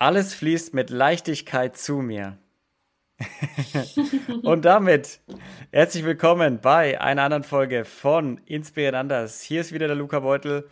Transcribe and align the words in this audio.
Alles 0.00 0.32
fließt 0.32 0.74
mit 0.74 0.90
Leichtigkeit 0.90 1.76
zu 1.76 1.96
mir. 1.96 2.38
und 4.44 4.64
damit 4.64 5.18
herzlich 5.72 6.04
willkommen 6.04 6.60
bei 6.60 7.00
einer 7.00 7.24
anderen 7.24 7.42
Folge 7.42 7.84
von 7.84 8.38
Inspirieren 8.46 8.94
anders. 8.94 9.42
Hier 9.42 9.60
ist 9.60 9.72
wieder 9.72 9.88
der 9.88 9.96
Luca 9.96 10.20
Beutel 10.20 10.70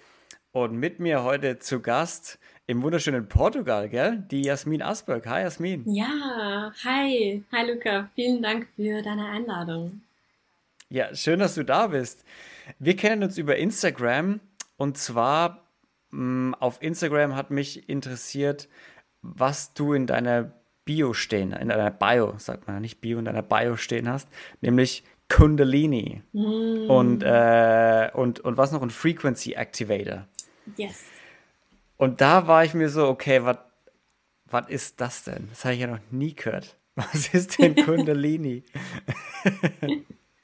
und 0.53 0.77
mit 0.77 1.01
mir 1.01 1.25
heute 1.25 1.59
zu 1.59 1.81
Gast 1.81 2.39
im 2.69 2.85
wunderschönen 2.85 3.29
Portugal, 3.29 3.89
gell? 3.89 4.25
Die 4.31 4.43
Jasmin 4.43 4.81
Asberg. 4.81 5.27
Hi 5.27 5.43
Jasmin. 5.43 5.83
Ja, 5.93 6.72
hi. 6.85 7.43
Hi 7.51 7.69
Luca. 7.69 8.08
Vielen 8.15 8.40
Dank 8.45 8.69
für 8.77 9.03
deine 9.03 9.27
Einladung. 9.29 10.03
Ja, 10.88 11.13
schön, 11.17 11.40
dass 11.40 11.56
du 11.56 11.65
da 11.65 11.88
bist. 11.88 12.24
Wir 12.79 12.95
kennen 12.95 13.24
uns 13.24 13.38
über 13.38 13.56
Instagram 13.56 14.38
und 14.77 14.99
zwar 14.99 15.67
mh, 16.12 16.51
mm, 16.51 16.55
auf 16.61 16.80
Instagram 16.80 17.34
hat 17.34 17.51
mich 17.51 17.88
interessiert, 17.88 18.69
was 19.34 19.74
du 19.74 19.93
in 19.93 20.06
deiner 20.06 20.52
Bio 20.84 21.12
stehen, 21.12 21.53
in 21.53 21.69
deiner 21.69 21.91
Bio, 21.91 22.35
sagt 22.39 22.66
man 22.66 22.80
nicht 22.80 23.01
Bio, 23.01 23.19
in 23.19 23.25
deiner 23.25 23.43
Bio 23.43 23.77
stehen 23.77 24.09
hast, 24.09 24.29
nämlich 24.61 25.02
Kundalini 25.29 26.23
mm. 26.33 26.89
und, 26.89 27.23
äh, 27.25 28.11
und, 28.15 28.41
und 28.41 28.57
was 28.57 28.71
noch, 28.71 28.83
ein 28.83 28.91
Frequency 28.91 29.55
Activator. 29.55 30.27
Yes. 30.77 31.05
Und 31.97 32.21
da 32.21 32.47
war 32.47 32.65
ich 32.65 32.75
mir 32.75 32.89
so, 32.89 33.09
okay, 33.09 33.43
was 34.47 34.69
ist 34.69 35.01
das 35.01 35.25
denn? 35.25 35.49
Das 35.51 35.65
habe 35.65 35.74
ich 35.74 35.80
ja 35.80 35.87
noch 35.88 36.01
nie 36.11 36.35
gehört. 36.35 36.77
Was 36.97 37.35
ist 37.35 37.59
denn 37.59 37.74
Kundalini? 37.85 38.63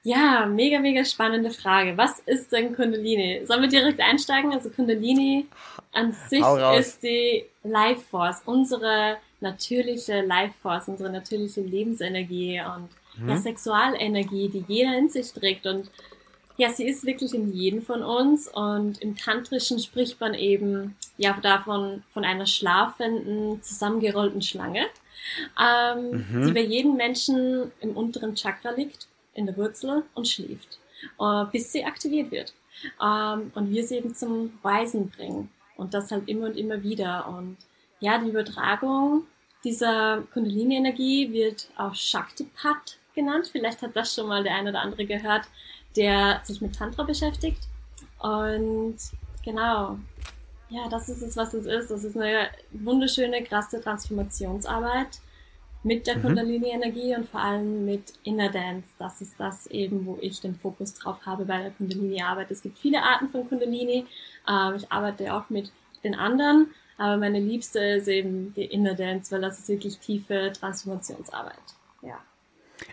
ja, 0.02 0.44
mega, 0.44 0.78
mega 0.80 1.02
spannende 1.02 1.50
Frage. 1.50 1.96
Was 1.96 2.18
ist 2.26 2.52
denn 2.52 2.76
Kundalini? 2.76 3.40
Sollen 3.46 3.62
wir 3.62 3.70
direkt 3.70 3.98
einsteigen? 4.00 4.52
Also 4.52 4.68
Kundalini 4.68 5.46
an 5.92 6.12
sich 6.12 6.44
ist 6.78 7.02
die 7.02 7.46
Life 7.64 8.02
Force, 8.10 8.42
unsere 8.44 9.18
natürliche 9.40 10.22
Life 10.22 10.54
Force, 10.62 10.88
unsere 10.88 11.10
natürliche 11.10 11.60
Lebensenergie 11.60 12.60
und 12.60 12.88
mhm. 13.20 13.28
ja, 13.28 13.36
Sexualenergie, 13.36 14.48
die 14.48 14.64
jeder 14.66 14.96
in 14.96 15.08
sich 15.08 15.32
trägt. 15.32 15.66
Und 15.66 15.90
ja, 16.56 16.70
sie 16.70 16.86
ist 16.86 17.04
wirklich 17.04 17.34
in 17.34 17.52
jedem 17.52 17.82
von 17.82 18.02
uns. 18.02 18.48
Und 18.48 19.00
im 19.00 19.16
Tantrischen 19.16 19.78
spricht 19.78 20.20
man 20.20 20.34
eben 20.34 20.96
ja 21.16 21.36
davon 21.42 22.02
von 22.12 22.24
einer 22.24 22.46
schlafenden, 22.46 23.62
zusammengerollten 23.62 24.42
Schlange, 24.42 24.86
ähm, 25.60 26.26
mhm. 26.30 26.46
die 26.46 26.52
bei 26.52 26.62
jedem 26.62 26.96
Menschen 26.96 27.70
im 27.80 27.96
unteren 27.96 28.34
Chakra 28.34 28.70
liegt, 28.70 29.08
in 29.34 29.46
der 29.46 29.56
Wurzel 29.56 30.04
und 30.14 30.28
schläft, 30.28 30.78
äh, 31.20 31.44
bis 31.50 31.72
sie 31.72 31.84
aktiviert 31.84 32.30
wird. 32.30 32.54
Ähm, 33.02 33.52
und 33.54 33.70
wir 33.70 33.84
sie 33.84 33.96
eben 33.96 34.14
zum 34.14 34.58
Weisen 34.62 35.10
bringen. 35.10 35.48
Und 35.76 35.94
das 35.94 36.10
halt 36.10 36.28
immer 36.28 36.46
und 36.46 36.56
immer 36.56 36.82
wieder. 36.82 37.28
Und 37.28 37.56
ja, 38.00 38.18
die 38.18 38.28
Übertragung 38.28 39.24
dieser 39.64 40.22
Kundalini-Energie 40.32 41.32
wird 41.32 41.68
auch 41.76 41.94
Shaktipat 41.94 42.98
genannt. 43.14 43.48
Vielleicht 43.50 43.82
hat 43.82 43.96
das 43.96 44.14
schon 44.14 44.28
mal 44.28 44.42
der 44.42 44.54
eine 44.54 44.70
oder 44.70 44.80
andere 44.80 45.06
gehört, 45.06 45.44
der 45.96 46.40
sich 46.44 46.60
mit 46.60 46.74
Tantra 46.74 47.04
beschäftigt. 47.04 47.62
Und 48.18 48.96
genau, 49.44 49.98
ja, 50.68 50.88
das 50.88 51.08
ist 51.08 51.22
es, 51.22 51.36
was 51.36 51.54
es 51.54 51.66
ist. 51.66 51.90
Das 51.90 52.04
ist 52.04 52.16
eine 52.16 52.48
wunderschöne, 52.72 53.42
krasse 53.42 53.80
Transformationsarbeit 53.80 55.20
mit 55.84 56.06
der 56.06 56.16
mhm. 56.18 56.22
Kundalini-Energie 56.22 57.14
und 57.16 57.28
vor 57.28 57.40
allem 57.40 57.84
mit 57.84 58.14
Inner 58.24 58.50
Dance. 58.50 58.88
Das 58.98 59.20
ist 59.20 59.34
das 59.38 59.66
eben, 59.68 60.06
wo 60.06 60.18
ich 60.20 60.40
den 60.40 60.54
Fokus 60.54 60.94
drauf 60.94 61.18
habe 61.26 61.44
bei 61.44 61.60
der 61.60 61.70
Kundalini-Arbeit. 61.72 62.50
Es 62.50 62.62
gibt 62.62 62.78
viele 62.78 63.02
Arten 63.02 63.28
von 63.28 63.48
Kundalini. 63.48 64.06
Ähm, 64.48 64.74
ich 64.76 64.90
arbeite 64.90 65.34
auch 65.34 65.50
mit 65.50 65.72
den 66.04 66.14
anderen, 66.14 66.70
aber 66.98 67.16
meine 67.16 67.40
liebste 67.40 67.78
ist 67.80 68.08
eben 68.08 68.52
die 68.54 68.64
Inner 68.64 68.94
Dance, 68.94 69.32
weil 69.32 69.40
das 69.40 69.58
ist 69.58 69.68
wirklich 69.68 69.98
tiefe 69.98 70.52
Transformationsarbeit. 70.58 71.54
Ja. 72.02 72.18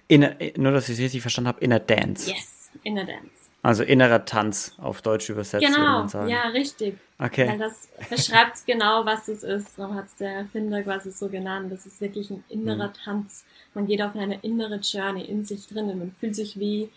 Inner, 0.07 0.35
nur, 0.57 0.71
dass 0.71 0.89
ich 0.89 0.95
es 0.95 1.01
richtig 1.01 1.21
verstanden 1.21 1.49
habe, 1.49 1.61
Inner 1.61 1.79
Dance. 1.79 2.29
Yes, 2.29 2.71
Inner 2.83 3.05
Dance. 3.05 3.38
Also 3.61 3.83
innerer 3.83 4.23
Tanz 4.23 4.73
auf 4.77 5.01
Deutsch 5.01 5.29
übersetzt. 5.29 5.65
Genau, 5.65 6.07
ja, 6.27 6.43
richtig. 6.53 6.97
Okay. 7.19 7.49
Weil 7.49 7.57
das 7.57 7.89
beschreibt 8.09 8.65
genau, 8.65 9.05
was 9.05 9.27
es 9.27 9.43
ist. 9.43 9.75
So 9.75 9.93
hat 9.93 10.05
es 10.05 10.15
der 10.15 10.31
Erfinder 10.31 10.81
quasi 10.81 11.11
so 11.11 11.27
genannt. 11.27 11.69
Das 11.71 11.85
ist 11.85 11.99
wirklich 11.99 12.29
ein 12.29 12.43
innerer 12.47 12.87
mhm. 12.87 12.93
Tanz. 13.03 13.45
Man 13.73 13.85
geht 13.85 14.01
auf 14.01 14.15
eine 14.15 14.39
innere 14.41 14.77
Journey 14.77 15.25
in 15.25 15.43
sich 15.43 15.67
drinnen. 15.67 15.99
Man 15.99 16.11
fühlt 16.13 16.35
sich 16.35 16.57
wie 16.57 16.89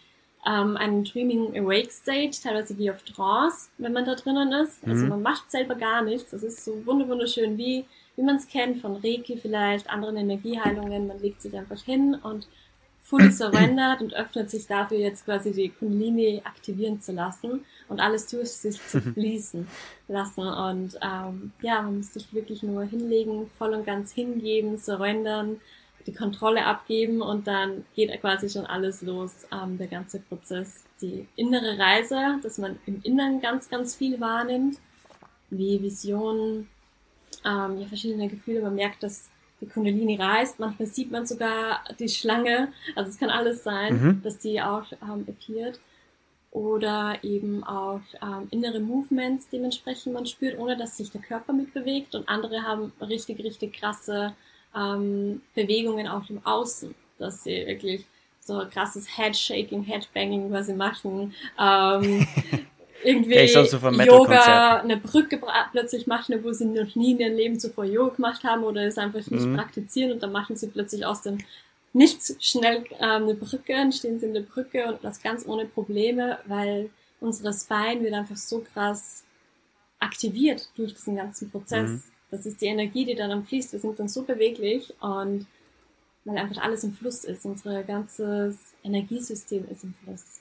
ähm, 0.47 0.77
einen 0.77 1.03
Dreaming 1.03 1.57
Awake 1.59 1.91
State, 1.91 2.41
teilweise 2.41 2.79
wie 2.79 2.91
auf 2.91 3.03
Trance, 3.03 3.71
wenn 3.79 3.93
man 3.93 4.05
da 4.05 4.15
drinnen 4.15 4.53
ist. 4.53 4.87
Also 4.87 5.05
mhm. 5.05 5.09
man 5.11 5.23
macht 5.23 5.51
selber 5.51 5.75
gar 5.75 6.03
nichts. 6.03 6.31
Das 6.31 6.45
ist 6.45 6.65
so 6.65 6.87
wunderschön, 6.87 7.59
wie, 7.59 7.85
wie 8.15 8.23
man 8.23 8.37
es 8.37 8.47
kennt 8.47 8.81
von 8.81 8.95
Reiki 8.97 9.37
vielleicht, 9.37 9.91
anderen 9.91 10.17
Energieheilungen. 10.17 11.09
Man 11.09 11.19
legt 11.19 11.43
sich 11.43 11.57
einfach 11.57 11.83
hin 11.83 12.15
und 12.23 12.47
fully 13.13 13.31
surrendert 13.31 14.01
und 14.01 14.15
öffnet 14.15 14.51
sich 14.51 14.67
dafür 14.67 14.97
jetzt 14.97 15.27
quasi 15.27 15.53
die 15.53 15.69
Kundalini 15.69 16.41
aktivieren 16.45 16.99
zu 17.03 17.13
lassen 17.13 17.63
und 17.89 18.01
alles 18.01 18.27
durch 18.29 18.51
sich 18.51 18.81
zu 18.87 19.01
fließen 19.13 19.69
lassen. 20.09 20.47
Und 20.47 20.99
ähm, 21.03 21.53
ja, 21.61 21.83
man 21.83 21.99
muss 21.99 22.15
sich 22.15 22.33
wirklich 22.33 22.63
nur 22.63 22.85
hinlegen, 22.85 23.51
voll 23.59 23.75
und 23.75 23.85
ganz 23.85 24.13
hingeben, 24.13 24.79
surrendern, 24.79 25.61
die 26.07 26.15
Kontrolle 26.15 26.65
abgeben 26.65 27.21
und 27.21 27.47
dann 27.47 27.85
geht 27.95 28.19
quasi 28.23 28.49
schon 28.49 28.65
alles 28.65 29.03
los, 29.03 29.47
ähm, 29.53 29.77
der 29.77 29.89
ganze 29.89 30.19
Prozess. 30.19 30.85
Die 31.03 31.29
innere 31.37 31.79
Reise, 31.79 32.39
dass 32.43 32.57
man 32.57 32.79
im 32.87 33.03
Inneren 33.03 33.43
ganz, 33.43 33.69
ganz 33.69 33.95
viel 33.95 34.21
wahrnimmt, 34.21 34.79
wie 35.51 35.83
Visionen, 35.83 36.69
ähm, 37.45 37.79
ja, 37.79 37.87
verschiedene 37.87 38.29
Gefühle. 38.29 38.63
Man 38.63 38.75
merkt, 38.75 39.03
dass 39.03 39.29
die 39.63 39.69
Kundalini 39.69 40.17
reißt. 40.17 40.59
Manchmal 40.59 40.89
sieht 40.89 41.11
man 41.11 41.25
sogar 41.25 41.83
die 41.99 42.09
Schlange. 42.09 42.73
Also 42.95 43.11
es 43.11 43.19
kann 43.19 43.31
alles 43.31 43.63
sein, 43.63 44.03
mhm. 44.03 44.23
dass 44.23 44.39
die 44.39 44.61
auch 44.61 44.85
ähm, 45.03 45.27
appeared. 45.29 45.81
Oder 46.51 47.17
eben 47.23 47.65
auch 47.65 48.03
ähm, 48.21 48.49
innere 48.51 48.81
Movements 48.81 49.49
dementsprechend 49.49 50.13
man 50.13 50.27
spürt, 50.27 50.59
ohne 50.59 50.77
dass 50.77 50.99
sich 50.99 51.11
der 51.11 51.23
Körper 51.23 51.55
mitbewegt. 51.55 52.15
Und 52.15 52.29
andere 52.29 52.63
haben 52.63 52.93
richtig, 53.01 53.43
richtig 53.43 53.73
krasse 53.75 54.35
ähm, 54.77 55.41
Bewegungen 55.55 56.09
auch 56.09 56.29
im 56.29 56.45
Außen, 56.45 56.95
dass 57.19 57.45
sie 57.45 57.67
wirklich 57.67 58.05
so 58.41 58.65
krasses 58.71 59.17
Headshaking, 59.17 59.85
Headbanging 59.85 60.51
quasi 60.51 60.75
machen. 60.75 61.33
Ähm, 61.59 62.27
irgendwie 63.05 63.35
ja, 63.35 63.63
Yoga, 64.05 64.81
eine 64.81 64.97
Brücke 64.97 65.41
plötzlich 65.73 66.07
machen, 66.07 66.43
wo 66.43 66.53
sie 66.53 66.67
noch 66.67 66.95
nie 66.95 67.13
in 67.13 67.21
ihrem 67.21 67.37
Leben 67.37 67.59
zuvor 67.59 67.85
Yoga 67.85 68.17
gemacht 68.17 68.45
haben 68.45 68.65
oder 68.65 68.83
es 68.87 68.99
einfach 68.99 69.27
nicht 69.31 69.45
mhm. 69.45 69.57
praktizieren 69.57 70.13
und 70.13 70.23
dann 70.23 70.33
machen 70.33 70.57
sie 70.57 70.69
plötzlich 70.69 71.05
aus 71.05 71.23
dem 71.23 71.39
Nichts 71.95 72.37
schnell 72.41 72.85
ähm, 73.01 73.25
eine 73.25 73.35
Brücke, 73.35 73.75
dann 73.75 73.93
stehen 73.93 74.19
sie 74.19 74.25
in 74.25 74.33
der 74.33 74.41
Brücke 74.41 74.87
und 74.87 75.05
das 75.05 75.23
ganz 75.23 75.47
ohne 75.47 75.67
Probleme, 75.67 76.39
weil 76.47 76.89
unsere 77.21 77.53
Spine 77.53 78.03
wird 78.03 78.15
einfach 78.15 78.37
so 78.37 78.65
krass 78.73 79.25
aktiviert 79.99 80.71
durch 80.75 80.95
diesen 80.95 81.17
ganzen 81.17 81.51
Prozess. 81.51 81.91
Mhm. 81.91 82.03
Das 82.31 82.47
ist 82.47 82.63
die 82.63 82.67
Energie, 82.67 83.05
die 83.05 83.15
dann 83.15 83.31
am 83.31 83.45
fließt. 83.45 83.75
Wir 83.75 83.81
sind 83.81 83.99
dann 83.99 84.09
so 84.09 84.23
beweglich 84.23 84.95
und 85.01 85.47
weil 86.25 86.39
einfach 86.39 86.63
alles 86.63 86.83
im 86.85 86.93
Fluss 86.95 87.25
ist. 87.25 87.45
Unser 87.45 87.83
ganzes 87.83 88.75
Energiesystem 88.83 89.69
ist 89.69 89.85
im 89.85 89.93
Fluss. 90.03 90.41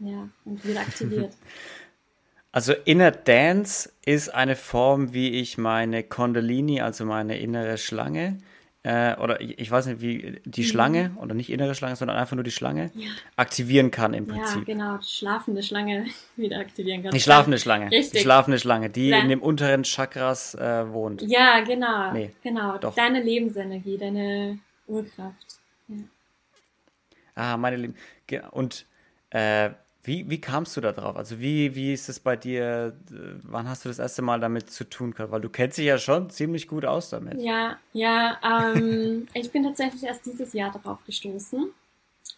Ja, 0.00 0.28
und 0.44 0.64
wird 0.64 0.78
aktiviert. 0.78 1.34
Also 2.52 2.72
Inner 2.84 3.12
Dance 3.12 3.92
ist 4.04 4.34
eine 4.34 4.56
Form, 4.56 5.12
wie 5.12 5.30
ich 5.30 5.56
meine 5.56 6.02
Kundalini, 6.02 6.80
also 6.80 7.04
meine 7.04 7.38
innere 7.38 7.78
Schlange, 7.78 8.38
äh, 8.82 9.14
oder 9.16 9.40
ich, 9.40 9.70
weiß 9.70 9.86
nicht, 9.86 10.00
wie 10.00 10.40
die 10.44 10.62
mhm. 10.62 10.66
Schlange, 10.66 11.16
oder 11.20 11.34
nicht 11.34 11.50
innere 11.50 11.74
Schlange, 11.74 11.96
sondern 11.96 12.16
einfach 12.16 12.34
nur 12.34 12.42
die 12.42 12.50
Schlange, 12.50 12.90
ja. 12.94 13.10
aktivieren 13.36 13.90
kann 13.90 14.14
im 14.14 14.26
Prinzip. 14.26 14.66
Ja, 14.66 14.74
genau, 14.74 14.98
schlafende 15.02 15.62
Schlange 15.62 16.06
wieder 16.36 16.58
aktivieren 16.58 17.02
kann. 17.02 17.12
Die 17.12 17.20
schlafende 17.20 17.58
Schlange. 17.58 17.90
Richtig. 17.90 18.12
Die 18.12 18.18
schlafende 18.20 18.58
Schlange, 18.58 18.88
die 18.88 19.10
Nein. 19.10 19.24
in 19.24 19.28
dem 19.28 19.42
unteren 19.42 19.84
Chakras 19.84 20.54
äh, 20.54 20.90
wohnt. 20.90 21.22
Ja, 21.22 21.60
genau. 21.60 22.12
Nee, 22.12 22.30
genau. 22.42 22.78
Doch. 22.78 22.94
Deine 22.94 23.22
Lebensenergie, 23.22 23.98
deine 23.98 24.58
Urkraft. 24.86 25.60
Ja. 25.88 25.96
Ah, 27.34 27.56
meine 27.58 27.76
Lieben. 27.76 27.94
Und 28.50 28.86
äh, 29.30 29.70
wie, 30.02 30.28
wie 30.30 30.40
kamst 30.40 30.76
du 30.76 30.80
da 30.80 30.92
drauf? 30.92 31.16
Also 31.16 31.40
wie, 31.40 31.74
wie 31.74 31.92
ist 31.92 32.08
es 32.08 32.20
bei 32.20 32.34
dir, 32.34 32.96
wann 33.42 33.68
hast 33.68 33.84
du 33.84 33.90
das 33.90 33.98
erste 33.98 34.22
Mal 34.22 34.40
damit 34.40 34.70
zu 34.70 34.88
tun 34.88 35.12
gehabt? 35.12 35.30
Weil 35.30 35.42
du 35.42 35.50
kennst 35.50 35.76
dich 35.76 35.86
ja 35.86 35.98
schon 35.98 36.30
ziemlich 36.30 36.68
gut 36.68 36.86
aus 36.86 37.10
damit. 37.10 37.40
Ja, 37.40 37.76
ja, 37.92 38.38
ähm, 38.42 39.28
ich 39.34 39.50
bin 39.50 39.62
tatsächlich 39.62 40.04
erst 40.04 40.24
dieses 40.24 40.54
Jahr 40.54 40.72
darauf 40.72 41.04
gestoßen 41.04 41.68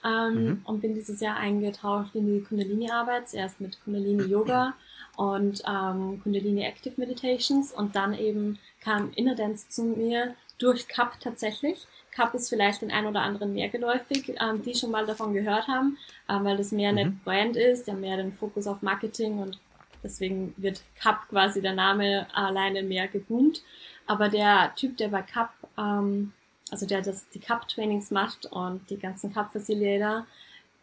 ähm, 0.04 0.44
mhm. 0.44 0.62
und 0.64 0.80
bin 0.80 0.94
dieses 0.94 1.20
Jahr 1.20 1.36
eingetaucht 1.36 2.14
in 2.14 2.26
die 2.26 2.42
Kundalini-Arbeit, 2.42 3.28
zuerst 3.28 3.60
mit 3.60 3.78
Kundalini-Yoga 3.84 4.74
und 5.16 5.62
ähm, 5.68 6.20
Kundalini 6.22 6.64
Active 6.64 6.94
Meditations 6.96 7.72
und 7.72 7.94
dann 7.94 8.12
eben 8.14 8.58
kam 8.80 9.12
Inner 9.14 9.36
Dance 9.36 9.68
zu 9.68 9.84
mir 9.84 10.34
durch 10.58 10.88
Cup 10.88 11.20
tatsächlich. 11.20 11.86
Cup 12.12 12.34
ist 12.34 12.48
vielleicht 12.48 12.82
den 12.82 12.90
ein 12.90 13.06
oder 13.06 13.22
anderen 13.22 13.54
mehr 13.54 13.68
geläufig, 13.68 14.34
ähm, 14.40 14.62
die 14.62 14.74
schon 14.74 14.90
mal 14.90 15.06
davon 15.06 15.32
gehört 15.32 15.66
haben, 15.66 15.96
ähm, 16.28 16.44
weil 16.44 16.56
das 16.56 16.70
mehr 16.70 16.90
eine 16.90 17.06
mhm. 17.06 17.20
Brand 17.24 17.56
ist, 17.56 17.86
der 17.86 17.94
mehr 17.94 18.16
den 18.16 18.32
Fokus 18.32 18.66
auf 18.66 18.82
Marketing 18.82 19.38
und 19.38 19.58
deswegen 20.02 20.54
wird 20.56 20.82
Cup 21.00 21.28
quasi 21.28 21.62
der 21.62 21.74
Name 21.74 22.26
alleine 22.34 22.82
mehr 22.82 23.08
geboomt. 23.08 23.62
Aber 24.06 24.28
der 24.28 24.72
Typ, 24.76 24.96
der 24.98 25.08
bei 25.08 25.22
Cup, 25.22 25.52
ähm, 25.78 26.32
also 26.70 26.86
der 26.86 27.02
das, 27.02 27.28
die 27.30 27.40
Cup-Trainings 27.40 28.10
macht 28.10 28.46
und 28.46 28.88
die 28.90 28.98
ganzen 28.98 29.32
Cup-Facilitator, 29.32 30.26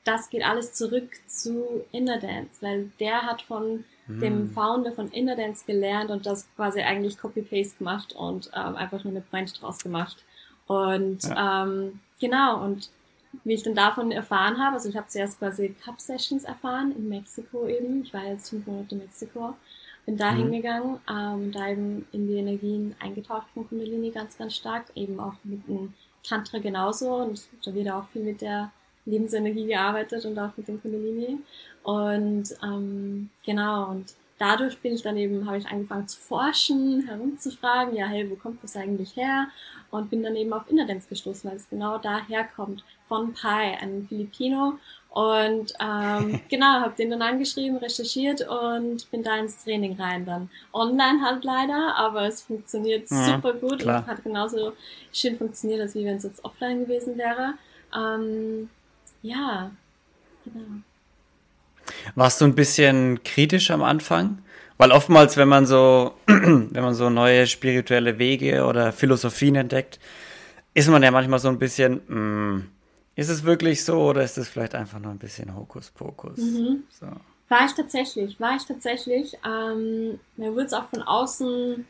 das 0.06 0.30
geht 0.30 0.44
alles 0.44 0.74
zurück 0.74 1.10
zu 1.28 1.86
Inner 1.92 2.20
Dance, 2.20 2.62
weil 2.62 2.92
der 3.00 3.24
hat 3.24 3.42
von 3.42 3.84
hm. 4.08 4.20
dem 4.20 4.50
Founder 4.50 4.94
von 4.94 5.10
Inner 5.10 5.36
Dance 5.36 5.66
gelernt 5.68 6.10
und 6.10 6.26
das 6.26 6.48
quasi 6.56 6.82
eigentlich 6.82 7.18
Copy-Paste 7.18 7.78
gemacht 7.78 8.14
und 8.14 8.50
ähm, 8.56 8.76
einfach 8.76 9.04
nur 9.04 9.12
eine 9.12 9.22
Brand 9.22 9.62
draus 9.62 9.80
gemacht. 9.80 10.24
Und 10.70 11.24
ja. 11.24 11.64
ähm, 11.64 12.00
genau, 12.20 12.64
und 12.64 12.92
wie 13.44 13.56
ich 13.56 13.64
dann 13.64 13.74
davon 13.74 14.12
erfahren 14.12 14.60
habe, 14.60 14.76
also 14.76 14.88
ich 14.88 14.96
habe 14.96 15.08
zuerst 15.08 15.40
quasi 15.40 15.76
Cup-Sessions 15.84 16.44
erfahren 16.44 16.94
in 16.96 17.10
Mexiko 17.10 17.68
eben. 17.68 18.04
Ich 18.04 18.14
war 18.14 18.24
jetzt 18.26 18.52
fünf 18.52 18.68
Monate 18.68 18.94
in 18.94 19.02
Mexiko, 19.02 19.56
bin 20.06 20.16
da 20.16 20.32
mhm. 20.32 20.38
hingegangen, 20.38 21.00
ähm, 21.10 21.52
da 21.52 21.70
eben 21.70 22.08
in 22.12 22.28
die 22.28 22.36
Energien 22.36 22.96
eingetaucht 23.00 23.48
von 23.52 23.68
Kundalini 23.68 24.12
ganz, 24.12 24.38
ganz 24.38 24.54
stark, 24.56 24.86
eben 24.94 25.20
auch 25.20 25.34
mit 25.44 25.68
dem 25.68 25.96
Tantra 26.24 26.60
genauso 26.60 27.16
und 27.16 27.42
da 27.66 27.74
wird 27.74 27.90
auch 27.90 28.08
viel 28.10 28.24
mit 28.24 28.42
der 28.42 28.72
Lebensenergie 29.08 29.66
gearbeitet 29.66 30.24
und 30.26 30.38
auch 30.38 30.56
mit 30.56 30.68
dem 30.68 30.80
Kundalini. 30.80 31.40
Und 31.82 32.56
ähm, 32.64 33.32
genau, 33.44 33.90
und 33.90 34.14
dadurch 34.40 34.80
bin 34.80 34.96
ich 34.96 35.04
dann 35.04 35.18
eben, 35.18 35.46
habe 35.46 35.58
ich 35.58 35.68
angefangen 35.68 36.08
zu 36.08 36.20
forschen, 36.20 37.06
herumzufragen, 37.08 37.96
ja, 37.96 38.08
hey, 38.08 38.30
wo 38.30 38.36
kommt 38.36 38.64
das 38.64 38.76
eigentlich 38.76 39.16
her? 39.16 39.48
Und 39.92 40.10
bin 40.10 40.24
dann 40.24 40.36
eben 40.36 40.54
auf 40.54 40.70
Innerdance 40.70 41.08
gestoßen, 41.10 41.50
weil 41.50 41.58
es 41.58 41.70
genau 41.70 41.98
daher 41.98 42.46
kommt, 42.56 42.84
von 43.08 43.34
Pai, 43.34 43.78
einem 43.80 44.08
Filipino. 44.08 44.80
Und 45.10 45.74
ähm, 45.80 46.40
genau, 46.50 46.82
habe 46.82 46.96
den 46.98 47.10
dann 47.10 47.22
angeschrieben, 47.22 47.78
recherchiert 47.78 48.48
und 48.48 49.10
bin 49.12 49.24
da 49.24 49.38
ins 49.38 49.64
Training 49.64 50.00
rein 50.00 50.26
dann. 50.26 50.50
Online 50.74 51.22
halt 51.22 51.44
leider, 51.44 51.96
aber 51.96 52.28
es 52.28 52.42
funktioniert 52.42 53.10
ja, 53.10 53.26
super 53.26 53.54
gut 53.54 53.80
klar. 53.80 54.04
und 54.04 54.08
hat 54.08 54.24
genauso 54.24 54.74
schön 55.12 55.38
funktioniert, 55.38 55.82
als 55.82 55.96
wie 55.96 56.06
wenn 56.06 56.18
es 56.18 56.24
jetzt 56.24 56.46
offline 56.46 56.86
gewesen 56.86 57.18
wäre. 57.18 57.56
Ähm, 57.96 58.70
ja, 59.22 59.72
genau. 60.46 60.82
Warst 62.16 62.42
du 62.42 62.46
ein 62.46 62.56
bisschen 62.56 63.24
kritisch 63.24 63.72
am 63.72 63.84
Anfang? 63.84 64.40
Weil 64.78 64.92
oftmals, 64.92 65.36
wenn 65.36 65.50
man 65.50 65.66
so, 65.66 66.14
wenn 66.26 66.72
man 66.72 66.94
so 66.94 67.10
neue 67.10 67.48
spirituelle 67.48 68.18
Wege 68.18 68.66
oder 68.66 68.94
Philosophien 68.94 69.56
entdeckt, 69.56 70.00
ist 70.74 70.88
man 70.88 71.04
ja 71.04 71.12
manchmal 71.12 71.40
so 71.40 71.50
ein 71.50 71.60
bisschen, 71.60 72.02
mh, 72.08 72.16
hm, 72.16 72.72
ist 73.16 73.30
es 73.30 73.44
wirklich 73.44 73.84
so 73.84 74.02
oder 74.02 74.24
ist 74.24 74.38
es 74.38 74.48
vielleicht 74.48 74.76
einfach 74.76 75.00
nur 75.00 75.12
ein 75.12 75.18
bisschen 75.18 75.54
Hokuspokus? 75.54 76.38
Mhm. 76.38 76.84
So. 76.90 77.08
War 77.50 77.66
ich 77.66 77.74
tatsächlich, 77.74 78.40
war 78.40 78.56
ich 78.56 78.64
tatsächlich. 78.64 79.38
Ähm, 79.46 80.20
mir 80.38 80.54
wurde 80.54 80.68
es 80.68 80.74
auch 80.74 80.88
von 80.88 81.02
außen 81.02 81.74
ein 81.76 81.86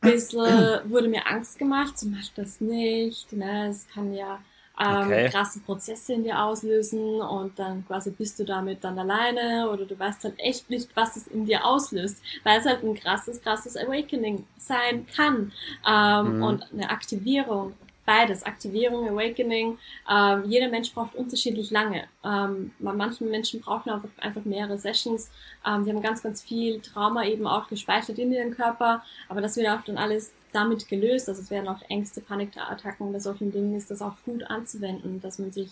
bisschen, 0.00 0.42
wurde 0.86 1.08
mir 1.08 1.28
Angst 1.28 1.58
gemacht, 1.58 1.96
so 1.98 2.08
mach 2.08 2.26
das 2.34 2.60
nicht, 2.60 3.32
ne, 3.32 3.68
es 3.68 3.86
kann 3.88 4.12
ja 4.12 4.40
ähm, 4.80 5.06
okay. 5.06 5.28
krasse 5.28 5.60
Prozesse 5.60 6.14
in 6.14 6.24
dir 6.24 6.42
auslösen 6.42 7.20
und 7.20 7.58
dann 7.58 7.86
quasi 7.86 8.10
bist 8.10 8.38
du 8.38 8.44
damit 8.44 8.82
dann 8.82 8.98
alleine 8.98 9.68
oder 9.70 9.84
du 9.84 9.98
weißt 9.98 10.24
halt 10.24 10.38
echt 10.38 10.70
nicht, 10.70 10.88
was 10.94 11.16
es 11.16 11.26
in 11.26 11.44
dir 11.44 11.64
auslöst, 11.64 12.22
weil 12.42 12.58
es 12.58 12.66
halt 12.66 12.82
ein 12.82 12.94
krasses, 12.94 13.42
krasses 13.42 13.76
Awakening 13.76 14.46
sein 14.56 15.06
kann 15.14 15.52
ähm, 15.86 16.36
mhm. 16.36 16.42
und 16.42 16.72
eine 16.72 16.90
Aktivierung. 16.90 17.74
Beides, 18.04 18.42
Aktivierung, 18.42 19.08
Awakening. 19.08 19.78
Ähm, 20.10 20.42
jeder 20.46 20.68
Mensch 20.68 20.92
braucht 20.92 21.14
unterschiedlich 21.14 21.70
lange. 21.70 22.04
Ähm, 22.24 22.72
manchen 22.80 23.30
Menschen 23.30 23.60
brauchen 23.60 23.90
einfach, 23.90 24.08
einfach 24.18 24.44
mehrere 24.44 24.76
Sessions. 24.76 25.30
Ähm, 25.64 25.84
die 25.84 25.90
haben 25.90 26.02
ganz, 26.02 26.20
ganz 26.20 26.42
viel 26.42 26.80
Trauma 26.80 27.24
eben 27.24 27.46
auch 27.46 27.68
gespeichert 27.68 28.18
in 28.18 28.32
ihrem 28.32 28.50
Körper, 28.50 29.04
aber 29.28 29.40
das 29.40 29.56
wird 29.56 29.68
auch 29.68 29.82
dann 29.82 29.98
alles 29.98 30.32
damit 30.52 30.88
gelöst. 30.88 31.28
Also 31.28 31.42
es 31.42 31.50
werden 31.50 31.68
auch 31.68 31.82
Ängste, 31.88 32.20
Panikattacken 32.20 33.12
bei 33.12 33.18
solchen 33.18 33.52
Dingen 33.52 33.74
ist 33.74 33.90
das 33.90 34.02
auch 34.02 34.16
gut 34.24 34.44
anzuwenden, 34.44 35.20
dass 35.20 35.38
man 35.38 35.50
sich 35.50 35.70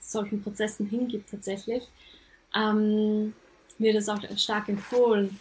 solchen 0.00 0.42
Prozessen 0.42 0.86
hingibt 0.86 1.30
tatsächlich. 1.30 1.84
Ähm, 2.54 3.34
mir 3.78 3.92
das 3.92 4.08
auch 4.08 4.20
stark 4.36 4.68
empfohlen. 4.68 5.36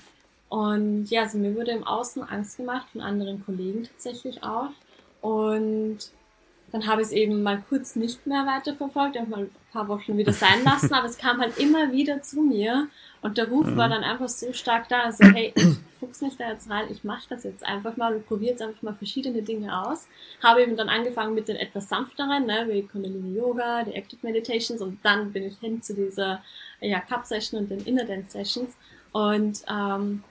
Und 0.50 1.06
ja, 1.10 1.24
also 1.24 1.38
mir 1.38 1.56
wurde 1.56 1.72
im 1.72 1.84
Außen 1.84 2.24
Angst 2.24 2.58
gemacht 2.58 2.88
von 2.92 3.02
anderen 3.02 3.44
Kollegen 3.46 3.84
tatsächlich 3.84 4.44
auch. 4.44 4.70
Und 5.22 6.00
dann 6.72 6.88
habe 6.88 7.02
ich 7.02 7.08
es 7.08 7.14
eben 7.14 7.44
mal 7.44 7.64
kurz 7.70 7.96
nicht 7.96 8.26
mehr 8.26 8.46
weiterverfolgt, 8.46 9.16
einfach 9.16 9.38
mal 9.38 9.44
ein 9.44 9.52
paar 9.72 9.88
Wochen 9.88 10.18
wieder 10.18 10.34
sein 10.34 10.64
lassen, 10.66 10.94
aber 10.94 11.08
es 11.08 11.18
kam 11.18 11.40
halt 11.40 11.58
immer 11.60 11.92
wieder 11.92 12.22
zu 12.22 12.42
mir 12.42 12.88
und 13.22 13.38
der 13.38 13.48
Ruf 13.48 13.68
mhm. 13.68 13.78
war 13.78 13.90
dann 13.90 14.04
einfach 14.04 14.28
so 14.28 14.52
stark 14.54 14.90
da, 14.90 15.02
also 15.02 15.24
hey, 15.24 15.54
ich 15.56 15.78
fuchs 16.04 16.22
mich 16.22 16.38
da 16.38 16.50
jetzt 16.50 16.70
rein, 16.70 16.88
ich 16.92 17.04
mache 17.04 17.24
das 17.30 17.44
jetzt 17.44 17.66
einfach 17.66 17.96
mal 17.98 18.16
und 18.16 18.28
probiere 18.28 18.52
jetzt 18.52 18.62
einfach 18.62 18.82
mal 18.82 18.94
verschiedene 18.94 19.42
Dinge 19.42 19.88
aus. 19.88 20.08
Habe 20.42 20.64
eben 20.64 20.76
dann 20.76 20.90
angefangen 20.90 21.34
mit 21.34 21.48
den 21.48 21.56
etwas 21.56 21.90
sanfteren, 21.90 22.46
ne, 22.46 22.66
wie 22.70 22.84
Kundalini 22.84 23.38
Yoga, 23.38 23.84
die 23.84 23.94
Active 23.94 24.20
Meditations 24.24 24.82
und 24.82 25.00
dann 25.04 25.32
bin 25.32 25.44
ich 25.44 25.58
hin 25.60 25.82
zu 25.82 25.94
dieser 25.94 26.44
ja, 26.82 27.00
Cup 27.00 27.26
Session 27.26 27.60
und 27.60 27.70
den 27.70 27.80
Inner 27.86 28.06
Dance 28.06 28.32
Sessions 28.32 28.76
und 29.12 29.64
ähm, 29.70 30.24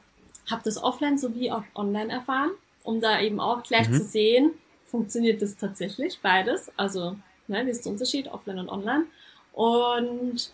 habe 0.50 0.62
das 0.64 0.82
offline 0.82 1.19
sowie 1.19 1.50
auch 1.50 1.64
online 1.74 2.12
erfahren, 2.12 2.50
um 2.82 3.00
da 3.00 3.20
eben 3.20 3.40
auch 3.40 3.62
gleich 3.62 3.88
mhm. 3.88 3.94
zu 3.94 4.04
sehen, 4.04 4.50
funktioniert 4.86 5.40
das 5.40 5.56
tatsächlich 5.56 6.19
beides, 6.20 6.70
also 6.76 7.16
ne, 7.48 7.64
wie 7.64 7.70
ist 7.70 7.86
der 7.86 7.92
Unterschied 7.92 8.28
offline 8.28 8.58
und 8.58 8.69
online 8.69 9.04
und 9.52 10.52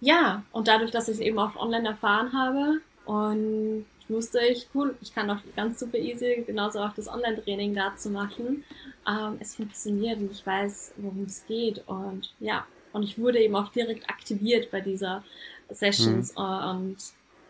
ja, 0.00 0.42
und 0.50 0.66
dadurch, 0.66 0.90
dass 0.90 1.08
ich 1.08 1.14
es 1.14 1.20
eben 1.20 1.38
auch 1.38 1.54
online 1.54 1.88
erfahren 1.88 2.32
habe 2.32 2.80
und 3.04 3.86
wusste 4.08 4.40
ich, 4.40 4.68
cool, 4.74 4.94
ich 5.00 5.14
kann 5.14 5.30
auch 5.30 5.38
ganz 5.56 5.80
super 5.80 5.98
easy 5.98 6.44
genauso 6.46 6.80
auch 6.80 6.94
das 6.94 7.08
Online-Training 7.08 7.74
dazu 7.74 8.10
machen. 8.10 8.64
Ähm, 9.08 9.36
es 9.40 9.56
funktioniert 9.56 10.18
und 10.18 10.30
ich 10.32 10.46
weiß, 10.46 10.94
worum 10.96 11.24
es 11.24 11.44
geht 11.46 11.86
und 11.86 12.32
ja, 12.40 12.66
und 12.92 13.02
ich 13.02 13.18
wurde 13.18 13.38
eben 13.38 13.56
auch 13.56 13.70
direkt 13.72 14.08
aktiviert 14.08 14.70
bei 14.70 14.80
dieser 14.80 15.24
Sessions 15.70 16.34
mhm. 16.36 16.42
und 16.42 16.96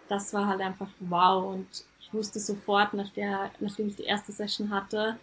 das 0.08 0.32
war 0.32 0.46
halt 0.46 0.60
einfach 0.60 0.88
wow 1.00 1.52
und 1.54 1.66
ich 2.00 2.12
wusste 2.12 2.38
sofort, 2.38 2.94
nach 2.94 3.10
der, 3.10 3.50
nachdem 3.60 3.88
ich 3.88 3.96
die 3.96 4.04
erste 4.04 4.32
Session 4.32 4.70
hatte, 4.70 5.16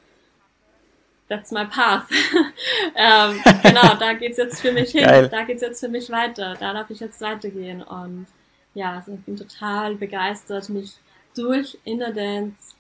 that's 1.28 1.52
my 1.52 1.66
path. 1.66 2.06
ähm, 2.96 3.40
genau, 3.64 3.96
da 3.96 4.14
geht's 4.14 4.38
jetzt 4.38 4.62
für 4.62 4.72
mich 4.72 4.92
hin, 4.92 5.04
Geil. 5.04 5.30
da 5.30 5.44
geht's 5.44 5.62
jetzt 5.62 5.80
für 5.80 5.90
mich 5.90 6.10
weiter, 6.10 6.56
da 6.60 6.74
darf 6.74 6.90
ich 6.90 7.00
jetzt 7.00 7.22
weitergehen 7.22 7.82
und 7.82 8.28
ja, 8.74 8.96
also 8.96 9.14
ich 9.14 9.22
bin 9.22 9.36
total 9.36 9.96
begeistert, 9.96 10.70
mich 10.70 10.96
durch 11.40 11.78
Inner 11.86 12.12
Dance 12.12 12.76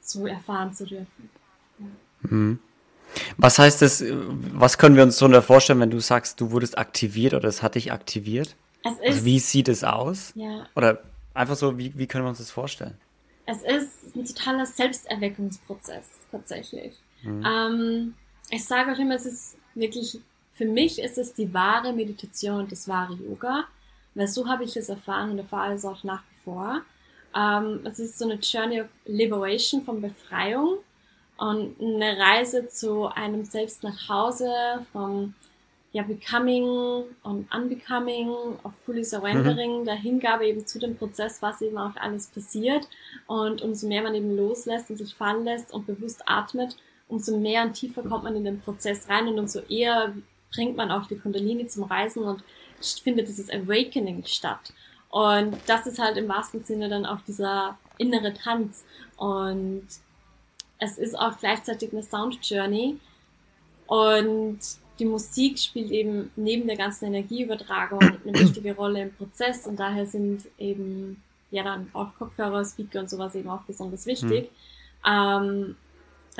so 0.00 0.26
erfahren 0.26 0.72
zu 0.72 0.86
dürfen. 0.86 1.30
Mhm. 2.22 2.58
Was 3.36 3.58
heißt 3.58 3.82
das, 3.82 4.04
was 4.06 4.78
können 4.78 4.96
wir 4.96 5.02
uns 5.02 5.16
so 5.16 5.40
vorstellen, 5.40 5.80
wenn 5.80 5.90
du 5.90 6.00
sagst, 6.00 6.40
du 6.40 6.50
wurdest 6.50 6.76
aktiviert 6.76 7.34
oder 7.34 7.48
es 7.48 7.62
hat 7.62 7.74
dich 7.74 7.92
aktiviert? 7.92 8.56
Also 8.84 9.00
ist, 9.00 9.08
also 9.08 9.24
wie 9.24 9.38
sieht 9.38 9.68
es 9.68 9.84
aus? 9.84 10.32
Ja. 10.34 10.66
Oder 10.74 11.02
einfach 11.34 11.56
so, 11.56 11.78
wie, 11.78 11.96
wie 11.96 12.06
können 12.06 12.24
wir 12.24 12.28
uns 12.28 12.38
das 12.38 12.50
vorstellen? 12.50 12.94
Es 13.46 13.62
ist 13.62 14.14
ein 14.14 14.24
totaler 14.24 14.66
Selbsterweckungsprozess, 14.66 16.06
tatsächlich. 16.30 16.94
Mhm. 17.22 17.44
Ähm, 17.46 18.14
ich 18.50 18.64
sage 18.64 18.92
auch 18.92 18.98
immer, 18.98 19.14
es 19.14 19.26
ist 19.26 19.56
wirklich, 19.74 20.20
für 20.52 20.66
mich 20.66 21.00
ist 21.00 21.18
es 21.18 21.32
die 21.32 21.52
wahre 21.54 21.92
Meditation, 21.92 22.68
das 22.68 22.88
wahre 22.88 23.14
Yoga, 23.14 23.64
weil 24.14 24.28
so 24.28 24.46
habe 24.48 24.64
ich 24.64 24.76
es 24.76 24.88
erfahren 24.88 25.30
und 25.30 25.38
erfahre 25.38 25.72
es 25.72 25.84
auch 25.84 26.04
nach 26.04 26.22
wie 26.30 26.44
vor. 26.44 26.82
Ähm, 27.36 27.80
es 27.84 27.98
ist 27.98 28.18
so 28.18 28.24
eine 28.24 28.34
Journey 28.40 28.80
of 28.80 28.88
Liberation, 29.06 29.82
von 29.82 30.00
Befreiung 30.00 30.78
und 31.36 31.80
eine 31.80 32.18
Reise 32.18 32.68
zu 32.68 33.06
einem 33.06 33.44
selbst 33.44 33.82
nach 33.82 34.08
Hause, 34.08 34.50
vom 34.92 35.34
ja, 35.92 36.02
Becoming 36.02 36.64
und 37.22 37.54
Unbecoming, 37.54 38.28
of 38.62 38.72
Fully 38.84 39.04
Surrendering, 39.04 39.80
mhm. 39.80 39.84
der 39.84 39.94
Hingabe 39.94 40.46
eben 40.46 40.66
zu 40.66 40.78
dem 40.78 40.96
Prozess, 40.96 41.40
was 41.40 41.62
eben 41.62 41.78
auch 41.78 41.96
alles 41.96 42.26
passiert. 42.26 42.86
Und 43.26 43.62
umso 43.62 43.88
mehr 43.88 44.02
man 44.02 44.14
eben 44.14 44.36
loslässt 44.36 44.90
und 44.90 44.98
sich 44.98 45.14
fallen 45.14 45.44
lässt 45.44 45.72
und 45.72 45.86
bewusst 45.86 46.22
atmet, 46.26 46.76
umso 47.08 47.38
mehr 47.38 47.62
und 47.62 47.72
tiefer 47.72 48.02
kommt 48.02 48.24
man 48.24 48.36
in 48.36 48.44
den 48.44 48.60
Prozess 48.60 49.08
rein 49.08 49.28
und 49.28 49.38
umso 49.38 49.60
eher 49.60 50.14
bringt 50.52 50.76
man 50.76 50.90
auch 50.90 51.06
die 51.06 51.18
Kundalini 51.18 51.66
zum 51.66 51.84
Reisen 51.84 52.22
und 52.22 52.42
findet 53.02 53.28
dieses 53.28 53.50
Awakening 53.50 54.24
statt. 54.26 54.72
Und 55.10 55.56
das 55.66 55.86
ist 55.86 55.98
halt 55.98 56.16
im 56.16 56.28
wahrsten 56.28 56.64
Sinne 56.64 56.88
dann 56.88 57.06
auch 57.06 57.20
dieser 57.26 57.78
innere 57.96 58.34
Tanz. 58.34 58.84
Und 59.16 59.86
es 60.78 60.98
ist 60.98 61.18
auch 61.18 61.38
gleichzeitig 61.38 61.92
eine 61.92 62.02
Sound 62.02 62.38
Journey. 62.42 62.98
Und 63.86 64.58
die 64.98 65.04
Musik 65.04 65.58
spielt 65.58 65.90
eben 65.90 66.30
neben 66.36 66.66
der 66.66 66.76
ganzen 66.76 67.06
Energieübertragung 67.06 68.00
eine 68.00 68.20
wichtige 68.40 68.74
Rolle 68.74 69.02
im 69.02 69.12
Prozess. 69.14 69.66
Und 69.66 69.78
daher 69.80 70.06
sind 70.06 70.44
eben 70.58 71.22
ja 71.50 71.62
dann 71.62 71.88
auch 71.94 72.14
Kopfhörer, 72.18 72.64
Speaker 72.64 73.00
und 73.00 73.10
sowas 73.10 73.34
eben 73.34 73.48
auch 73.48 73.62
besonders 73.62 74.06
wichtig. 74.06 74.50
Mhm. 75.04 75.10
Ähm, 75.10 75.76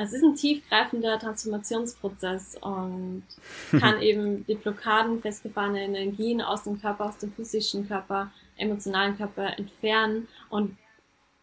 es 0.01 0.13
ist 0.13 0.23
ein 0.23 0.35
tiefgreifender 0.35 1.19
Transformationsprozess 1.19 2.57
und 2.61 3.23
kann 3.71 4.01
eben 4.01 4.45
die 4.45 4.55
Blockaden, 4.55 5.21
festgefahrene 5.21 5.83
Energien 5.83 6.41
aus 6.41 6.63
dem 6.63 6.79
Körper, 6.79 7.07
aus 7.07 7.17
dem 7.17 7.33
physischen 7.33 7.85
Körper, 7.85 8.31
emotionalen 8.59 9.17
Körper 9.17 9.57
entfernen 9.57 10.27
und 10.49 10.77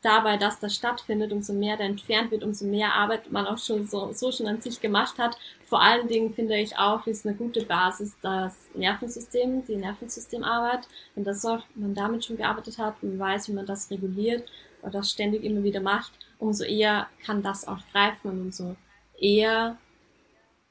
dabei, 0.06 0.36
dass 0.36 0.60
das 0.60 0.74
stattfindet, 0.74 1.32
umso 1.32 1.52
mehr 1.52 1.76
da 1.76 1.84
entfernt 1.84 2.30
wird, 2.30 2.44
umso 2.44 2.64
mehr 2.64 2.94
Arbeit 2.94 3.32
man 3.32 3.46
auch 3.46 3.58
schon 3.58 3.86
so, 3.86 4.12
so 4.12 4.30
schon 4.30 4.46
an 4.46 4.60
sich 4.60 4.80
gemacht 4.80 5.18
hat. 5.18 5.36
Vor 5.64 5.82
allen 5.82 6.06
Dingen 6.06 6.32
finde 6.32 6.56
ich 6.56 6.78
auch, 6.78 7.06
ist 7.06 7.26
eine 7.26 7.34
gute 7.34 7.64
Basis 7.64 8.16
das 8.22 8.56
Nervensystem, 8.74 9.64
die 9.66 9.76
Nervensystemarbeit. 9.76 10.86
Wenn 11.14 11.24
das 11.24 11.44
auch, 11.44 11.64
man 11.74 11.94
damit 11.94 12.24
schon 12.24 12.36
gearbeitet 12.36 12.78
hat 12.78 12.94
und 13.02 13.18
weiß, 13.18 13.48
wie 13.48 13.52
man 13.54 13.66
das 13.66 13.90
reguliert 13.90 14.48
oder 14.82 14.92
das 14.92 15.10
ständig 15.10 15.42
immer 15.42 15.64
wieder 15.64 15.80
macht, 15.80 16.12
umso 16.38 16.64
eher 16.64 17.08
kann 17.24 17.42
das 17.42 17.66
auch 17.66 17.80
greifen 17.92 18.30
und 18.30 18.40
umso 18.42 18.76
eher 19.18 19.76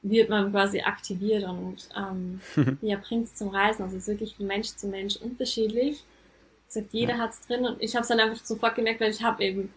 wird 0.02 0.30
man 0.30 0.50
quasi 0.52 0.80
aktiviert 0.80 1.44
und 1.44 1.88
ähm, 1.96 2.40
ja, 2.80 2.96
bringt 2.96 3.26
es 3.26 3.34
zum 3.34 3.48
Reisen. 3.48 3.82
Also 3.82 3.96
es 3.96 4.02
ist 4.02 4.08
wirklich 4.08 4.36
von 4.36 4.46
Mensch 4.46 4.68
zu 4.68 4.86
Mensch 4.86 5.16
unterschiedlich. 5.16 6.04
Gesagt, 6.66 6.92
jeder 6.92 7.14
ja. 7.14 7.18
hat 7.18 7.30
es 7.30 7.46
drin 7.46 7.64
und 7.64 7.82
ich 7.82 7.94
habe 7.94 8.02
es 8.02 8.08
dann 8.08 8.20
einfach 8.20 8.44
sofort 8.44 8.74
gemerkt, 8.74 9.00
weil 9.00 9.10
ich 9.10 9.22
habe 9.22 9.42
eben, 9.44 9.72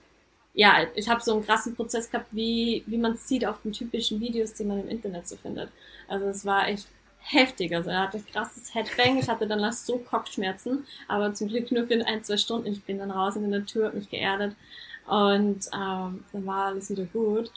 ja, 0.54 0.88
ich 0.96 1.08
habe 1.08 1.22
so 1.22 1.34
einen 1.34 1.46
krassen 1.46 1.76
Prozess 1.76 2.10
gehabt, 2.10 2.28
wie, 2.32 2.84
wie 2.88 2.98
man 2.98 3.14
es 3.14 3.28
sieht 3.28 3.46
auf 3.46 3.62
den 3.62 3.72
typischen 3.72 4.20
Videos, 4.20 4.54
die 4.54 4.64
man 4.64 4.80
im 4.80 4.90
Internet 4.90 5.28
so 5.28 5.36
findet. 5.38 5.70
Also 6.08 6.26
es 6.26 6.46
war 6.46 6.68
echt 6.68 6.88
heftig. 7.20 7.76
Also 7.76 7.90
er 7.90 8.02
hatte 8.02 8.22
krasses 8.32 8.74
Headbang. 8.74 9.20
Ich 9.20 9.30
hatte 9.30 9.48
danach 9.48 9.74
so 9.74 9.98
Kopfschmerzen, 9.98 10.86
aber 11.08 11.34
zum 11.34 11.48
Glück 11.48 11.72
nur 11.72 11.86
für 11.86 12.06
ein, 12.06 12.24
zwei 12.24 12.38
Stunden. 12.38 12.68
Ich 12.68 12.84
bin 12.84 12.98
dann 12.98 13.12
raus 13.12 13.36
in 13.36 13.44
die 13.44 13.50
Natur, 13.50 13.88
hab 13.88 13.94
mich 13.94 14.10
geerdet 14.10 14.56
und 15.08 15.66
ähm, 15.74 16.24
dann 16.32 16.46
war 16.46 16.66
alles 16.68 16.90
wieder 16.90 17.06
gut. 17.06 17.52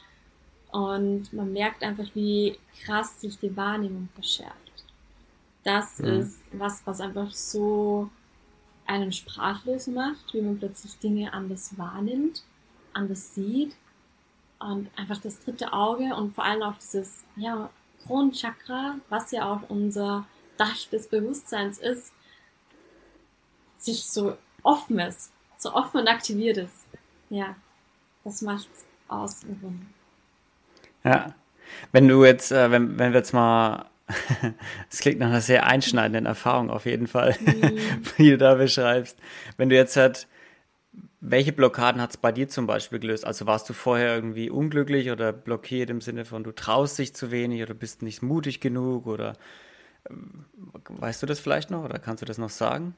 Und 0.71 1.31
man 1.33 1.53
merkt 1.53 1.83
einfach, 1.83 2.07
wie 2.15 2.57
krass 2.83 3.21
sich 3.21 3.37
die 3.37 3.55
Wahrnehmung 3.55 4.09
verschärft. 4.15 4.57
Das 5.63 5.99
mhm. 5.99 6.19
ist 6.19 6.39
was, 6.51 6.81
was 6.85 6.99
einfach 6.99 7.31
so 7.31 8.09
einen 8.85 9.11
sprachlos 9.11 9.87
macht, 9.87 10.33
wie 10.33 10.41
man 10.41 10.59
plötzlich 10.59 10.97
Dinge 10.99 11.33
anders 11.33 11.77
wahrnimmt, 11.77 12.43
anders 12.93 13.33
sieht 13.35 13.75
und 14.59 14.89
einfach 14.97 15.19
das 15.19 15.39
dritte 15.43 15.73
Auge 15.73 16.15
und 16.15 16.35
vor 16.35 16.45
allem 16.45 16.63
auch 16.63 16.77
dieses 16.77 17.23
ja, 17.35 17.69
Kronchakra, 18.05 18.95
was 19.09 19.31
ja 19.31 19.51
auch 19.51 19.69
unser 19.69 20.25
Dach 20.57 20.85
des 20.91 21.07
Bewusstseins 21.07 21.79
ist, 21.79 22.13
sich 23.77 24.05
so 24.05 24.37
offen 24.61 24.99
ist, 24.99 25.31
so 25.57 25.73
offen 25.73 26.01
und 26.01 26.07
aktiviert 26.07 26.57
ist. 26.57 26.85
Ja, 27.29 27.55
das 28.23 28.41
macht's 28.41 28.85
aus. 29.07 29.45
Ja. 31.03 31.33
Wenn 31.91 32.07
du 32.07 32.23
jetzt, 32.23 32.51
äh, 32.51 32.71
wenn, 32.71 32.97
wenn 32.99 33.11
wir 33.13 33.19
jetzt 33.19 33.33
mal, 33.33 33.85
es 34.89 34.99
klingt 34.99 35.19
nach 35.19 35.27
einer 35.27 35.41
sehr 35.41 35.65
einschneidenden 35.65 36.25
Erfahrung 36.25 36.69
auf 36.69 36.85
jeden 36.85 37.07
Fall, 37.07 37.35
mhm. 37.39 37.77
wie 38.17 38.31
du 38.31 38.37
da 38.37 38.55
beschreibst. 38.55 39.17
Wenn 39.57 39.69
du 39.69 39.75
jetzt 39.75 39.95
halt, 39.95 40.27
welche 41.21 41.53
Blockaden 41.53 42.01
hat 42.01 42.11
es 42.11 42.17
bei 42.17 42.31
dir 42.31 42.49
zum 42.49 42.67
Beispiel 42.67 42.99
gelöst? 42.99 43.25
Also 43.25 43.47
warst 43.47 43.69
du 43.69 43.73
vorher 43.73 44.15
irgendwie 44.15 44.49
unglücklich 44.49 45.09
oder 45.09 45.31
blockiert 45.31 45.89
im 45.89 46.01
Sinne 46.01 46.25
von, 46.25 46.43
du 46.43 46.51
traust 46.51 46.99
dich 46.99 47.15
zu 47.15 47.31
wenig 47.31 47.61
oder 47.63 47.73
bist 47.73 48.01
nicht 48.01 48.21
mutig 48.21 48.59
genug 48.59 49.07
oder 49.07 49.33
ähm, 50.09 50.45
weißt 50.89 51.23
du 51.23 51.25
das 51.25 51.39
vielleicht 51.39 51.71
noch 51.71 51.85
oder 51.85 51.99
kannst 51.99 52.21
du 52.21 52.25
das 52.25 52.37
noch 52.37 52.49
sagen? 52.49 52.93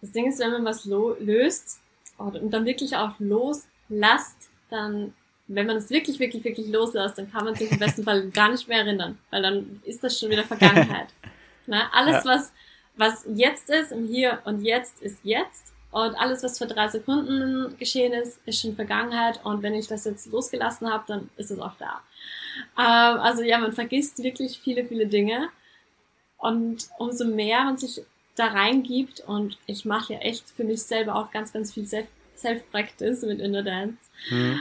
Das 0.00 0.12
Ding 0.12 0.26
ist, 0.28 0.40
wenn 0.40 0.50
man 0.50 0.64
was 0.64 0.84
löst 0.84 1.80
und 2.16 2.50
dann 2.50 2.64
wirklich 2.64 2.96
auch 2.96 3.14
loslasst, 3.18 4.50
dann 4.70 5.12
wenn 5.48 5.66
man 5.66 5.76
es 5.76 5.90
wirklich, 5.90 6.18
wirklich, 6.18 6.44
wirklich 6.44 6.68
loslässt, 6.68 7.18
dann 7.18 7.30
kann 7.30 7.44
man 7.44 7.54
sich 7.54 7.70
im 7.70 7.78
besten 7.78 8.04
Fall 8.04 8.30
gar 8.30 8.50
nicht 8.50 8.68
mehr 8.68 8.78
erinnern, 8.78 9.18
weil 9.30 9.42
dann 9.42 9.82
ist 9.84 10.02
das 10.02 10.18
schon 10.18 10.30
wieder 10.30 10.44
Vergangenheit. 10.44 11.08
Na, 11.66 11.90
alles, 11.92 12.24
ja. 12.24 12.30
was, 12.30 12.52
was 12.96 13.26
jetzt 13.34 13.68
ist, 13.70 13.92
im 13.92 14.06
Hier 14.06 14.40
und 14.44 14.62
Jetzt 14.62 15.02
ist 15.02 15.18
jetzt. 15.22 15.72
Und 15.90 16.14
alles, 16.14 16.42
was 16.42 16.56
vor 16.56 16.66
drei 16.66 16.88
Sekunden 16.88 17.76
geschehen 17.78 18.14
ist, 18.14 18.40
ist 18.46 18.60
schon 18.60 18.74
Vergangenheit. 18.74 19.44
Und 19.44 19.62
wenn 19.62 19.74
ich 19.74 19.86
das 19.86 20.06
jetzt 20.06 20.26
losgelassen 20.32 20.90
habe, 20.90 21.04
dann 21.06 21.30
ist 21.36 21.50
es 21.50 21.58
auch 21.58 21.74
da. 21.78 22.00
Ähm, 22.78 23.20
also 23.20 23.42
ja, 23.42 23.58
man 23.58 23.72
vergisst 23.72 24.22
wirklich 24.22 24.58
viele, 24.58 24.86
viele 24.86 25.06
Dinge. 25.06 25.50
Und 26.38 26.88
umso 26.98 27.26
mehr 27.26 27.64
man 27.64 27.76
sich 27.76 28.02
da 28.36 28.46
reingibt, 28.46 29.20
und 29.20 29.58
ich 29.66 29.84
mache 29.84 30.14
ja 30.14 30.18
echt 30.20 30.48
für 30.48 30.64
mich 30.64 30.82
selber 30.82 31.14
auch 31.14 31.30
ganz, 31.30 31.52
ganz 31.52 31.74
viel 31.74 31.86
Self-Practice 31.86 33.22
mit 33.22 33.38
Inner 33.38 33.62
Dance, 33.62 33.98
mhm 34.30 34.58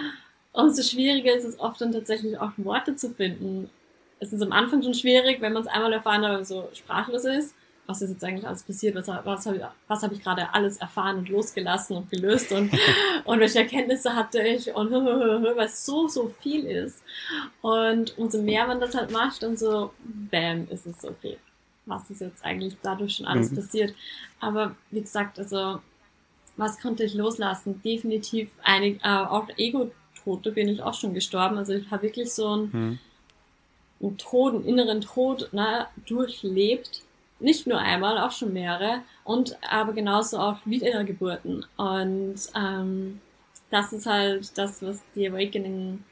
umso 0.54 0.84
schwieriger 0.84 1.36
ist 1.36 1.46
es 1.46 1.60
oft 1.60 1.82
dann 1.82 1.92
tatsächlich 1.92 2.38
auch 2.40 2.52
Worte 2.58 2.96
zu 2.96 3.10
finden. 3.12 3.70
Es 4.20 4.34
ist 4.34 4.42
am 4.42 4.52
Anfang 4.52 4.84
schon 4.84 4.94
schwierig, 4.94 5.42
wenn 5.42 5.54
man 5.54 5.64
es 5.64 5.68
einmal 5.68 5.94
erfahren 5.94 6.26
hat, 6.26 6.46
so 6.46 6.70
sprachlos 6.74 7.26
ist. 7.26 7.56
Was 7.88 8.02
ist 8.02 8.12
jetzt 8.12 8.24
eigentlich 8.24 8.48
alles 8.48 8.64
passiert? 8.64 8.96
Was, 8.96 9.08
was 9.08 9.46
habe 9.46 9.58
ich, 9.58 9.64
was 9.88 10.04
hab 10.04 10.12
ich 10.12 10.22
gerade 10.22 10.54
alles 10.54 10.78
erfahren 10.78 11.18
und 11.18 11.30
losgelassen 11.30 11.98
und 11.98 12.12
gelöst 12.12 12.52
und, 12.52 12.72
und 13.26 13.40
welche 13.40 13.60
Erkenntnisse 13.60 14.16
hatte 14.16 14.42
ich 14.42 14.74
und 14.74 14.92
weil 14.92 15.66
es 15.66 15.86
so, 15.86 16.08
so 16.08 16.32
viel 16.42 16.66
ist. 16.66 17.04
Und 17.62 18.18
umso 18.18 18.42
mehr 18.42 18.68
man 18.68 18.80
das 18.80 18.96
halt 18.96 19.12
macht, 19.12 19.44
umso 19.44 19.92
bam, 20.04 20.68
ist 20.70 20.86
es 20.86 21.04
okay. 21.04 21.38
Was 21.86 22.10
ist 22.12 22.22
jetzt 22.22 22.46
eigentlich 22.46 22.78
dadurch 22.84 23.16
schon 23.16 23.26
alles 23.26 23.52
mhm. 23.52 23.56
passiert? 23.56 23.96
Aber 24.40 24.76
wie 24.92 25.02
gesagt, 25.02 25.40
also 25.40 25.82
was 26.58 26.80
konnte 26.80 27.04
ich 27.04 27.16
loslassen? 27.16 27.82
Definitiv 27.82 28.52
einig, 28.64 29.00
äh, 29.04 29.10
auch 29.10 29.48
Ego 29.58 29.92
Tote 30.24 30.52
bin 30.52 30.68
ich 30.68 30.82
auch 30.82 30.94
schon 30.94 31.14
gestorben. 31.14 31.58
Also 31.58 31.74
ich 31.74 31.90
habe 31.92 32.04
wirklich 32.04 32.34
so 32.34 32.48
einen, 32.48 32.74
hm. 32.74 33.00
einen 34.02 34.18
Tod, 34.18 34.56
einen 34.56 34.66
inneren 34.66 35.02
Tod 35.02 35.52
ne, 35.54 35.88
durchlebt. 36.06 37.02
Nicht 37.40 37.66
nur 37.66 37.80
einmal, 37.80 38.20
auch 38.20 38.32
schon 38.32 38.54
mehrere. 38.54 39.02
Und 39.24 39.58
aber 39.68 39.94
genauso 39.94 40.38
auch 40.38 40.58
Wiedergeburten. 40.66 41.66
Und 41.78 42.36
ähm, 42.56 43.20
das 43.70 43.94
ist 43.94 44.06
halt 44.06 44.58
das, 44.58 44.82
was 44.82 45.02
die 45.16 45.28
Awakening 45.28 46.04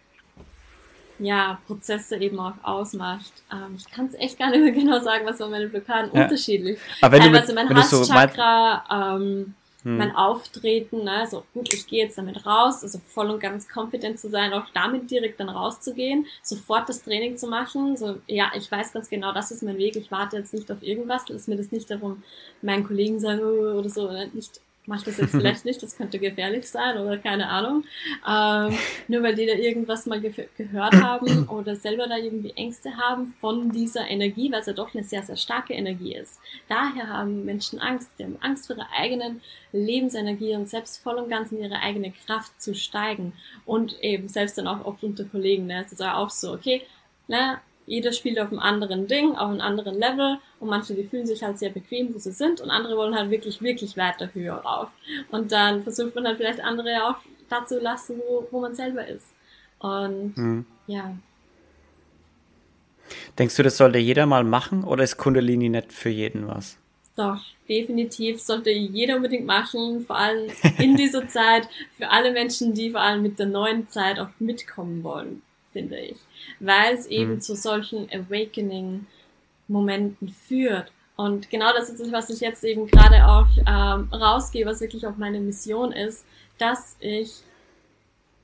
ja, 1.20 1.60
Prozesse 1.68 2.18
eben 2.18 2.40
auch 2.40 2.54
ausmacht. 2.64 3.32
Ähm, 3.52 3.76
ich 3.78 3.90
kann 3.92 4.06
es 4.08 4.16
echt 4.16 4.40
gar 4.40 4.50
nicht 4.50 4.62
mehr 4.62 4.72
genau 4.84 5.00
sagen, 5.00 5.26
was 5.26 5.40
waren 5.40 5.52
meine 5.52 5.68
Blockaden 5.68 6.12
ja. 6.14 6.24
unterschiedlich. 6.24 6.80
Aber 7.02 7.14
wenn 7.14 7.24
Teilweise 7.24 7.54
du 7.54 7.54
mit, 7.54 7.70
mein 7.70 7.78
Hasschakra, 7.78 8.84
so 8.90 9.24
ähm, 9.24 9.56
hm. 9.84 9.98
mein 9.98 10.16
Auftreten, 10.16 11.04
ne, 11.04 11.28
so 11.30 11.44
gut, 11.54 11.74
ich 11.74 11.88
gehe 11.88 12.04
jetzt 12.04 12.18
damit 12.18 12.46
raus, 12.46 12.84
also 12.84 13.00
voll 13.08 13.30
und 13.30 13.40
ganz 13.40 13.68
confident 13.74 14.20
zu 14.20 14.30
sein, 14.30 14.54
auch 14.54 14.66
damit 14.74 15.10
direkt 15.10 15.40
dann 15.40 15.50
rauszugehen, 15.50 16.26
sofort 16.44 16.90
das 16.90 17.04
Training 17.04 17.38
zu 17.38 17.48
machen, 17.48 17.96
so, 17.96 18.18
ja, 18.28 18.52
ich 18.56 18.70
weiß 18.72 18.94
ganz 18.94 19.10
genau, 19.10 19.34
das 19.34 19.52
ist 19.52 19.64
mein 19.64 19.78
Weg, 19.78 19.96
ich 19.96 20.12
warte 20.12 20.38
jetzt 20.38 20.54
nicht 20.54 20.72
auf 20.72 20.84
irgendwas, 20.84 21.24
lass 21.30 21.48
mir 21.48 21.56
das 21.56 21.72
nicht 21.72 21.90
darum, 21.90 22.24
meinen 22.62 22.86
Kollegen 22.86 23.20
sagen, 23.20 23.42
oh, 23.42 23.78
oder 23.80 23.90
so, 23.90 24.10
ne, 24.12 24.30
nicht 24.34 24.60
mach 24.90 25.04
das 25.04 25.18
jetzt 25.18 25.32
vielleicht 25.32 25.64
nicht, 25.66 25.82
das 25.82 25.96
könnte 25.96 26.20
gefährlich 26.20 26.68
sein 26.68 26.98
oder 26.98 27.18
keine 27.18 27.48
Ahnung. 27.48 27.86
Ähm, 28.28 28.78
nur 29.08 29.24
weil 29.24 29.36
die 29.36 29.46
da 29.46 29.54
irgendwas 29.54 30.06
mal 30.06 30.20
ge 30.20 30.34
gehört 30.58 30.96
haben 30.96 31.48
oder 31.50 31.76
selber 31.76 32.08
da 32.08 32.18
irgendwie 32.18 32.52
Ängste 32.56 32.98
haben 32.98 33.34
von 33.40 33.72
dieser 33.72 34.08
Energie, 34.10 34.52
weil 34.52 34.62
es 34.62 34.66
ja 34.66 34.74
doch 34.74 34.94
eine 34.94 35.04
sehr, 35.04 35.24
sehr 35.24 35.38
starke 35.38 35.74
Energie 35.74 36.16
ist. 36.16 36.40
Daher 36.68 37.08
haben 37.08 37.46
Menschen 37.46 37.80
Angst. 37.80 38.10
Die 38.18 38.24
haben 38.24 38.38
Angst 38.42 38.68
vor 38.68 38.76
ihrer 38.76 38.90
eigenen 38.98 39.42
Lebensenergie 39.72 40.56
und 40.56 40.68
selbst 40.68 41.02
voll 41.02 41.16
und 41.16 41.30
ganz 41.30 41.52
in 41.52 41.62
ihre 41.62 41.80
eigene 41.80 42.12
Kraft 42.26 42.60
zu 42.62 42.74
steigen. 42.74 43.34
Und 43.66 44.02
eben 44.02 44.28
selbst 44.28 44.58
dann 44.58 44.68
auch 44.68 44.84
oft 44.86 45.04
unter 45.04 45.24
Kollegen. 45.24 45.68
Ne? 45.68 45.84
Es 45.86 45.92
ist 45.92 46.02
ja 46.02 46.16
auch 46.16 46.32
so, 46.32 46.52
okay, 46.54 46.82
ne, 47.28 47.60
jeder 47.90 48.12
spielt 48.14 48.40
auf 48.40 48.50
einem 48.52 48.60
anderen 48.60 49.08
Ding, 49.08 49.32
auf 49.36 49.50
einem 49.50 49.62
anderen 49.62 49.98
Level 49.98 50.38
und 50.60 50.70
manche, 50.70 50.94
die 50.94 51.04
fühlen 51.04 51.26
sich 51.26 51.42
halt 51.42 51.58
sehr 51.58 51.72
bequem, 51.72 52.14
wo 52.14 52.20
sie 52.20 52.32
sind 52.32 52.62
und 52.62 52.70
andere 52.70 52.96
wollen 52.96 53.16
halt 53.16 53.32
wirklich, 53.32 53.64
wirklich 53.64 53.98
weiter 53.98 54.30
höher 54.34 54.58
rauf. 54.58 54.90
Und 55.32 55.52
dann 55.52 55.82
versucht 55.82 56.14
man 56.14 56.28
halt 56.28 56.38
vielleicht 56.38 56.64
andere 56.64 57.04
auch 57.08 57.16
dazu 57.50 57.80
lassen, 57.80 58.20
wo, 58.20 58.48
wo 58.52 58.62
man 58.62 58.76
selber 58.76 59.08
ist. 59.08 59.34
Und 59.80 60.38
mhm. 60.38 60.66
ja. 60.86 61.16
Denkst 63.40 63.56
du, 63.56 63.64
das 63.64 63.78
sollte 63.78 63.98
jeder 63.98 64.28
mal 64.28 64.44
machen 64.44 64.84
oder 64.84 65.04
ist 65.04 65.18
Kundalini 65.18 65.70
nicht 65.70 65.92
für 65.92 66.10
jeden 66.10 66.48
was? 66.48 66.78
Doch, 67.16 67.42
definitiv 67.68 68.40
sollte 68.40 68.70
jeder 68.70 69.16
unbedingt 69.16 69.48
machen, 69.48 70.06
vor 70.06 70.16
allem 70.16 70.52
in 70.78 70.96
dieser 70.96 71.28
Zeit, 71.28 71.68
für 71.98 72.10
alle 72.10 72.32
Menschen, 72.32 72.76
die 72.76 72.92
vor 72.92 73.02
allem 73.02 73.24
mit 73.24 73.40
der 73.40 73.48
neuen 73.48 73.88
Zeit 73.90 74.20
auch 74.20 74.30
mitkommen 74.38 75.04
wollen, 75.04 75.42
finde 75.72 76.00
ich 76.00 76.18
weil 76.60 76.96
es 76.96 77.06
eben 77.08 77.36
mhm. 77.36 77.42
zu 77.42 77.56
solchen 77.56 78.10
Awakening-Momenten 78.12 80.30
führt. 80.30 80.92
Und 81.16 81.50
genau 81.50 81.74
das 81.74 81.90
ist 81.90 82.00
es, 82.00 82.12
was 82.12 82.30
ich 82.30 82.40
jetzt 82.40 82.64
eben 82.64 82.86
gerade 82.88 83.28
auch 83.28 83.48
ähm, 83.68 84.10
rausgehe, 84.14 84.66
was 84.66 84.82
wirklich 84.82 85.06
auch 85.06 85.18
meine 85.18 85.40
Mission 85.40 85.92
ist, 85.92 86.26
dass 86.58 86.98
ich 87.00 87.44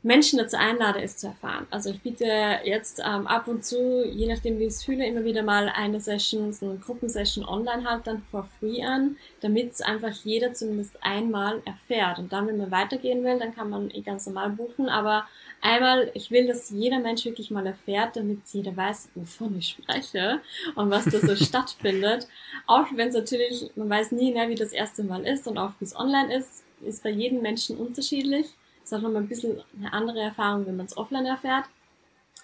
Menschen 0.06 0.38
dazu 0.38 0.56
einlade, 0.56 1.02
es 1.02 1.18
zu 1.18 1.26
erfahren. 1.26 1.66
Also 1.72 1.90
ich 1.90 2.00
biete 2.00 2.26
jetzt 2.64 3.00
ähm, 3.00 3.26
ab 3.26 3.48
und 3.48 3.66
zu, 3.66 4.06
je 4.06 4.28
nachdem 4.28 4.60
wie 4.60 4.66
ich 4.66 4.74
es 4.74 4.84
fühle, 4.84 5.04
immer 5.04 5.24
wieder 5.24 5.42
mal 5.42 5.68
eine 5.68 6.00
Session, 6.00 6.54
so 6.54 6.70
eine 6.70 6.78
Gruppensession 6.78 7.44
online 7.44 7.90
halt 7.90 8.06
dann 8.06 8.22
for 8.30 8.48
free 8.60 8.84
an, 8.84 9.18
damit 9.42 9.72
es 9.72 9.82
einfach 9.82 10.12
jeder 10.24 10.54
zumindest 10.54 11.04
einmal 11.04 11.60
erfährt. 11.66 12.20
Und 12.20 12.32
dann, 12.32 12.46
wenn 12.46 12.58
man 12.58 12.70
weitergehen 12.70 13.24
will, 13.24 13.40
dann 13.40 13.56
kann 13.56 13.72
man 13.72 13.90
eh 13.90 14.02
ganz 14.02 14.28
normal 14.28 14.52
buchen. 14.52 14.90
Aber 14.90 15.26
einmal, 15.60 16.12
ich 16.14 16.30
will, 16.30 16.46
dass 16.46 16.70
jeder 16.70 17.00
Mensch 17.00 17.26
wirklich 17.26 17.50
mal 17.50 17.66
erfährt, 17.66 18.16
damit 18.16 18.42
jeder 18.54 18.78
weiß, 18.78 19.10
wovon 19.16 19.58
ich 19.58 19.70
spreche 19.70 20.40
und 20.76 20.92
was 20.92 21.06
da 21.06 21.18
so 21.18 21.36
stattfindet. 21.44 22.28
Auch 22.68 22.86
wenn 22.94 23.08
es 23.08 23.16
natürlich, 23.16 23.72
man 23.76 23.90
weiß 23.90 24.12
nie, 24.12 24.32
ne, 24.32 24.50
wie 24.50 24.56
das 24.56 24.72
erste 24.72 25.04
Mal 25.04 25.26
ist 25.26 25.48
und 25.48 25.58
auch 25.58 25.72
wie 25.80 25.86
es 25.86 25.96
online 25.96 26.32
ist, 26.36 26.64
ist 26.86 27.02
bei 27.02 27.10
jedem 27.10 27.42
Menschen 27.42 27.78
unterschiedlich 27.78 28.46
ist 28.86 28.94
auch 28.94 29.02
nochmal 29.02 29.24
ein 29.24 29.28
bisschen 29.28 29.62
eine 29.78 29.92
andere 29.92 30.22
Erfahrung, 30.22 30.66
wenn 30.66 30.78
man 30.78 30.86
es 30.86 30.96
offline 30.98 31.26
erfährt. 31.26 31.66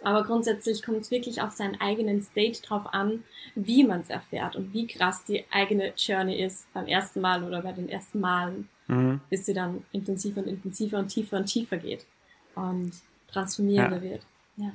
Aber 0.03 0.23
grundsätzlich 0.23 0.81
kommt 0.81 1.01
es 1.01 1.11
wirklich 1.11 1.41
auf 1.41 1.51
seinen 1.51 1.79
eigenen 1.79 2.23
State 2.23 2.61
drauf 2.63 2.91
an, 2.91 3.23
wie 3.53 3.83
man 3.83 4.01
es 4.01 4.09
erfährt 4.09 4.55
und 4.55 4.73
wie 4.73 4.87
krass 4.87 5.23
die 5.25 5.45
eigene 5.51 5.93
Journey 5.95 6.41
ist 6.41 6.71
beim 6.73 6.87
ersten 6.87 7.21
Mal 7.21 7.43
oder 7.43 7.61
bei 7.61 7.71
den 7.71 7.87
ersten 7.87 8.19
Malen, 8.19 8.67
mhm. 8.87 9.21
bis 9.29 9.45
sie 9.45 9.53
dann 9.53 9.85
intensiver 9.91 10.41
und 10.41 10.47
intensiver 10.47 10.97
und 10.97 11.09
tiefer 11.09 11.37
und 11.37 11.45
tiefer 11.45 11.77
geht 11.77 12.07
und 12.55 12.93
transformierender 13.27 13.97
ja. 13.97 14.01
wird. 14.01 14.25
Ja. 14.57 14.71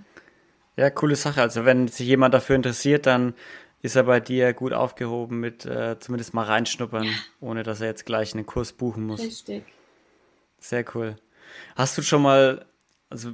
ja, 0.77 0.91
coole 0.91 1.17
Sache. 1.17 1.43
Also 1.43 1.65
wenn 1.65 1.89
sich 1.89 2.07
jemand 2.07 2.33
dafür 2.33 2.55
interessiert, 2.55 3.07
dann 3.07 3.35
ist 3.83 3.97
er 3.97 4.05
bei 4.05 4.21
dir 4.21 4.53
gut 4.53 4.73
aufgehoben 4.73 5.41
mit 5.41 5.67
äh, 5.67 5.99
zumindest 5.99 6.35
mal 6.35 6.45
reinschnuppern, 6.45 7.05
ja. 7.05 7.13
ohne 7.41 7.65
dass 7.65 7.81
er 7.81 7.89
jetzt 7.89 8.07
gleich 8.07 8.33
einen 8.35 8.47
Kurs 8.47 8.73
buchen 8.73 9.05
muss. 9.05 9.21
Richtig. 9.21 9.65
Sehr 10.61 10.85
cool. 10.95 11.17
Hast 11.75 11.97
du 11.99 12.03
schon 12.03 12.23
mal, 12.23 12.67
also 13.11 13.33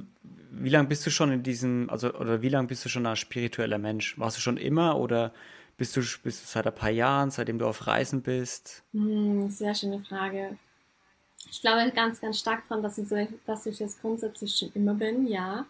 wie 0.51 0.69
lange 0.69 0.87
bist 0.87 1.05
du 1.05 1.09
schon 1.09 1.31
in 1.31 1.43
diesem, 1.43 1.89
also 1.89 2.13
oder 2.13 2.41
wie 2.41 2.49
lange 2.49 2.67
bist 2.67 2.85
du 2.85 2.89
schon 2.89 3.05
ein 3.05 3.15
spiritueller 3.15 3.77
Mensch? 3.77 4.17
Warst 4.19 4.37
du 4.37 4.41
schon 4.41 4.57
immer 4.57 4.99
oder 4.99 5.33
bist 5.77 5.95
du, 5.95 6.01
bist 6.23 6.43
du 6.43 6.47
seit 6.47 6.67
ein 6.67 6.75
paar 6.75 6.89
Jahren, 6.91 7.31
seitdem 7.31 7.59
du 7.59 7.65
auf 7.65 7.87
Reisen 7.87 8.21
bist? 8.21 8.83
Hm, 8.93 9.49
sehr 9.49 9.73
schöne 9.73 9.99
Frage. 9.99 10.57
Ich 11.49 11.61
glaube 11.61 11.91
ganz, 11.91 12.21
ganz 12.21 12.39
stark 12.39 12.67
daran, 12.67 12.83
dass 12.83 12.97
ich, 12.97 13.07
dass 13.45 13.65
ich 13.65 13.81
es 13.81 13.99
grundsätzlich 13.99 14.55
schon 14.55 14.71
immer 14.73 14.93
bin, 14.93 15.27
ja. 15.27 15.65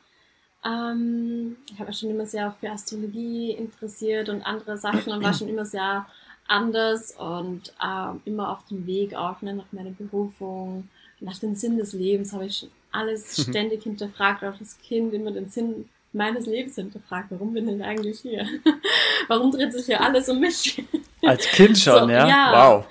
Ähm, 0.66 1.58
ich 1.70 1.80
habe 1.80 1.90
mich 1.90 2.00
schon 2.00 2.10
immer 2.10 2.26
sehr 2.26 2.52
für 2.60 2.70
Astrologie 2.70 3.52
interessiert 3.52 4.30
und 4.30 4.44
andere 4.44 4.78
Sachen 4.78 5.12
und 5.12 5.24
war 5.24 5.34
schon 5.34 5.50
immer 5.50 5.66
sehr 5.66 6.06
anders 6.48 7.12
und 7.18 7.74
ähm, 7.84 8.22
immer 8.26 8.50
auf 8.50 8.66
dem 8.66 8.86
Weg 8.86 9.14
auch 9.14 9.42
ne, 9.42 9.54
nach 9.56 9.72
meiner 9.72 9.92
Berufung, 9.92 10.90
nach 11.24 11.40
dem 11.40 11.56
Sinn 11.56 11.78
des 11.78 11.94
Lebens 11.94 12.34
habe 12.34 12.46
ich 12.46 12.58
schon 12.60 12.70
alles 12.92 13.42
ständig 13.50 13.84
hinterfragt, 13.84 14.44
auch 14.44 14.58
das 14.58 14.78
Kind 14.80 15.14
immer 15.14 15.32
den 15.32 15.50
Sinn 15.50 15.90
meines 16.12 16.46
Lebens 16.46 16.76
hinterfragt. 16.76 17.28
Warum 17.32 17.54
bin 17.54 17.68
ich 17.68 17.72
denn 17.72 17.82
eigentlich 17.82 18.20
hier? 18.20 18.46
Warum 19.28 19.52
dreht 19.52 19.74
sich 19.74 19.88
hier 19.88 20.00
alles 20.00 20.30
um 20.30 20.40
mich? 20.40 20.84
Als 21.26 21.46
Kind 21.48 21.78
schon, 21.78 22.04
so, 22.04 22.10
ja? 22.10 22.28
ja? 22.28 22.52
Wow. 22.54 22.86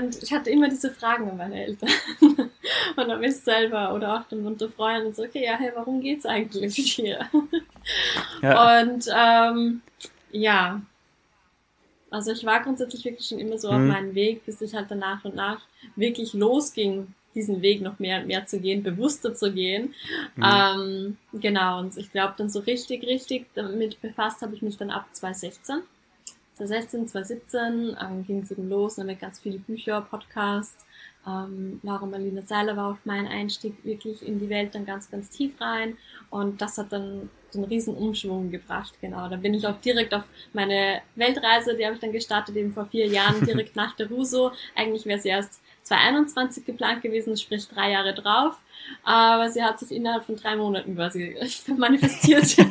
und 0.00 0.20
ich 0.22 0.32
hatte 0.32 0.50
immer 0.50 0.68
diese 0.68 0.90
Fragen 0.90 1.30
an 1.30 1.36
meine 1.36 1.64
Eltern. 1.64 1.90
und 2.96 3.10
an 3.10 3.20
mich 3.20 3.36
selber 3.36 3.94
oder 3.94 4.16
auch 4.16 4.28
dann 4.28 4.46
unter 4.46 4.68
Freunden 4.68 5.12
so, 5.12 5.22
okay, 5.22 5.44
ja, 5.44 5.56
hey, 5.56 5.70
warum 5.74 6.00
geht's 6.00 6.26
eigentlich 6.26 6.74
hier? 6.74 7.28
ja. 8.42 8.80
Und 8.80 9.06
ähm, 9.14 9.82
ja, 10.32 10.80
also 12.10 12.32
ich 12.32 12.44
war 12.44 12.62
grundsätzlich 12.62 13.04
wirklich 13.04 13.28
schon 13.28 13.38
immer 13.38 13.58
so 13.58 13.70
mhm. 13.70 13.74
auf 13.74 13.94
meinem 13.94 14.14
Weg, 14.14 14.46
bis 14.46 14.60
ich 14.60 14.74
halt 14.74 14.90
dann 14.90 15.00
nach 15.00 15.24
und 15.24 15.34
nach 15.34 15.60
wirklich 15.96 16.32
losging 16.32 17.08
diesen 17.34 17.62
Weg 17.62 17.80
noch 17.80 17.98
mehr 17.98 18.20
und 18.20 18.26
mehr 18.26 18.46
zu 18.46 18.60
gehen, 18.60 18.82
bewusster 18.82 19.34
zu 19.34 19.52
gehen. 19.52 19.94
Mhm. 20.36 20.44
Ähm, 20.44 21.16
genau, 21.40 21.80
und 21.80 21.96
ich 21.96 22.10
glaube, 22.10 22.34
dann 22.36 22.48
so 22.48 22.60
richtig, 22.60 23.02
richtig 23.04 23.46
damit 23.54 24.00
befasst 24.00 24.42
habe 24.42 24.54
ich 24.54 24.62
mich 24.62 24.76
dann 24.76 24.90
ab 24.90 25.06
2016. 25.12 25.82
2016, 26.54 27.08
2017 27.08 27.96
ähm, 28.00 28.26
ging 28.26 28.38
es 28.40 28.50
eben 28.52 28.68
los, 28.68 28.96
dann 28.96 29.06
mit 29.06 29.20
ganz 29.20 29.40
viele 29.40 29.58
Bücher, 29.58 30.00
Podcasts. 30.02 30.86
Ähm, 31.26 31.80
Laura 31.82 32.06
Marlene 32.06 32.42
Seiler 32.42 32.76
war 32.76 32.92
auch 32.92 32.98
mein 33.04 33.26
Einstieg 33.26 33.74
wirklich 33.84 34.26
in 34.26 34.38
die 34.38 34.48
Welt 34.48 34.74
dann 34.74 34.86
ganz, 34.86 35.10
ganz 35.10 35.30
tief 35.30 35.60
rein. 35.60 35.96
Und 36.30 36.60
das 36.60 36.78
hat 36.78 36.92
dann 36.92 37.28
den 37.54 37.64
riesen 37.64 37.94
Umschwung 37.94 38.50
gebracht, 38.50 38.94
genau. 39.00 39.28
Da 39.28 39.36
bin 39.36 39.54
ich 39.54 39.66
auch 39.66 39.80
direkt 39.80 40.12
auf 40.12 40.24
meine 40.52 41.00
Weltreise, 41.14 41.76
die 41.76 41.84
habe 41.84 41.94
ich 41.94 42.00
dann 42.00 42.12
gestartet 42.12 42.56
eben 42.56 42.72
vor 42.72 42.86
vier 42.86 43.06
Jahren, 43.06 43.40
direkt 43.46 43.74
nach 43.74 43.96
der 43.96 44.08
Ruso. 44.08 44.52
Eigentlich 44.74 45.06
wäre 45.06 45.18
sie 45.18 45.30
erst 45.30 45.60
2021 45.84 46.64
geplant 46.64 47.02
gewesen, 47.02 47.36
sprich 47.36 47.68
drei 47.68 47.92
Jahre 47.92 48.14
drauf. 48.14 48.54
Aber 49.02 49.50
sie 49.50 49.62
hat 49.62 49.78
sich 49.78 49.92
innerhalb 49.92 50.24
von 50.24 50.36
drei 50.36 50.56
Monaten 50.56 50.96
quasi 50.96 51.36
manifestiert. 51.76 52.56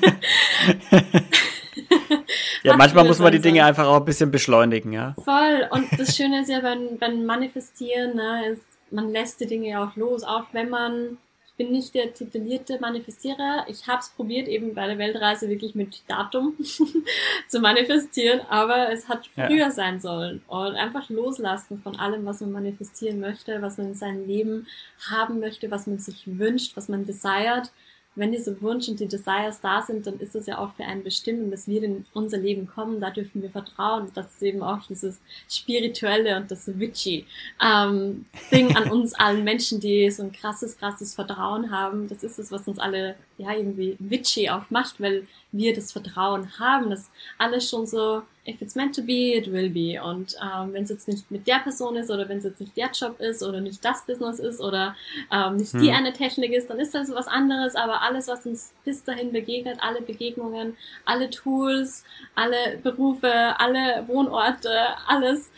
ja, 2.64 2.76
manchmal 2.76 3.06
muss 3.06 3.20
man 3.20 3.32
die 3.32 3.40
Dinge 3.40 3.64
einfach 3.66 3.86
auch 3.88 3.98
ein 3.98 4.06
bisschen 4.06 4.32
beschleunigen, 4.32 4.92
ja. 4.94 5.14
Voll. 5.24 5.68
Und 5.72 5.88
das 5.98 6.16
Schöne 6.16 6.42
ist 6.42 6.50
ja 6.50 6.60
beim, 6.60 6.98
beim 7.00 7.26
Manifestieren, 7.26 8.16
ne, 8.16 8.48
ist, 8.48 8.64
man 8.92 9.12
lässt 9.12 9.40
die 9.40 9.48
Dinge 9.48 9.82
auch 9.82 9.96
los, 9.96 10.24
auch 10.24 10.46
wenn 10.52 10.70
man 10.70 11.18
bin 11.58 11.72
nicht 11.72 11.94
der 11.94 12.14
titulierte 12.14 12.80
Manifestierer. 12.80 13.66
Ich 13.68 13.88
habe 13.88 14.00
es 14.00 14.10
probiert, 14.10 14.48
eben 14.48 14.74
bei 14.74 14.88
der 14.88 14.98
Weltreise 14.98 15.50
wirklich 15.50 15.76
mit 15.76 16.02
Datum 16.08 16.56
zu 17.48 17.60
manifestieren, 17.60 18.42
aber 18.50 18.92
es 18.92 19.08
hat 19.08 19.28
früher 19.28 19.50
ja. 19.50 19.72
sein 19.72 20.00
sollen. 20.00 20.42
Und 20.48 20.76
einfach 20.76 21.10
loslassen 21.10 21.80
von 21.82 21.96
allem, 21.98 22.26
was 22.26 22.42
man 22.42 22.52
manifestieren 22.52 23.20
möchte, 23.20 23.62
was 23.62 23.78
man 23.78 23.88
in 23.88 23.96
seinem 23.96 24.26
Leben 24.26 24.68
haben 25.12 25.40
möchte, 25.40 25.70
was 25.70 25.86
man 25.86 26.00
sich 26.00 26.24
wünscht, 26.26 26.76
was 26.76 26.90
man 26.90 27.06
desired 27.06 27.72
wenn 28.16 28.32
diese 28.32 28.62
Wunsch 28.62 28.88
und 28.88 29.00
die 29.00 29.08
Desires 29.08 29.60
da 29.62 29.82
sind, 29.82 30.06
dann 30.06 30.20
ist 30.20 30.36
das 30.36 30.46
ja 30.46 30.60
auch 30.60 30.74
für 30.74 30.84
einen 30.84 31.04
bestimmt, 31.04 31.52
dass 31.52 31.68
wir 31.68 31.82
in 31.82 32.06
unser 32.14 32.38
Leben 32.38 32.68
kommen, 32.68 33.00
da 33.02 33.10
dürfen 33.10 33.42
wir 33.42 33.50
vertrauen. 33.50 34.10
Das 34.14 34.34
ist 34.34 34.44
eben 34.44 34.62
auch 34.62 34.86
dieses 34.88 35.20
spirituelle 35.50 36.38
und 36.38 36.52
das 36.52 36.68
Witchy 36.80 37.26
ähm, 37.64 38.26
Ding 38.52 38.76
an 38.76 38.92
uns 38.92 39.14
allen 39.16 39.44
Menschen, 39.44 39.80
die 39.80 40.10
so 40.12 40.24
ein 40.24 40.32
krasses, 40.32 40.78
krasses 40.78 41.16
Vertrauen 41.16 41.72
haben. 41.72 42.08
Das 42.08 42.24
ist 42.24 42.38
es, 42.38 42.52
was 42.52 42.68
uns 42.68 42.80
alle 42.80 43.16
ja 43.38 43.52
irgendwie 43.54 43.96
witchy 44.00 44.50
auch 44.50 44.70
macht, 44.70 45.02
weil 45.02 45.28
wir 45.52 45.76
das 45.76 45.92
Vertrauen 45.92 46.60
haben, 46.60 46.90
dass 46.90 47.10
alles 47.38 47.70
schon 47.70 47.86
so 47.86 48.24
if 48.46 48.62
it's 48.62 48.76
meant 48.76 48.96
to 48.96 49.02
be, 49.02 49.36
it 49.36 49.52
will 49.52 49.70
be. 49.70 50.02
Und 50.02 50.36
ähm, 50.42 50.74
wenn 50.74 50.84
es 50.84 50.90
jetzt 50.90 51.08
nicht 51.08 51.30
mit 51.32 51.48
der 51.48 51.60
Person 51.60 51.96
ist 51.96 52.10
oder 52.10 52.28
wenn 52.28 52.40
es 52.40 52.44
jetzt 52.44 52.60
nicht 52.60 52.76
der 52.76 52.92
Job 52.92 53.20
ist 53.20 53.44
oder 53.44 53.62
nicht 53.62 53.84
das 53.84 54.06
Business 54.06 54.40
ist 54.40 54.60
oder 54.60 54.96
ähm, 55.32 55.58
nicht 55.58 55.74
hm. 55.74 55.82
die 55.82 55.92
eine 55.92 56.14
Technik 56.14 56.52
ist, 56.52 56.70
dann 56.70 56.80
ist 56.80 56.94
das 56.94 57.12
was 57.12 57.28
anderes. 57.28 57.76
Aber 57.76 58.02
alles, 58.02 58.28
was 58.28 58.46
uns 58.46 58.74
bis 58.84 59.04
dahin 59.04 59.32
begegnet, 59.32 59.78
alle 59.82 60.02
Begegnungen, 60.02 60.76
alle 61.06 61.30
Tools, 61.30 62.04
alle 62.36 62.78
Berufe, 62.82 63.60
alle 63.60 64.08
Wohnorte, 64.08 64.70
alles 65.08 65.52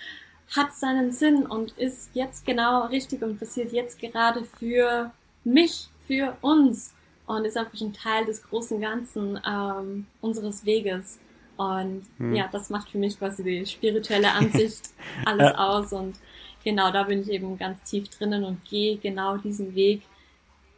hat 0.56 0.74
seinen 0.74 1.12
Sinn 1.12 1.46
und 1.46 1.72
ist 1.78 2.12
jetzt 2.14 2.46
genau 2.46 2.86
richtig 2.86 3.24
und 3.24 3.40
passiert 3.40 3.72
jetzt 3.72 4.00
gerade 4.00 4.46
für 4.60 5.12
mich, 5.44 5.90
für 6.08 6.38
uns 6.42 6.95
und 7.28 7.46
ist 7.46 7.58
einfach 7.58 7.80
ein 7.80 7.94
Teil 7.94 8.26
des 8.26 8.44
großen 8.44 8.80
Ganzen 8.80 9.40
ähm, 9.48 10.06
unseres 10.22 10.66
Weges. 10.66 11.20
Und 11.58 12.04
hm. 12.18 12.36
ja, 12.36 12.50
das 12.52 12.70
macht 12.70 12.90
für 12.90 12.98
mich 12.98 13.18
quasi 13.18 13.44
die 13.44 13.66
spirituelle 13.66 14.32
Ansicht 14.32 14.90
alles 15.26 15.52
ja. 15.52 15.58
aus. 15.58 15.94
Und 15.94 16.16
genau 16.64 16.92
da 16.92 17.04
bin 17.04 17.22
ich 17.22 17.30
eben 17.30 17.58
ganz 17.58 17.82
tief 17.84 18.10
drinnen 18.10 18.44
und 18.44 18.64
gehe 18.66 18.98
genau 18.98 19.38
diesen 19.38 19.74
Weg, 19.74 20.02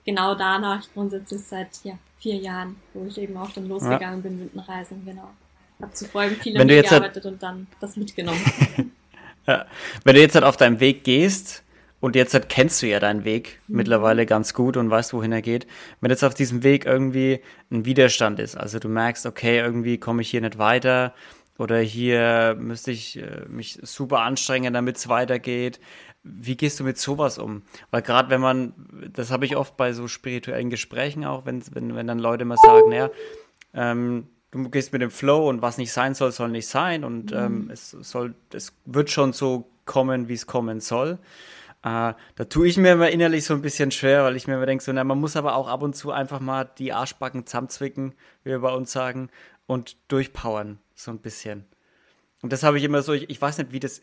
genau 0.05 0.35
danach 0.35 0.83
grundsätzlich 0.93 1.41
seit 1.41 1.83
ja, 1.83 1.97
vier 2.19 2.35
Jahren, 2.35 2.75
wo 2.93 3.05
ich 3.07 3.17
eben 3.17 3.35
auch 3.37 3.51
dann 3.51 3.67
losgegangen 3.67 4.19
ja. 4.19 4.29
bin 4.29 4.39
mit 4.39 4.53
den 4.53 4.59
Reisen, 4.59 5.03
genau. 5.05 5.29
Hab 5.81 5.95
zu 5.95 6.05
Folgen 6.05 6.35
viele 6.37 6.59
Wenn 6.59 6.67
gearbeitet 6.67 7.25
und 7.25 7.43
dann 7.43 7.67
das 7.79 7.97
mitgenommen. 7.97 8.41
ja. 9.47 9.65
Wenn 10.03 10.15
du 10.15 10.21
jetzt 10.21 10.33
halt 10.33 10.45
auf 10.45 10.57
deinem 10.57 10.79
Weg 10.79 11.03
gehst, 11.03 11.63
und 11.99 12.15
jetzt 12.15 12.33
halt 12.33 12.49
kennst 12.49 12.81
du 12.81 12.87
ja 12.87 12.99
deinen 12.99 13.23
Weg 13.23 13.59
mhm. 13.67 13.77
mittlerweile 13.77 14.25
ganz 14.25 14.53
gut 14.53 14.77
und 14.77 14.89
weißt, 14.89 15.13
wohin 15.13 15.31
er 15.31 15.41
geht. 15.41 15.67
Wenn 16.01 16.11
jetzt 16.11 16.23
auf 16.23 16.33
diesem 16.33 16.63
Weg 16.63 16.85
irgendwie 16.85 17.41
ein 17.71 17.85
Widerstand 17.85 18.39
ist, 18.39 18.55
also 18.55 18.79
du 18.79 18.89
merkst, 18.89 19.25
okay, 19.25 19.59
irgendwie 19.59 19.97
komme 19.97 20.21
ich 20.21 20.29
hier 20.29 20.41
nicht 20.41 20.57
weiter 20.57 21.13
oder 21.57 21.79
hier 21.79 22.55
müsste 22.59 22.91
ich 22.91 23.17
äh, 23.17 23.45
mich 23.47 23.79
super 23.81 24.19
anstrengen, 24.19 24.73
damit 24.73 24.97
es 24.97 25.09
weitergeht. 25.09 25.79
Wie 26.23 26.57
gehst 26.57 26.79
du 26.79 26.83
mit 26.83 26.97
sowas 26.97 27.37
um? 27.37 27.63
Weil 27.89 28.01
gerade 28.01 28.29
wenn 28.29 28.41
man, 28.41 28.73
das 29.13 29.31
habe 29.31 29.45
ich 29.45 29.55
oft 29.55 29.77
bei 29.77 29.93
so 29.93 30.07
spirituellen 30.07 30.69
Gesprächen 30.69 31.25
auch, 31.25 31.45
wenn, 31.45 31.63
wenn, 31.73 31.95
wenn 31.95 32.05
dann 32.05 32.19
Leute 32.19 32.45
mal 32.45 32.57
sagen, 32.57 32.91
ja, 32.91 33.09
ähm, 33.73 34.27
du 34.51 34.69
gehst 34.69 34.93
mit 34.93 35.01
dem 35.01 35.11
Flow 35.11 35.49
und 35.49 35.61
was 35.61 35.77
nicht 35.77 35.91
sein 35.91 36.13
soll, 36.13 36.31
soll 36.31 36.49
nicht 36.49 36.67
sein 36.67 37.03
und 37.03 37.31
mhm. 37.31 37.37
ähm, 37.37 37.69
es 37.71 37.91
soll, 37.91 38.35
es 38.53 38.73
wird 38.85 39.09
schon 39.09 39.33
so 39.33 39.67
kommen, 39.85 40.27
wie 40.27 40.33
es 40.33 40.45
kommen 40.45 40.79
soll. 40.79 41.17
Äh, 41.83 42.13
da 42.35 42.45
tue 42.49 42.67
ich 42.67 42.77
mir 42.77 42.93
immer 42.93 43.09
innerlich 43.09 43.45
so 43.45 43.53
ein 43.53 43.61
bisschen 43.61 43.91
schwer, 43.91 44.23
weil 44.23 44.35
ich 44.35 44.47
mir 44.47 44.55
immer 44.55 44.65
denke, 44.65 44.83
so, 44.83 44.91
man 44.93 45.19
muss 45.19 45.35
aber 45.35 45.55
auch 45.55 45.67
ab 45.67 45.83
und 45.83 45.95
zu 45.95 46.11
einfach 46.11 46.39
mal 46.39 46.65
die 46.77 46.93
Arschbacken 46.93 47.45
zusammenzwicken, 47.45 48.13
wie 48.43 48.49
wir 48.49 48.59
bei 48.59 48.73
uns 48.73 48.91
sagen, 48.91 49.29
und 49.67 49.97
durchpowern, 50.11 50.79
so 50.95 51.11
ein 51.11 51.19
bisschen. 51.19 51.65
Und 52.41 52.53
das 52.53 52.63
habe 52.63 52.77
ich 52.77 52.83
immer 52.83 53.01
so, 53.01 53.13
ich, 53.13 53.29
ich 53.29 53.41
weiß 53.41 53.57
nicht, 53.59 53.71
wie 53.71 53.79
das, 53.79 54.01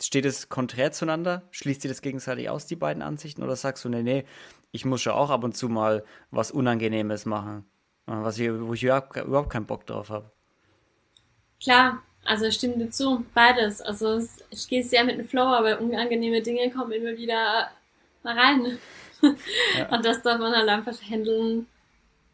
steht 0.00 0.24
es 0.24 0.48
konträr 0.48 0.92
zueinander? 0.92 1.42
Schließt 1.50 1.84
ihr 1.84 1.88
das 1.88 2.02
gegenseitig 2.02 2.48
aus, 2.48 2.66
die 2.66 2.76
beiden 2.76 3.02
Ansichten? 3.02 3.42
Oder 3.42 3.56
sagst 3.56 3.84
du, 3.84 3.88
nee, 3.88 4.02
nee, 4.02 4.24
ich 4.70 4.84
muss 4.84 5.04
ja 5.04 5.14
auch 5.14 5.30
ab 5.30 5.44
und 5.44 5.56
zu 5.56 5.68
mal 5.68 6.04
was 6.30 6.50
Unangenehmes 6.50 7.26
machen, 7.26 7.64
äh, 8.06 8.12
was 8.12 8.38
ich, 8.38 8.50
wo 8.50 8.74
ich 8.74 8.84
überhaupt 8.84 9.50
keinen 9.50 9.66
Bock 9.66 9.86
drauf 9.86 10.10
habe? 10.10 10.30
Klar, 11.60 12.02
also 12.28 12.44
ich 12.44 12.56
stimme 12.56 12.76
dir 12.76 12.90
zu, 12.90 13.24
beides. 13.32 13.80
Also 13.80 14.20
ich 14.50 14.68
gehe 14.68 14.84
sehr 14.84 15.02
mit 15.04 15.18
dem 15.18 15.26
Flow, 15.26 15.46
aber 15.46 15.80
unangenehme 15.80 16.42
Dinge 16.42 16.70
kommen 16.70 16.92
immer 16.92 17.16
wieder 17.16 17.70
rein. 18.22 18.78
Ja. 19.76 19.88
Und 19.88 20.04
das 20.04 20.22
darf 20.22 20.38
man 20.38 20.54
halt 20.54 20.68
einfach 20.68 21.00
handeln, 21.02 21.66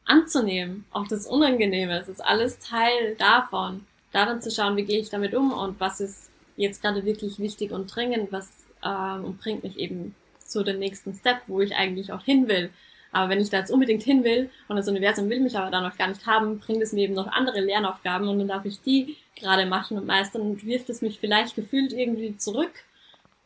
anzunehmen. 0.04 0.84
Auch 0.90 1.06
das 1.06 1.26
Unangenehme. 1.26 1.98
Es 1.98 2.08
ist 2.08 2.20
alles 2.20 2.58
Teil 2.58 3.14
davon. 3.16 3.86
Darin 4.12 4.42
zu 4.42 4.50
schauen, 4.50 4.76
wie 4.76 4.84
gehe 4.84 4.98
ich 4.98 5.10
damit 5.10 5.34
um 5.34 5.52
und 5.52 5.80
was 5.80 6.00
ist 6.00 6.30
jetzt 6.56 6.82
gerade 6.82 7.04
wirklich 7.04 7.38
wichtig 7.38 7.72
und 7.72 7.86
dringend, 7.86 8.32
was 8.32 8.50
ähm, 8.84 9.38
bringt 9.38 9.62
mich 9.62 9.78
eben 9.78 10.14
so 10.44 10.62
den 10.62 10.80
nächsten 10.80 11.14
Step, 11.14 11.38
wo 11.46 11.60
ich 11.60 11.74
eigentlich 11.74 12.12
auch 12.12 12.22
hin 12.22 12.48
will. 12.48 12.70
Aber 13.14 13.30
wenn 13.30 13.40
ich 13.40 13.48
da 13.48 13.58
jetzt 13.58 13.70
unbedingt 13.70 14.02
hin 14.02 14.24
will 14.24 14.50
und 14.68 14.76
das 14.76 14.88
Universum 14.88 15.30
will 15.30 15.40
mich 15.40 15.56
aber 15.56 15.70
da 15.70 15.80
noch 15.80 15.96
gar 15.96 16.08
nicht 16.08 16.26
haben, 16.26 16.58
bringt 16.58 16.82
es 16.82 16.92
mir 16.92 17.04
eben 17.04 17.14
noch 17.14 17.28
andere 17.28 17.60
Lernaufgaben 17.60 18.28
und 18.28 18.40
dann 18.40 18.48
darf 18.48 18.64
ich 18.64 18.82
die 18.82 19.16
gerade 19.36 19.66
machen 19.66 19.96
und 19.96 20.06
meistern 20.06 20.42
und 20.42 20.66
wirft 20.66 20.90
es 20.90 21.00
mich 21.00 21.20
vielleicht 21.20 21.54
gefühlt 21.54 21.92
irgendwie 21.92 22.36
zurück. 22.36 22.72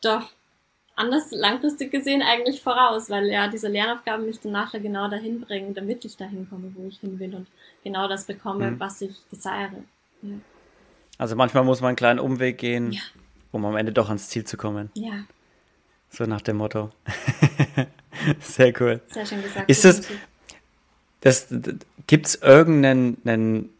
Doch 0.00 0.30
anders 0.96 1.30
langfristig 1.32 1.92
gesehen 1.92 2.22
eigentlich 2.22 2.62
voraus, 2.62 3.10
weil 3.10 3.26
ja 3.28 3.48
diese 3.48 3.68
Lernaufgaben 3.68 4.24
mich 4.24 4.40
dann 4.40 4.52
nachher 4.52 4.80
genau 4.80 5.08
dahin 5.08 5.40
bringen, 5.40 5.74
damit 5.74 6.04
ich 6.04 6.16
dahin 6.16 6.48
komme, 6.48 6.72
wo 6.74 6.88
ich 6.88 6.98
hin 7.00 7.18
will 7.18 7.34
und 7.34 7.46
genau 7.84 8.08
das 8.08 8.24
bekomme, 8.24 8.70
mhm. 8.70 8.80
was 8.80 9.02
ich 9.02 9.16
desire. 9.30 9.84
Ja. 10.22 10.30
Also 11.18 11.36
manchmal 11.36 11.64
muss 11.64 11.80
man 11.80 11.88
einen 11.88 11.96
kleinen 11.96 12.20
Umweg 12.20 12.56
gehen, 12.56 12.92
ja. 12.92 13.02
um 13.52 13.64
am 13.66 13.76
Ende 13.76 13.92
doch 13.92 14.08
ans 14.08 14.30
Ziel 14.30 14.44
zu 14.44 14.56
kommen. 14.56 14.90
Ja. 14.94 15.24
So 16.08 16.24
nach 16.24 16.40
dem 16.40 16.56
Motto. 16.56 16.90
Sehr 18.40 18.72
cool. 18.80 19.00
Sehr 19.08 19.26
schön 19.26 19.42
gesagt. 19.42 19.68
Ist 19.70 19.84
das, 19.84 20.02
das, 21.20 21.48
gibt 22.06 22.26
es 22.26 22.34
irgendeinen 22.36 23.18
einen, 23.24 23.70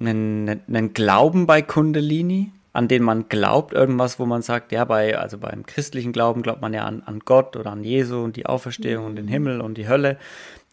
einen, 0.00 0.62
einen 0.68 0.92
Glauben 0.92 1.46
bei 1.46 1.62
Kundalini? 1.62 2.52
an 2.76 2.88
den 2.88 3.02
man 3.02 3.30
glaubt, 3.30 3.72
irgendwas, 3.72 4.18
wo 4.18 4.26
man 4.26 4.42
sagt, 4.42 4.70
ja, 4.70 4.84
bei, 4.84 5.16
also 5.16 5.38
beim 5.38 5.64
christlichen 5.64 6.12
Glauben 6.12 6.42
glaubt 6.42 6.60
man 6.60 6.74
ja 6.74 6.84
an, 6.84 7.02
an 7.06 7.20
Gott 7.20 7.56
oder 7.56 7.72
an 7.72 7.82
Jesu 7.82 8.22
und 8.22 8.36
die 8.36 8.44
Auferstehung 8.44 9.04
mhm. 9.04 9.08
und 9.08 9.16
den 9.16 9.28
Himmel 9.28 9.62
und 9.62 9.78
die 9.78 9.88
Hölle. 9.88 10.18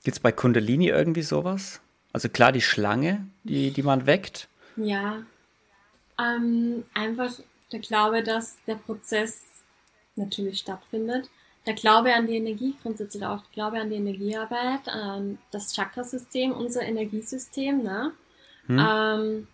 Gibt 0.03 0.17
es 0.17 0.19
bei 0.19 0.33
Kundalini 0.33 0.89
irgendwie 0.89 1.21
sowas? 1.21 1.79
Also 2.11 2.27
klar, 2.27 2.51
die 2.51 2.61
Schlange, 2.61 3.25
die, 3.45 3.71
die 3.71 3.83
man 3.83 4.05
weckt. 4.05 4.49
Ja. 4.75 5.23
Ähm, 6.19 6.83
einfach 6.93 7.31
der 7.71 7.79
Glaube, 7.79 8.21
dass 8.21 8.57
der 8.67 8.75
Prozess 8.75 9.41
natürlich 10.17 10.59
stattfindet. 10.59 11.29
Der 11.65 11.73
Glaube 11.73 12.13
an 12.13 12.27
die 12.27 12.35
Energie, 12.35 12.75
grundsätzlich 12.81 13.25
auch 13.25 13.41
der 13.41 13.51
Glaube 13.53 13.79
an 13.79 13.89
die 13.89 13.95
Energiearbeit, 13.95 14.87
an 14.87 15.37
das 15.51 15.73
Chakrasystem, 15.73 16.51
unser 16.51 16.81
Energiesystem, 16.81 17.81
ne? 17.81 18.11
Hm. 18.67 18.79
Ähm, 18.79 19.47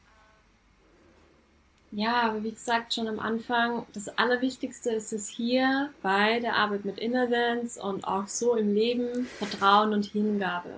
ja, 1.92 2.22
aber 2.22 2.44
wie 2.44 2.52
gesagt, 2.52 2.94
schon 2.94 3.08
am 3.08 3.20
Anfang, 3.20 3.86
das 3.94 4.10
Allerwichtigste 4.10 4.92
ist 4.92 5.12
es 5.12 5.28
hier 5.28 5.90
bei 6.04 6.40
der 6.40 6.56
Arbeit 6.56 6.86
mit 6.86 7.00
Inner 7.00 7.28
Dance 7.28 7.82
und 7.82 8.06
auch 8.06 8.28
so 8.28 8.56
im 8.56 8.76
Leben 8.76 9.26
Vertrauen 9.26 9.94
und 9.94 10.06
Hingabe. 10.06 10.70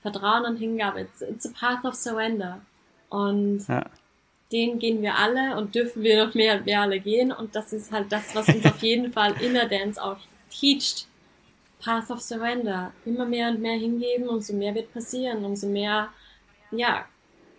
Vertrauen 0.00 0.46
und 0.46 0.56
Hingabe. 0.56 1.00
It's, 1.00 1.20
it's 1.20 1.46
a 1.46 1.50
path 1.58 1.84
of 1.84 1.94
surrender. 1.94 2.60
Und 3.10 3.66
ja. 3.68 3.84
den 4.50 4.78
gehen 4.78 5.02
wir 5.02 5.16
alle 5.16 5.56
und 5.56 5.74
dürfen 5.74 6.02
wir 6.02 6.24
noch 6.24 6.34
mehr 6.34 6.62
mehr 6.62 6.80
alle 6.80 7.00
gehen. 7.00 7.30
Und 7.30 7.54
das 7.54 7.74
ist 7.74 7.92
halt 7.92 8.10
das, 8.10 8.34
was 8.34 8.48
uns 8.48 8.64
auf 8.64 8.82
jeden 8.82 9.12
Fall 9.12 9.34
Inner 9.42 9.66
Dance 9.66 10.02
auch 10.02 10.18
teacht. 10.50 11.06
Path 11.80 12.10
of 12.10 12.20
Surrender. 12.20 12.92
Immer 13.04 13.24
mehr 13.24 13.50
und 13.50 13.60
mehr 13.60 13.78
hingeben, 13.78 14.28
umso 14.28 14.52
mehr 14.52 14.74
wird 14.74 14.92
passieren, 14.92 15.44
umso 15.44 15.68
mehr, 15.68 16.08
ja, 16.70 17.04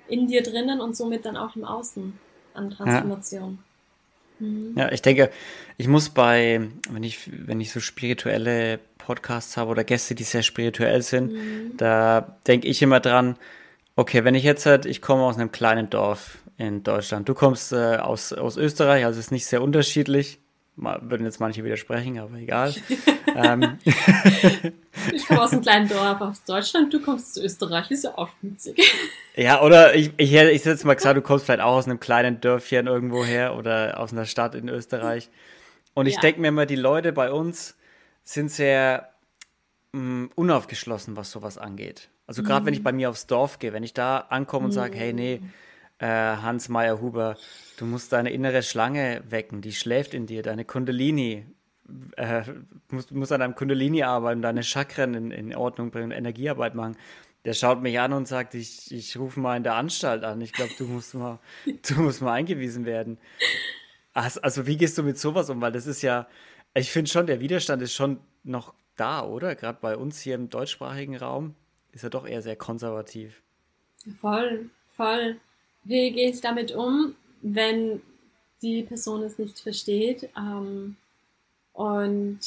in 0.08 0.28
dir 0.28 0.44
drinnen 0.44 0.82
und 0.82 0.96
somit 0.98 1.26
dann 1.26 1.38
auch 1.38 1.56
im 1.56 1.64
Außen 1.64 2.14
an 2.54 2.70
Transformation. 2.72 3.60
Ja. 4.40 4.46
Mhm. 4.46 4.74
ja, 4.78 4.92
ich 4.92 5.02
denke, 5.02 5.32
ich 5.78 5.88
muss 5.88 6.10
bei, 6.10 6.70
wenn 6.90 7.04
ich, 7.04 7.30
wenn 7.48 7.60
ich 7.62 7.72
so 7.72 7.80
spirituelle 7.80 8.80
Podcasts 8.98 9.58
habe 9.58 9.72
oder 9.72 9.84
Gäste, 9.84 10.16
die 10.16 10.24
sehr 10.24 10.44
spirituell 10.44 11.02
sind, 11.02 11.34
mhm. 11.34 11.78
da 11.78 12.38
denke 12.48 12.68
ich 12.68 12.82
immer 12.82 13.00
dran, 13.00 13.38
okay, 13.96 14.24
wenn 14.24 14.36
ich 14.36 14.44
jetzt 14.44 14.66
halt, 14.66 14.86
ich 14.86 15.02
komme 15.02 15.24
aus 15.24 15.36
einem 15.36 15.52
kleinen 15.52 15.90
Dorf 15.90 16.38
in 16.58 16.84
Deutschland, 16.84 17.28
du 17.28 17.34
kommst 17.34 17.74
äh, 17.74 17.98
aus, 17.98 18.34
aus 18.34 18.58
Österreich, 18.58 19.06
also 19.06 19.20
ist 19.20 19.32
nicht 19.32 19.46
sehr 19.46 19.62
unterschiedlich, 19.62 20.40
würden 20.82 21.26
jetzt 21.26 21.40
manche 21.40 21.64
widersprechen, 21.64 22.20
aber 22.20 22.36
egal. 22.38 22.74
ähm. 23.36 23.78
ich 25.14 25.28
komme 25.28 25.42
aus 25.42 25.52
einem 25.52 25.62
kleinen 25.62 25.90
Dorf 25.90 26.22
aus 26.22 26.44
Deutschland, 26.44 26.94
du 26.94 27.02
kommst 27.02 27.38
aus 27.38 27.44
Österreich, 27.44 27.92
ist 27.92 28.04
ja 28.04 28.18
auch 28.18 28.30
witzig. 28.42 28.82
Ja, 29.36 29.62
oder 29.62 29.96
ich, 29.96 30.12
ich, 30.18 30.34
ich 30.34 30.34
hätte 30.34 30.50
jetzt 30.50 30.84
mal 30.84 30.96
gesagt, 30.96 31.16
du 31.16 31.22
kommst 31.22 31.46
vielleicht 31.46 31.62
auch 31.62 31.78
aus 31.78 31.86
einem 31.86 32.02
kleinen 32.02 32.42
Dörfchen 32.42 32.88
irgendwo 32.88 33.24
her 33.24 33.56
oder 33.56 33.98
aus 33.98 34.12
einer 34.12 34.26
Stadt 34.26 34.54
in 34.54 34.68
Österreich. 34.68 35.30
Und 35.94 36.08
ich 36.08 36.16
ja. 36.16 36.22
denke 36.22 36.42
mir 36.42 36.50
immer, 36.50 36.66
die 36.66 36.76
Leute 36.76 37.14
bei 37.14 37.32
uns 37.32 37.78
sind 38.26 38.52
sehr 38.52 39.12
mh, 39.94 40.02
mm, 40.02 40.32
unaufgeschlossen, 40.36 41.16
was 41.16 41.32
sowas 41.32 41.58
angeht. 41.58 42.10
Also 42.28 42.44
gerade 42.44 42.62
mhm. 42.62 42.66
wenn 42.66 42.74
ich 42.74 42.80
mhm. 42.82 42.84
bei 42.84 42.92
mir 42.92 43.10
aufs 43.10 43.28
Dorf 43.28 43.60
gehe, 43.60 43.72
wenn 43.72 43.84
ich 43.84 43.94
da 43.94 44.18
ankomme 44.18 44.66
und 44.66 44.72
sage, 44.74 44.98
hey, 44.98 45.14
nee, 45.14 45.42
äh, 46.00 46.08
Hans 46.08 46.70
Meyer 46.70 47.02
Huber, 47.02 47.38
du 47.78 47.86
musst 47.86 48.12
deine 48.12 48.32
innere 48.32 48.64
Schlange 48.64 49.22
wecken, 49.30 49.62
die 49.62 49.74
schläft 49.74 50.14
in 50.14 50.26
dir, 50.26 50.42
deine 50.42 50.66
Kundalini, 50.66 51.46
äh, 52.18 52.44
musst, 52.90 53.12
musst 53.12 53.32
an 53.32 53.42
deinem 53.42 53.56
Kundalini 53.56 54.04
arbeiten, 54.04 54.42
deine 54.42 54.64
Chakren 54.64 55.14
in, 55.14 55.32
in 55.32 55.56
Ordnung 55.56 55.92
bringen, 55.92 56.12
Energiearbeit 56.12 56.76
machen. 56.76 56.98
Der 57.46 57.54
schaut 57.54 57.82
mich 57.82 58.00
an 58.00 58.14
und 58.14 58.28
sagt, 58.28 58.54
ich, 58.54 58.92
ich 58.92 59.18
rufe 59.18 59.40
mal 59.40 59.56
in 59.56 59.64
der 59.64 59.76
Anstalt 59.76 60.24
an. 60.24 60.42
Ich 60.42 60.52
glaube, 60.52 60.72
du 60.78 60.86
musst 60.86 61.14
mal, 61.16 61.40
du 61.88 62.02
musst 62.02 62.22
mal 62.22 62.34
eingewiesen 62.34 62.86
werden. 62.86 63.18
Also, 64.14 64.42
also, 64.42 64.68
wie 64.68 64.78
gehst 64.78 64.98
du 64.98 65.04
mit 65.04 65.18
sowas 65.18 65.50
um? 65.50 65.62
Weil 65.62 65.72
das 65.72 65.88
ist 65.88 66.02
ja, 66.02 66.28
ich 66.74 66.92
finde 66.92 67.10
schon, 67.10 67.28
der 67.28 67.40
Widerstand 67.40 67.82
ist 67.82 67.94
schon 67.94 68.20
noch 68.44 68.74
da, 68.96 69.24
oder? 69.24 69.56
Gerade 69.56 69.78
bei 69.82 69.96
uns 69.96 70.20
hier 70.20 70.36
im 70.36 70.50
deutschsprachigen 70.50 71.16
Raum 71.16 71.56
ist 71.92 72.04
er 72.04 72.10
doch 72.10 72.28
eher 72.28 72.42
sehr 72.42 72.56
konservativ. 72.56 73.42
Voll, 74.20 74.70
voll. 74.96 75.40
Wie 75.84 76.12
gehe 76.12 76.30
ich 76.30 76.42
damit 76.42 76.72
um, 76.74 77.16
wenn 77.42 78.02
die 78.62 78.84
Person 78.84 79.24
es 79.24 79.40
nicht 79.40 79.60
versteht 79.60 80.30
ähm, 80.38 80.98
und 81.74 82.40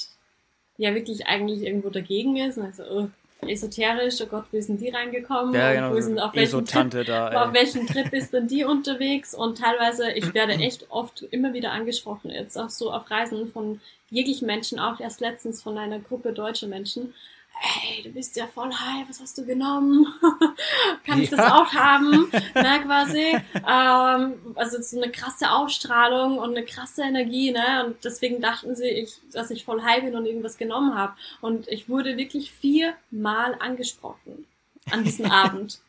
ja 0.76 0.94
wirklich 0.94 1.26
eigentlich 1.26 1.62
irgendwo 1.62 1.90
dagegen 1.90 2.36
ist 2.36 2.58
und 2.58 2.64
also 2.64 2.82
oh, 2.90 3.08
esoterisch, 3.46 4.20
oh 4.20 4.26
Gott, 4.26 4.44
wie 4.52 4.62
sind 4.62 4.80
die 4.80 4.90
reingekommen? 4.90 5.54
Ja, 5.54 5.72
genau, 5.72 5.98
sind, 6.00 6.18
auf, 6.18 6.34
welchen 6.34 6.64
Trip, 6.64 7.06
da, 7.06 7.44
auf 7.44 7.52
welchen 7.52 7.86
Trip 7.86 8.12
ist 8.12 8.32
denn 8.32 8.46
die 8.46 8.64
unterwegs? 8.64 9.34
Und 9.34 9.58
teilweise, 9.58 10.12
ich 10.12 10.32
werde 10.34 10.52
echt 10.54 10.86
oft 10.90 11.22
immer 11.22 11.52
wieder 11.52 11.72
angesprochen, 11.72 12.30
jetzt 12.30 12.56
auch 12.56 12.70
so 12.70 12.92
auf 12.92 13.10
Reisen 13.10 13.50
von 13.50 13.80
jeglichen 14.10 14.46
Menschen, 14.46 14.78
auch 14.78 15.00
erst 15.00 15.20
letztens 15.20 15.62
von 15.62 15.78
einer 15.78 15.98
Gruppe 15.98 16.32
deutscher 16.32 16.68
Menschen, 16.68 17.14
hey, 17.54 18.02
du 18.02 18.10
bist 18.10 18.36
ja 18.36 18.46
voll 18.46 18.72
high, 18.72 19.08
was 19.08 19.20
hast 19.20 19.38
du 19.38 19.44
genommen? 19.44 20.06
Kann 21.04 21.20
ich 21.20 21.30
ja. 21.30 21.36
das 21.36 21.52
auch 21.52 21.72
haben? 21.72 22.30
ne, 22.54 22.80
quasi. 22.84 23.36
Ähm, 23.54 24.34
also 24.56 24.80
so 24.80 25.00
eine 25.00 25.12
krasse 25.12 25.50
Ausstrahlung 25.50 26.38
und 26.38 26.56
eine 26.56 26.64
krasse 26.64 27.02
Energie, 27.02 27.52
ne? 27.52 27.84
Und 27.84 28.04
deswegen 28.04 28.40
dachten 28.40 28.74
sie, 28.74 28.88
ich, 28.88 29.20
dass 29.32 29.50
ich 29.50 29.64
voll 29.64 29.82
high 29.82 30.02
bin 30.02 30.16
und 30.16 30.26
irgendwas 30.26 30.56
genommen 30.56 30.94
habe. 30.94 31.14
Und 31.40 31.68
ich 31.68 31.88
wurde 31.88 32.16
wirklich 32.16 32.52
viermal 32.52 33.56
angesprochen 33.60 34.46
an 34.90 35.04
diesem 35.04 35.26
Abend. 35.30 35.80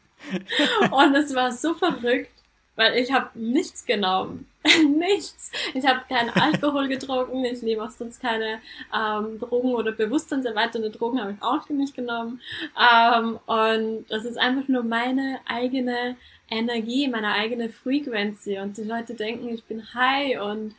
Und 0.91 1.15
es 1.15 1.33
war 1.33 1.51
so 1.51 1.73
verrückt, 1.73 2.31
weil 2.75 2.97
ich 2.97 3.11
habe 3.11 3.29
nichts 3.35 3.85
genommen. 3.85 4.47
nichts. 4.97 5.51
Ich 5.73 5.85
habe 5.85 6.01
keinen 6.07 6.29
Alkohol 6.29 6.87
getrunken, 6.87 7.43
ich 7.43 7.61
nehme 7.61 7.83
auch 7.83 7.89
sonst 7.89 8.21
keine 8.21 8.59
ähm, 8.95 9.39
Drogen 9.39 9.73
oder 9.75 9.91
bewusstseinserweiternde 9.91 10.89
Drogen 10.89 11.19
habe 11.19 11.33
ich 11.33 11.41
auch 11.41 11.67
nicht 11.69 11.95
genommen. 11.95 12.41
Ähm, 12.79 13.39
und 13.45 14.05
das 14.09 14.25
ist 14.25 14.37
einfach 14.37 14.67
nur 14.67 14.83
meine 14.83 15.39
eigene 15.45 16.15
Energie, 16.49 17.07
meine 17.07 17.33
eigene 17.33 17.69
Frequency. 17.69 18.57
Und 18.59 18.77
die 18.77 18.83
Leute 18.83 19.15
denken, 19.15 19.49
ich 19.49 19.63
bin 19.65 19.93
high 19.93 20.39
und 20.41 20.75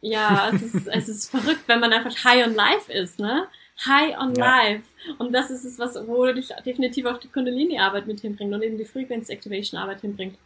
ja, 0.00 0.50
es 0.54 0.62
ist, 0.62 0.86
es 0.92 1.08
ist 1.08 1.30
verrückt, 1.30 1.64
wenn 1.66 1.80
man 1.80 1.92
einfach 1.92 2.24
high 2.24 2.46
on 2.46 2.54
life 2.54 2.90
ist, 2.90 3.18
ne? 3.18 3.46
High 3.86 4.18
on 4.18 4.34
ja. 4.34 4.62
life. 4.62 4.84
Und 5.18 5.32
das 5.32 5.50
ist 5.50 5.64
es, 5.64 5.78
was, 5.78 5.96
wo 6.06 6.26
dich 6.32 6.48
definitiv 6.66 7.06
auch 7.06 7.18
die 7.18 7.28
Kundalini-Arbeit 7.28 8.06
mit 8.06 8.20
hinbringt 8.20 8.52
und 8.52 8.62
eben 8.62 8.76
die 8.76 8.84
Frequency 8.84 9.32
Activation 9.32 9.80
Arbeit 9.80 10.02
hinbringt. 10.02 10.36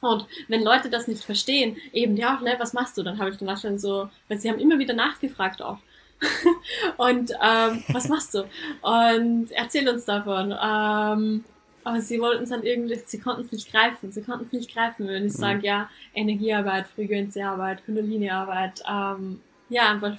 Und 0.00 0.26
wenn 0.48 0.62
Leute 0.62 0.90
das 0.90 1.08
nicht 1.08 1.24
verstehen, 1.24 1.76
eben, 1.92 2.16
ja, 2.16 2.40
ne, 2.40 2.54
was 2.58 2.72
machst 2.72 2.96
du? 2.96 3.02
Dann 3.02 3.18
habe 3.18 3.30
ich 3.30 3.36
danach 3.36 3.60
schon 3.60 3.78
so, 3.78 4.08
weil 4.28 4.38
sie 4.38 4.48
haben 4.48 4.60
immer 4.60 4.78
wieder 4.78 4.94
nachgefragt 4.94 5.60
auch. 5.62 5.78
und 6.96 7.30
ähm, 7.42 7.84
was 7.88 8.08
machst 8.08 8.34
du? 8.34 8.44
Und 8.82 9.50
erzähl 9.52 9.88
uns 9.88 10.04
davon. 10.04 10.52
Ähm, 10.52 11.44
aber 11.84 12.00
sie 12.00 12.20
wollten 12.20 12.42
es 12.42 12.50
dann 12.50 12.64
irgendwie, 12.64 13.00
sie 13.04 13.18
konnten 13.18 13.42
es 13.42 13.52
nicht 13.52 13.70
greifen. 13.70 14.12
Sie 14.12 14.22
konnten 14.22 14.44
es 14.44 14.52
nicht 14.52 14.72
greifen, 14.72 15.08
wenn 15.08 15.26
ich 15.26 15.32
mhm. 15.32 15.38
sage, 15.38 15.66
ja, 15.66 15.88
Energiearbeit, 16.14 16.86
Frequenziearbeit, 16.88 17.84
Kundalini-Arbeit, 17.84 18.82
ähm, 18.88 19.40
ja, 19.68 19.90
einfach, 19.90 20.16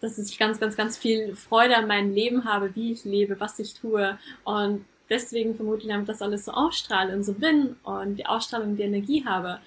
dass 0.00 0.18
ich 0.18 0.38
ganz, 0.38 0.60
ganz, 0.60 0.76
ganz 0.76 0.98
viel 0.98 1.34
Freude 1.36 1.76
an 1.76 1.86
meinem 1.86 2.12
Leben 2.12 2.44
habe, 2.44 2.74
wie 2.74 2.92
ich 2.92 3.04
lebe, 3.04 3.40
was 3.40 3.58
ich 3.58 3.74
tue. 3.74 4.18
Und 4.44 4.84
deswegen 5.10 5.54
vermutlich 5.54 5.88
damit 5.88 6.08
das 6.08 6.22
alles 6.22 6.44
so 6.44 6.52
ausstrahle 6.52 7.14
und 7.14 7.24
so 7.24 7.32
bin 7.34 7.76
und 7.82 8.16
die 8.16 8.26
Ausstrahlung, 8.26 8.76
die 8.76 8.82
Energie 8.82 9.24
habe 9.24 9.60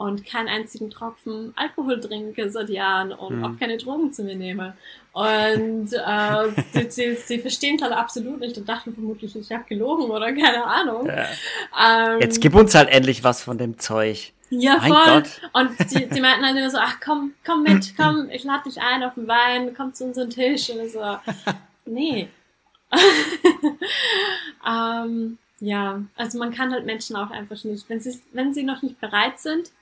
und 0.00 0.24
keinen 0.24 0.48
einzigen 0.48 0.88
Tropfen 0.88 1.52
Alkohol 1.56 2.00
trinke 2.00 2.50
seit 2.50 2.70
Jahren 2.70 3.12
und 3.12 3.36
mhm. 3.36 3.44
auch 3.44 3.58
keine 3.58 3.76
Drogen 3.76 4.10
zu 4.14 4.24
mir 4.24 4.34
nehme. 4.34 4.74
Und 5.12 5.92
äh, 5.92 6.62
sie, 6.72 6.90
sie, 6.90 7.14
sie 7.16 7.38
verstehen 7.38 7.76
es 7.76 7.82
halt 7.82 7.92
absolut 7.92 8.40
nicht 8.40 8.56
und 8.56 8.66
dachten 8.66 8.94
vermutlich, 8.94 9.36
ich 9.36 9.52
habe 9.52 9.64
gelogen 9.68 10.04
oder 10.06 10.32
keine 10.32 10.64
Ahnung. 10.64 11.06
Ja. 11.06 12.14
Ähm, 12.14 12.20
Jetzt 12.20 12.40
gib 12.40 12.54
uns 12.54 12.74
halt 12.74 12.88
endlich 12.88 13.22
was 13.24 13.42
von 13.42 13.58
dem 13.58 13.78
Zeug. 13.78 14.32
Ja, 14.48 14.78
mein 14.78 14.90
voll. 14.90 15.04
Gott. 15.04 15.40
Und 15.52 15.90
die, 15.90 16.06
die 16.14 16.20
meinten 16.22 16.46
halt 16.46 16.56
immer 16.56 16.70
so, 16.70 16.78
ach 16.80 16.96
komm, 17.04 17.34
komm 17.44 17.62
mit, 17.64 17.94
komm, 17.94 18.30
ich 18.32 18.44
lade 18.44 18.64
dich 18.64 18.80
ein 18.80 19.02
auf 19.02 19.16
den 19.16 19.28
Wein, 19.28 19.74
komm 19.76 19.92
zu 19.92 20.04
unserem 20.06 20.30
Tisch. 20.30 20.70
Und 20.70 20.90
so, 20.90 21.18
nee. 21.84 22.28
ähm, 24.66 25.38
ja, 25.60 26.02
also 26.16 26.38
man 26.38 26.52
kann 26.52 26.72
halt 26.72 26.86
Menschen 26.86 27.16
auch 27.16 27.30
einfach 27.30 27.62
nicht, 27.64 27.88
wenn 27.88 28.00
sie, 28.00 28.20
wenn 28.32 28.54
sie 28.54 28.62
noch 28.62 28.82
nicht 28.82 29.00
bereit 29.00 29.38
sind, 29.38 29.72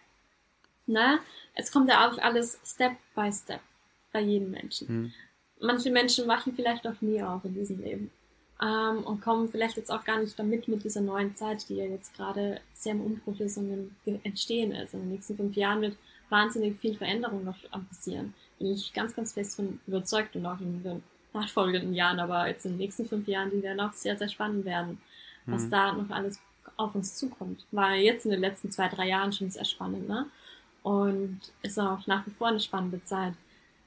ne, 0.86 1.20
es 1.54 1.72
kommt 1.72 1.88
ja 1.88 2.08
auch 2.08 2.18
alles 2.18 2.58
Step 2.64 2.92
by 3.14 3.32
Step 3.32 3.60
bei 4.12 4.20
jedem 4.20 4.50
Menschen. 4.50 4.88
Hm. 4.88 5.12
Manche 5.60 5.90
Menschen 5.90 6.28
wachen 6.28 6.54
vielleicht 6.54 6.84
noch 6.84 7.00
nie 7.00 7.22
auf 7.22 7.44
in 7.44 7.54
diesem 7.54 7.80
Leben 7.82 8.10
ähm, 8.62 9.04
und 9.04 9.20
kommen 9.20 9.48
vielleicht 9.48 9.76
jetzt 9.76 9.90
auch 9.90 10.04
gar 10.04 10.20
nicht 10.20 10.38
damit 10.38 10.68
mit 10.68 10.84
dieser 10.84 11.00
neuen 11.00 11.34
Zeit, 11.36 11.68
die 11.68 11.76
ja 11.76 11.84
jetzt 11.84 12.14
gerade 12.14 12.60
sehr 12.74 12.92
im 12.92 13.00
Umbruch 13.00 13.38
ist 13.40 13.56
und 13.56 13.90
im 14.04 14.20
Entstehen 14.24 14.72
ist. 14.72 14.94
In 14.94 15.00
den 15.00 15.10
nächsten 15.10 15.36
fünf 15.36 15.56
Jahren 15.56 15.82
wird 15.82 15.96
wahnsinnig 16.28 16.78
viel 16.78 16.96
Veränderung 16.96 17.44
noch 17.44 17.58
passieren. 17.88 18.34
Bin 18.58 18.72
ich 18.72 18.92
ganz, 18.92 19.14
ganz 19.14 19.32
fest 19.32 19.56
von 19.56 19.80
überzeugt 19.86 20.34
und 20.36 20.46
auch 20.46 20.60
in 20.60 20.82
den 20.82 21.02
nachfolgenden 21.32 21.94
Jahren, 21.94 22.20
aber 22.20 22.48
jetzt 22.48 22.64
in 22.64 22.72
den 22.72 22.78
nächsten 22.78 23.06
fünf 23.06 23.26
Jahren, 23.28 23.50
die 23.50 23.62
werden 23.62 23.80
auch 23.80 23.92
sehr, 23.92 24.16
sehr 24.16 24.28
spannend 24.28 24.64
werden, 24.64 25.00
was 25.46 25.64
mhm. 25.64 25.70
da 25.70 25.92
noch 25.92 26.10
alles 26.10 26.40
auf 26.76 26.94
uns 26.94 27.16
zukommt. 27.16 27.64
War 27.70 27.94
jetzt 27.94 28.24
in 28.24 28.30
den 28.30 28.40
letzten 28.40 28.70
zwei, 28.70 28.88
drei 28.88 29.08
Jahren 29.08 29.32
schon 29.32 29.50
sehr 29.50 29.64
spannend, 29.64 30.08
ne? 30.08 30.26
Und 30.82 31.40
ist 31.62 31.78
auch 31.78 32.06
nach 32.06 32.26
wie 32.26 32.30
vor 32.30 32.48
eine 32.48 32.60
spannende 32.60 33.02
Zeit. 33.04 33.34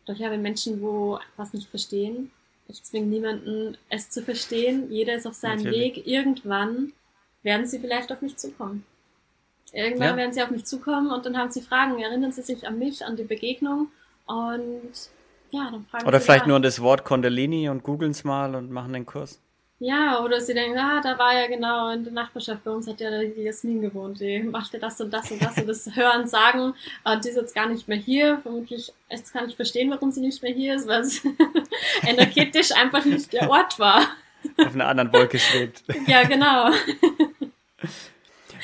Doch 0.05 0.15
ja, 0.15 0.29
wenn 0.29 0.41
Menschen, 0.41 0.81
wo 0.81 1.19
was 1.37 1.53
nicht 1.53 1.69
verstehen, 1.69 2.31
ich 2.67 2.83
zwinge 2.83 3.07
niemanden, 3.07 3.77
es 3.89 4.09
zu 4.09 4.21
verstehen. 4.21 4.91
Jeder 4.91 5.15
ist 5.15 5.27
auf 5.27 5.33
seinem 5.33 5.63
Natürlich. 5.63 5.97
Weg. 5.97 6.07
Irgendwann 6.07 6.93
werden 7.43 7.65
sie 7.65 7.79
vielleicht 7.79 8.11
auf 8.11 8.21
mich 8.21 8.37
zukommen. 8.37 8.85
Irgendwann 9.73 10.09
ja. 10.09 10.17
werden 10.17 10.33
sie 10.33 10.41
auf 10.41 10.51
mich 10.51 10.65
zukommen 10.65 11.11
und 11.11 11.25
dann 11.25 11.37
haben 11.37 11.51
sie 11.51 11.61
Fragen. 11.61 11.99
Erinnern 11.99 12.31
sie 12.31 12.41
sich 12.41 12.67
an 12.67 12.77
mich, 12.79 13.05
an 13.05 13.15
die 13.15 13.23
Begegnung 13.23 13.87
und 14.25 14.91
ja, 15.51 15.69
dann 15.71 15.85
fragen 15.85 16.07
Oder 16.07 16.19
vielleicht 16.19 16.47
nur 16.47 16.55
an 16.55 16.61
das 16.61 16.81
Wort 16.81 17.03
Kundalini 17.05 17.69
und 17.69 17.83
googeln 17.83 18.11
es 18.11 18.23
mal 18.23 18.55
und 18.55 18.71
machen 18.71 18.93
den 18.93 19.05
Kurs. 19.05 19.39
Ja, 19.83 20.23
oder 20.23 20.39
sie 20.39 20.53
denken, 20.53 20.77
ah, 20.77 21.01
da 21.01 21.17
war 21.17 21.33
ja 21.33 21.47
genau 21.47 21.89
in 21.89 22.03
der 22.03 22.13
Nachbarschaft 22.13 22.63
bei 22.63 22.69
uns 22.69 22.87
hat 22.87 23.01
ja 23.01 23.09
die 23.19 23.41
Jasmin 23.41 23.81
gewohnt, 23.81 24.19
die 24.19 24.43
machte 24.43 24.77
das 24.77 25.01
und 25.01 25.11
das 25.11 25.31
und 25.31 25.41
das 25.41 25.57
und 25.57 25.67
das 25.67 25.95
hören, 25.95 26.27
sagen, 26.27 26.75
und 27.03 27.25
die 27.25 27.29
ist 27.29 27.35
jetzt 27.35 27.55
gar 27.55 27.67
nicht 27.67 27.87
mehr 27.87 27.97
hier. 27.97 28.37
Vermutlich, 28.43 28.93
jetzt 29.09 29.33
kann 29.33 29.49
ich 29.49 29.55
verstehen, 29.55 29.89
warum 29.89 30.11
sie 30.11 30.21
nicht 30.21 30.43
mehr 30.43 30.53
hier 30.53 30.75
ist, 30.75 30.87
weil 30.87 31.01
es 31.01 31.23
energetisch 32.03 32.71
einfach 32.73 33.03
nicht 33.05 33.33
der 33.33 33.49
Ort 33.49 33.79
war. 33.79 34.01
Auf 34.57 34.75
einer 34.75 34.87
anderen 34.87 35.11
Wolke 35.13 35.39
schwebt. 35.39 35.83
ja, 36.05 36.25
genau. 36.25 36.69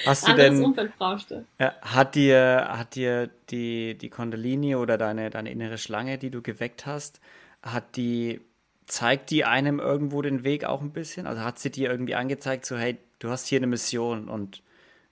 Hast 0.06 0.28
du 0.28 0.34
denn, 0.34 0.64
Umfeld 0.64 0.98
brauchte. 0.98 1.46
hat 1.60 2.16
dir, 2.16 2.68
hat 2.70 2.96
dir 2.96 3.30
die, 3.50 3.98
die 3.98 4.10
Kundalini 4.10 4.76
oder 4.76 4.98
deine, 4.98 5.30
deine 5.30 5.52
innere 5.52 5.78
Schlange, 5.78 6.18
die 6.18 6.30
du 6.30 6.42
geweckt 6.42 6.86
hast, 6.86 7.20
hat 7.62 7.96
die 7.96 8.42
zeigt 8.88 9.32
die 9.32 9.46
einem 9.46 9.80
irgendwo 9.80 10.22
den 10.22 10.44
Weg 10.44 10.64
auch 10.64 10.82
ein 10.82 10.92
bisschen? 10.92 11.28
Also 11.28 11.42
hat 11.44 11.60
sie 11.60 11.70
dir 11.70 11.92
irgendwie 11.92 12.16
angezeigt, 12.16 12.66
so 12.66 12.78
hey, 12.78 12.98
du 13.20 13.30
hast 13.30 13.48
hier 13.48 13.60
eine 13.60 13.68
Mission 13.68 14.30
und 14.30 14.64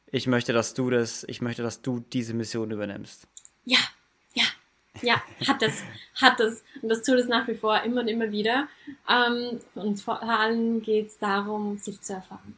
ich 0.08 0.28
möchte, 0.28 0.54
dass 0.54 0.74
du 0.74 0.90
das, 0.90 1.26
ich 1.26 1.42
möchte, 1.42 1.62
dass 1.62 1.82
du 1.82 2.00
diese 2.00 2.34
Mission 2.34 2.72
übernimmst. 2.72 3.28
Ja, 3.66 3.80
ja, 4.34 4.46
ja, 5.02 5.22
hat 5.48 5.62
es, 5.62 5.84
hat 6.16 6.40
es. 6.40 6.64
Und 6.82 6.90
das 6.90 7.02
tut 7.02 7.16
es 7.16 7.28
nach 7.28 7.48
wie 7.48 7.56
vor 7.56 7.82
immer 7.82 8.02
und 8.02 8.08
immer 8.08 8.32
wieder. 8.32 8.68
Ähm, 9.10 9.60
und 9.76 9.98
vor 9.98 10.24
allem 10.24 10.82
geht 10.82 11.08
es 11.08 11.18
darum, 11.18 11.78
sich 11.78 12.02
zu 12.02 12.14
erfahren. 12.14 12.56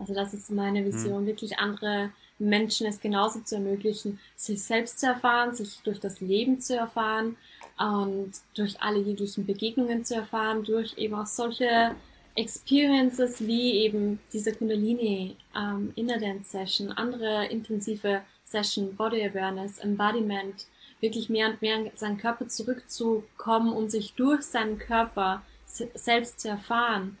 Also 0.00 0.14
das 0.14 0.34
ist 0.34 0.50
meine 0.50 0.84
Vision, 0.84 1.18
hm. 1.18 1.26
wirklich 1.26 1.58
andere 1.58 2.10
Menschen 2.38 2.86
es 2.86 3.00
genauso 3.00 3.40
zu 3.40 3.56
ermöglichen, 3.56 4.18
sich 4.34 4.62
selbst 4.62 4.98
zu 4.98 5.06
erfahren, 5.06 5.54
sich 5.54 5.80
durch 5.84 6.00
das 6.00 6.20
Leben 6.20 6.58
zu 6.58 6.74
erfahren 6.74 7.36
und 7.78 8.32
durch 8.54 8.80
alle 8.80 8.98
jeglichen 8.98 9.44
Begegnungen 9.44 10.04
zu 10.04 10.14
erfahren, 10.14 10.64
durch 10.64 10.96
eben 10.96 11.14
auch 11.14 11.26
solche 11.26 11.94
Experiences 12.34 13.46
wie 13.46 13.72
eben 13.82 14.20
diese 14.32 14.54
Kundalini 14.54 15.36
ähm, 15.54 15.92
Inner 15.96 16.18
Dance 16.18 16.50
Session, 16.50 16.92
andere 16.92 17.46
intensive 17.46 18.22
Session, 18.44 18.96
Body 18.96 19.22
Awareness, 19.22 19.78
Embodiment, 19.78 20.66
wirklich 21.00 21.28
mehr 21.28 21.50
und 21.50 21.60
mehr 21.60 21.76
in 21.76 21.90
seinen 21.94 22.16
Körper 22.16 22.48
zurückzukommen, 22.48 23.72
um 23.72 23.90
sich 23.90 24.14
durch 24.14 24.42
seinen 24.42 24.78
Körper 24.78 25.42
selbst 25.66 26.40
zu 26.40 26.48
erfahren 26.48 27.18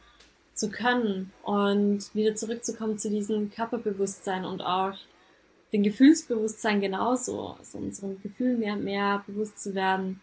zu 0.60 0.70
können 0.70 1.32
und 1.42 2.14
wieder 2.14 2.34
zurückzukommen 2.34 2.98
zu 2.98 3.08
diesem 3.08 3.50
Körperbewusstsein 3.50 4.44
und 4.44 4.60
auch 4.60 4.94
den 5.72 5.82
Gefühlsbewusstsein 5.82 6.80
genauso, 6.80 7.56
also 7.58 7.78
unseren 7.78 8.20
Gefühlen 8.20 8.58
mehr 8.58 8.74
und 8.74 8.84
mehr 8.84 9.24
bewusst 9.26 9.58
zu 9.58 9.74
werden 9.74 10.20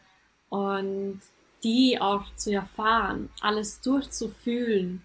und 0.49 1.19
die 1.63 1.99
auch 1.99 2.23
zu 2.35 2.53
erfahren, 2.53 3.29
alles 3.41 3.81
durchzufühlen, 3.81 5.01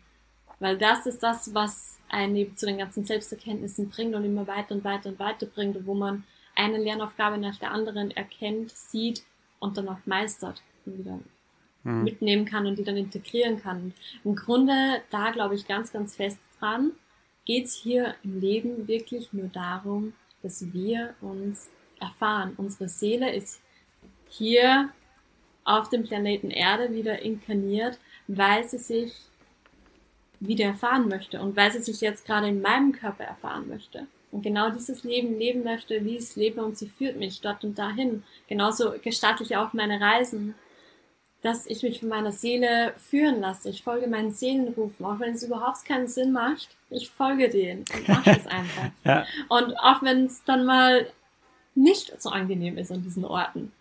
weil 0.61 0.77
das 0.77 1.07
ist 1.07 1.23
das, 1.23 1.55
was 1.55 1.99
einen 2.11 2.57
zu 2.57 2.67
den 2.67 2.79
ganzen 2.79 3.05
Selbsterkenntnissen 3.05 3.89
bringt 3.89 4.15
und 4.15 4.25
immer 4.25 4.47
weiter 4.47 4.75
und 4.75 4.85
weiter 4.85 5.09
und 5.09 5.19
weiter 5.19 5.47
bringt 5.47 5.87
wo 5.87 5.95
man 5.95 6.25
eine 6.55 6.77
Lernaufgabe 6.77 7.39
nach 7.39 7.59
der 7.59 7.71
anderen 7.71 8.11
erkennt, 8.11 8.71
sieht 8.71 9.25
und 9.59 9.79
dann 9.79 9.89
auch 9.89 10.05
meistert 10.05 10.63
und 10.85 10.99
wieder 10.99 11.19
mhm. 11.85 12.05
mitnehmen 12.05 12.45
kann 12.45 12.67
und 12.67 12.79
die 12.79 12.85
dann 12.85 12.97
integrieren 12.97 13.61
kann. 13.61 13.95
Im 14.25 14.35
Grunde, 14.35 15.03
da 15.11 15.31
glaube 15.31 15.55
ich 15.55 15.67
ganz, 15.67 15.93
ganz 15.93 16.17
fest 16.17 16.39
dran, 16.59 16.93
geht's 17.45 17.75
hier 17.75 18.15
im 18.23 18.41
Leben 18.41 18.89
wirklich 18.89 19.33
nur 19.33 19.49
darum, 19.49 20.15
dass 20.43 20.73
wir 20.73 21.15
uns 21.21 21.71
erfahren. 22.01 22.55
Unsere 22.57 22.89
Seele 22.89 23.35
ist 23.35 23.61
hier 24.29 24.91
auf 25.65 25.89
dem 25.89 26.05
Planeten 26.05 26.51
Erde 26.51 26.93
wieder 26.93 27.21
inkarniert, 27.21 27.99
weil 28.27 28.65
sie 28.65 28.79
sich 28.79 29.13
wieder 30.41 30.67
erfahren 30.67 31.09
möchte 31.09 31.41
und 31.41 31.57
weil 31.57 31.71
sie 31.71 31.81
sich 31.81 32.01
jetzt 32.01 32.27
gerade 32.27 32.49
in 32.49 32.63
meinem 32.63 32.93
Körper 32.93 33.25
erfahren 33.25 33.69
möchte. 33.69 34.07
Und 34.33 34.43
genau 34.43 34.71
dieses 34.71 35.05
Leben 35.05 35.39
leben 35.39 35.63
möchte, 35.63 36.05
wie 36.05 36.17
ich 36.17 36.23
es 36.23 36.37
lebe 36.37 36.65
und 36.65 36.77
sie 36.77 36.89
führt 36.89 37.17
mich 37.17 37.41
dort 37.43 37.65
und 37.65 37.79
dahin. 37.79 38.25
Genauso 38.49 38.93
gestalte 39.03 39.45
ich 39.45 39.57
auch 39.57 39.73
meine 39.73 40.01
Reisen, 40.01 40.55
dass 41.43 41.67
ich 41.67 41.83
mich 41.83 42.01
von 42.01 42.09
meiner 42.09 42.33
Seele 42.33 42.95
führen 42.99 43.41
lasse. 43.41 43.71
Ich 43.71 43.83
folge 43.83 44.07
meinen 44.07 44.33
Seelenrufen, 44.33 45.05
auch 45.05 45.19
wenn 45.19 45.35
es 45.35 45.43
überhaupt 45.43 45.85
keinen 45.85 46.09
Sinn 46.09 46.33
macht. 46.33 46.69
Ich 46.89 47.11
folge 47.11 47.49
denen 47.49 47.85
und 47.93 48.09
mache 48.09 48.31
es 48.31 48.47
einfach. 48.47 48.91
ja. 49.05 49.27
Und 49.49 49.75
auch 49.77 50.03
wenn 50.03 50.27
es 50.27 50.45
dann 50.45 50.65
mal 50.65 51.07
nicht 51.75 52.21
so 52.21 52.31
angenehm 52.31 52.79
ist 52.79 52.93
an 52.93 53.03
diesen 53.03 53.25
Orten 53.25 53.73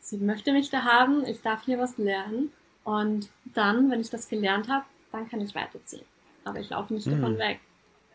sie 0.00 0.18
möchte 0.18 0.52
mich 0.52 0.70
da 0.70 0.82
haben, 0.82 1.24
ich 1.26 1.40
darf 1.42 1.64
hier 1.64 1.78
was 1.78 1.96
lernen 1.98 2.50
und 2.84 3.28
dann, 3.54 3.90
wenn 3.90 4.00
ich 4.00 4.10
das 4.10 4.28
gelernt 4.28 4.68
habe, 4.68 4.84
dann 5.12 5.28
kann 5.28 5.40
ich 5.40 5.54
weiterziehen. 5.54 6.04
Aber 6.44 6.58
ich 6.58 6.70
laufe 6.70 6.94
nicht 6.94 7.06
hm. 7.06 7.20
davon 7.20 7.38
weg. 7.38 7.60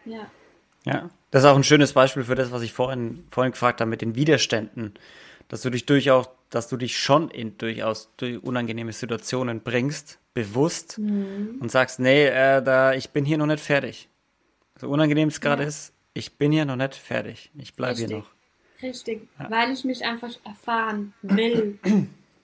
Ja. 0.06 0.26
Ja, 0.84 1.10
das 1.32 1.44
ist 1.44 1.50
auch 1.50 1.56
ein 1.56 1.64
schönes 1.64 1.94
Beispiel 1.94 2.24
für 2.24 2.36
das, 2.36 2.52
was 2.52 2.62
ich 2.62 2.72
vorhin, 2.72 3.26
vorhin 3.32 3.54
gefragt 3.54 3.82
habe 3.82 3.90
mit 3.90 4.02
den 4.02 4.16
Widerständen. 4.16 4.94
Dass 5.48 5.62
du 5.62 5.70
dich 5.70 5.86
durchaus, 5.86 6.30
dass 6.50 6.68
du 6.68 6.78
dich 6.78 6.98
schon 6.98 7.30
in 7.30 7.58
durchaus 7.58 8.10
durch 8.18 8.42
unangenehme 8.44 8.94
Situationen 8.94 9.62
bringst, 9.62 10.20
bewusst 10.34 10.98
mhm. 10.98 11.58
und 11.60 11.72
sagst, 11.72 12.00
nee, 12.00 12.26
äh, 12.26 12.64
da, 12.64 12.94
ich 12.94 13.10
bin 13.10 13.26
hier 13.26 13.38
noch 13.38 13.46
nicht 13.46 13.64
fertig. 13.64 14.10
So 14.80 14.90
unangenehm 14.90 15.30
es 15.30 15.40
gerade 15.40 15.64
ja. 15.64 15.70
ist, 15.70 15.94
ich 16.14 16.38
bin 16.38 16.52
hier 16.52 16.66
noch 16.66 16.76
nicht 16.76 16.96
fertig. 16.96 17.52
Ich 17.58 17.76
bleibe 17.76 17.98
hier 17.98 18.10
noch. 18.10 18.32
Richtig, 18.82 19.28
ja. 19.40 19.50
weil 19.50 19.72
ich 19.72 19.84
mich 19.84 20.04
einfach 20.04 20.34
erfahren 20.44 21.14
will. 21.22 21.80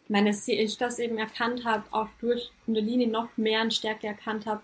Meine, 0.07 0.31
ich 0.31 0.77
das 0.77 0.99
eben 0.99 1.17
erkannt 1.17 1.63
habe, 1.63 1.83
auch 1.91 2.09
durch 2.19 2.51
Kundalini 2.65 3.07
noch 3.07 3.29
mehr 3.37 3.61
und 3.61 3.73
stärker 3.73 4.09
erkannt 4.09 4.45
habe, 4.45 4.61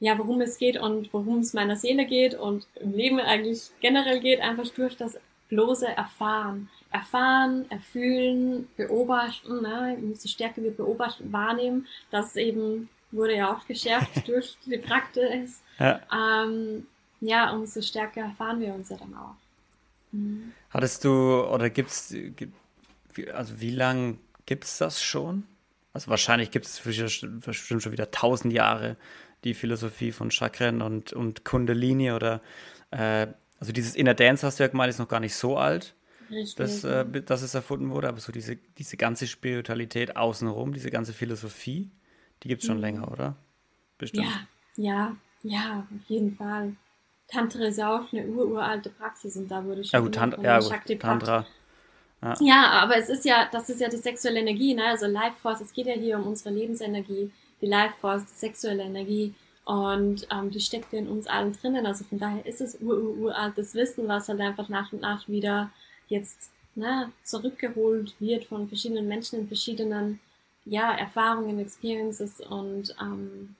ja, 0.00 0.18
worum 0.18 0.40
es 0.40 0.56
geht 0.56 0.78
und 0.78 1.12
worum 1.12 1.40
es 1.40 1.52
meiner 1.52 1.76
Seele 1.76 2.06
geht 2.06 2.34
und 2.34 2.66
im 2.76 2.92
Leben 2.92 3.20
eigentlich 3.20 3.70
generell 3.80 4.20
geht, 4.20 4.40
einfach 4.40 4.68
durch 4.68 4.96
das 4.96 5.18
bloße 5.50 5.86
Erfahren. 5.86 6.70
Erfahren, 6.94 7.68
erfühlen, 7.70 8.68
beobachten, 8.76 9.62
ne? 9.62 9.98
umso 10.00 10.28
stärker 10.28 10.62
wir 10.62 10.70
beobachten, 10.70 11.32
wahrnehmen, 11.32 11.88
das 12.12 12.36
eben 12.36 12.88
wurde 13.10 13.34
ja 13.34 13.52
auch 13.52 13.66
geschärft 13.66 14.10
durch 14.28 14.56
die 14.64 14.78
Praxis. 14.78 15.60
Ja. 15.80 16.00
Ähm, 16.12 16.86
ja, 17.20 17.50
umso 17.50 17.82
stärker 17.82 18.20
erfahren 18.20 18.60
wir 18.60 18.72
uns 18.72 18.90
ja 18.90 18.96
dann 18.96 19.12
auch. 19.16 19.34
Mhm. 20.12 20.52
Hattest 20.70 21.04
du 21.04 21.44
oder 21.44 21.68
gibt's 21.68 22.14
also 23.32 23.60
wie 23.60 23.70
lange 23.70 24.18
gibt 24.46 24.64
es 24.64 24.78
das 24.78 25.02
schon? 25.02 25.44
Also 25.92 26.10
wahrscheinlich 26.10 26.52
gibt 26.52 26.66
es 26.66 26.80
bestimmt 26.80 27.82
schon 27.82 27.92
wieder 27.92 28.12
tausend 28.12 28.52
Jahre 28.52 28.96
die 29.42 29.54
Philosophie 29.54 30.12
von 30.12 30.30
Chakren 30.30 30.80
und, 30.80 31.12
und 31.12 31.44
Kundalini 31.44 32.12
oder 32.12 32.40
äh, 32.92 33.26
also 33.58 33.72
dieses 33.72 33.96
Inner 33.96 34.14
Dance 34.14 34.46
hast 34.46 34.60
du 34.60 34.64
ja 34.64 34.68
gemeint, 34.68 34.90
ist 34.90 34.98
noch 34.98 35.08
gar 35.08 35.20
nicht 35.20 35.34
so 35.34 35.56
alt, 35.56 35.94
dass, 36.56 36.84
äh, 36.84 37.04
dass 37.22 37.42
es 37.42 37.54
erfunden 37.54 37.90
wurde, 37.90 38.08
aber 38.08 38.20
so 38.20 38.32
diese, 38.32 38.56
diese 38.56 38.96
ganze 38.96 39.26
Spiritualität 39.26 40.16
außenrum, 40.16 40.72
diese 40.72 40.90
ganze 40.90 41.12
Philosophie, 41.12 41.90
die 42.42 42.48
gibt 42.48 42.62
es 42.62 42.66
schon 42.66 42.76
mhm. 42.76 42.82
länger, 42.82 43.10
oder? 43.10 43.36
Bestimmt. 43.98 44.26
Ja, 44.76 44.84
ja, 44.84 45.16
ja, 45.42 45.86
auf 45.94 46.08
jeden 46.08 46.36
Fall. 46.36 46.74
Tantra 47.28 47.64
ist 47.64 47.78
ja 47.78 47.96
auch 47.96 48.12
eine 48.12 48.26
ururalte 48.26 48.90
Praxis 48.90 49.36
und 49.36 49.50
da 49.50 49.64
wurde 49.64 49.84
schon 49.84 49.98
ja, 49.98 50.00
gut, 50.00 50.14
Tant 50.14 50.36
ja, 50.42 50.58
gut, 50.58 51.00
Tantra. 51.00 51.46
Ja. 52.22 52.36
ja. 52.40 52.70
aber 52.70 52.96
es 52.96 53.08
ist 53.08 53.24
ja, 53.24 53.48
das 53.50 53.68
ist 53.70 53.80
ja 53.80 53.88
die 53.88 53.96
sexuelle 53.96 54.40
Energie, 54.40 54.74
ne? 54.74 54.84
Also 54.86 55.06
Life 55.06 55.36
Force, 55.40 55.60
es 55.60 55.72
geht 55.72 55.86
ja 55.86 55.94
hier 55.94 56.18
um 56.18 56.26
unsere 56.26 56.54
Lebensenergie, 56.54 57.30
die 57.60 57.66
Life 57.66 57.94
Force, 58.00 58.24
die 58.26 58.38
sexuelle 58.38 58.82
Energie. 58.82 59.34
Und 59.64 60.26
ähm, 60.30 60.50
die 60.50 60.60
steckt 60.60 60.92
in 60.92 61.08
uns 61.08 61.26
allen 61.26 61.52
drinnen. 61.52 61.86
Also 61.86 62.04
von 62.04 62.18
daher 62.18 62.44
ist 62.44 62.60
es 62.60 62.80
ur, 62.82 62.98
ur, 62.98 63.16
uraltes 63.16 63.74
Wissen, 63.74 64.06
was 64.08 64.28
halt 64.28 64.40
einfach 64.40 64.68
nach 64.68 64.92
und 64.92 65.00
nach 65.00 65.26
wieder 65.26 65.70
jetzt 66.08 66.50
ne, 66.74 67.10
zurückgeholt 67.22 68.14
wird 68.18 68.44
von 68.44 68.68
verschiedenen 68.68 69.08
Menschen 69.08 69.40
in 69.40 69.48
verschiedenen 69.48 70.20
ja, 70.64 70.92
Erfahrungen, 70.92 71.58
Experiences 71.58 72.40
und, 72.40 72.94
ähm, 73.00 73.54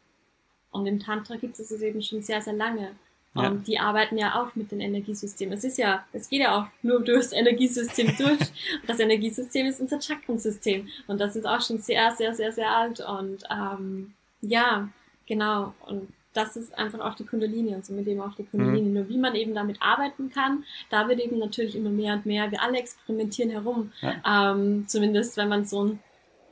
und 0.70 0.87
im 0.87 1.00
Tantra 1.00 1.37
gibt 1.37 1.59
es 1.59 1.70
es 1.70 1.83
eben 1.83 2.02
schon 2.02 2.22
sehr, 2.22 2.40
sehr 2.40 2.54
lange. 2.54 2.92
Ja. 3.35 3.48
Und 3.48 3.66
die 3.66 3.78
arbeiten 3.78 4.16
ja 4.16 4.40
auch 4.40 4.54
mit 4.54 4.70
den 4.70 4.80
Energiesystemen. 4.80 5.54
Es 5.54 5.64
ist 5.64 5.76
ja, 5.76 6.04
es 6.12 6.28
geht 6.28 6.42
ja 6.42 6.57
auch 6.57 6.66
nur 6.83 7.00
durchs 7.00 7.33
Energiesystem 7.33 8.16
durch. 8.18 8.40
Und 8.40 8.88
das 8.88 9.00
Energiesystem 9.00 9.66
ist 9.66 9.80
unser 9.80 10.00
Chakrensystem. 10.00 10.88
Und 11.09 11.20
das 11.20 11.35
ist 11.35 11.44
auch 11.44 11.61
schon 11.61 11.78
sehr, 11.78 12.12
sehr, 12.12 12.33
sehr, 12.33 12.52
sehr 12.52 12.70
alt. 12.70 13.00
Und 13.00 13.42
ähm, 13.50 14.14
ja, 14.40 14.88
genau. 15.26 15.74
Und 15.87 16.09
das 16.35 16.57
ist 16.57 16.77
einfach 16.77 17.01
auch 17.01 17.14
die 17.14 17.25
Kundalini 17.25 17.75
und 17.75 17.87
somit 17.87 18.07
eben 18.07 18.20
auch 18.20 18.35
die 18.35 18.44
Kundalini. 18.44 18.88
Mhm. 18.88 18.94
Nur 18.94 19.09
wie 19.09 19.18
man 19.18 19.35
eben 19.35 19.55
damit 19.55 19.79
arbeiten 19.81 20.31
kann, 20.31 20.64
da 20.90 21.09
wird 21.09 21.20
eben 21.20 21.38
natürlich 21.38 21.77
immer 21.77 21.90
mehr 21.90 22.14
und 22.14 22.27
mehr. 22.27 22.51
Wir 22.51 22.62
alle 22.62 22.79
experimentieren 22.79 23.51
herum. 23.51 23.92
Ja. 24.03 24.53
Ähm, 24.53 24.87
zumindest 24.87 25.37
wenn 25.37 25.49
man 25.49 25.64
so 25.64 25.85
ein, 25.85 25.99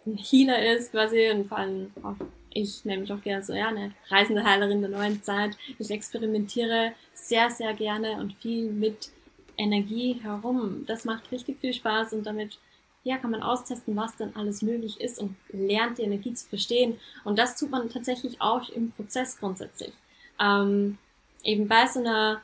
ein 0.07 0.16
Healer 0.16 0.75
ist 0.75 0.92
quasi 0.92 1.31
und 1.31 1.47
vor 1.47 1.59
allem 1.59 1.90
auch 2.03 2.16
ich 2.55 2.85
nenne 2.85 3.01
mich 3.01 3.12
auch 3.12 3.23
gerne 3.23 3.42
so, 3.42 3.55
ja, 3.55 3.68
eine 3.68 3.92
reisende 4.09 4.45
Heilerin 4.45 4.83
der 4.83 4.90
neuen 4.90 5.23
Zeit. 5.23 5.57
Ich 5.79 5.90
experimentiere 5.90 6.92
sehr, 7.14 7.51
sehr 7.51 7.73
gerne 7.75 8.21
und 8.21 8.35
viel 8.35 8.71
mit 8.71 9.11
Energie 9.57 10.21
herum. 10.23 10.85
Das 10.87 11.05
macht 11.05 11.31
richtig 11.33 11.59
viel 11.61 11.73
Spaß 11.73 12.12
und 12.12 12.27
damit 12.27 12.59
ja, 13.05 13.19
kann 13.19 13.33
man 13.33 13.43
austesten, 13.43 13.97
was 13.97 14.17
denn 14.17 14.35
alles 14.37 14.62
möglich 14.62 15.01
ist 15.01 15.19
und 15.19 15.37
lernt 15.53 15.99
die 15.99 16.03
Energie 16.03 16.35
zu 16.35 16.49
verstehen. 16.49 16.99
Und 17.25 17.38
das 17.38 17.59
tut 17.59 17.71
man 17.71 17.88
tatsächlich 17.88 18.41
auch 18.41 18.69
im 18.71 18.93
Prozess 18.93 19.38
grundsätzlich. 19.38 19.93
Ähm, 20.41 20.99
eben 21.43 21.67
bei 21.67 21.87
so 21.87 22.01
einer, 22.01 22.41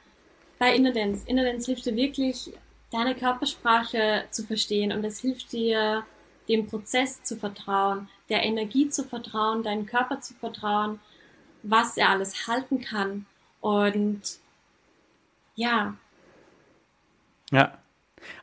bei 0.58 0.74
Inner 0.74 0.92
Dance. 0.92 1.24
Inner 1.26 1.44
Dance 1.44 1.66
hilft 1.66 1.86
dir 1.86 1.94
wirklich, 1.94 2.52
deine 2.90 3.14
Körpersprache 3.14 4.24
zu 4.30 4.44
verstehen 4.44 4.92
und 4.92 5.04
es 5.04 5.20
hilft 5.20 5.52
dir, 5.52 6.04
dem 6.48 6.66
Prozess 6.66 7.22
zu 7.22 7.36
vertrauen, 7.36 8.08
der 8.28 8.42
Energie 8.42 8.88
zu 8.88 9.04
vertrauen, 9.04 9.62
deinen 9.62 9.86
Körper 9.86 10.20
zu 10.20 10.34
vertrauen, 10.34 10.98
was 11.62 11.96
er 11.96 12.08
alles 12.08 12.48
halten 12.48 12.80
kann. 12.80 13.26
Und 13.60 14.38
ja. 15.54 15.94
Ja. 17.50 17.78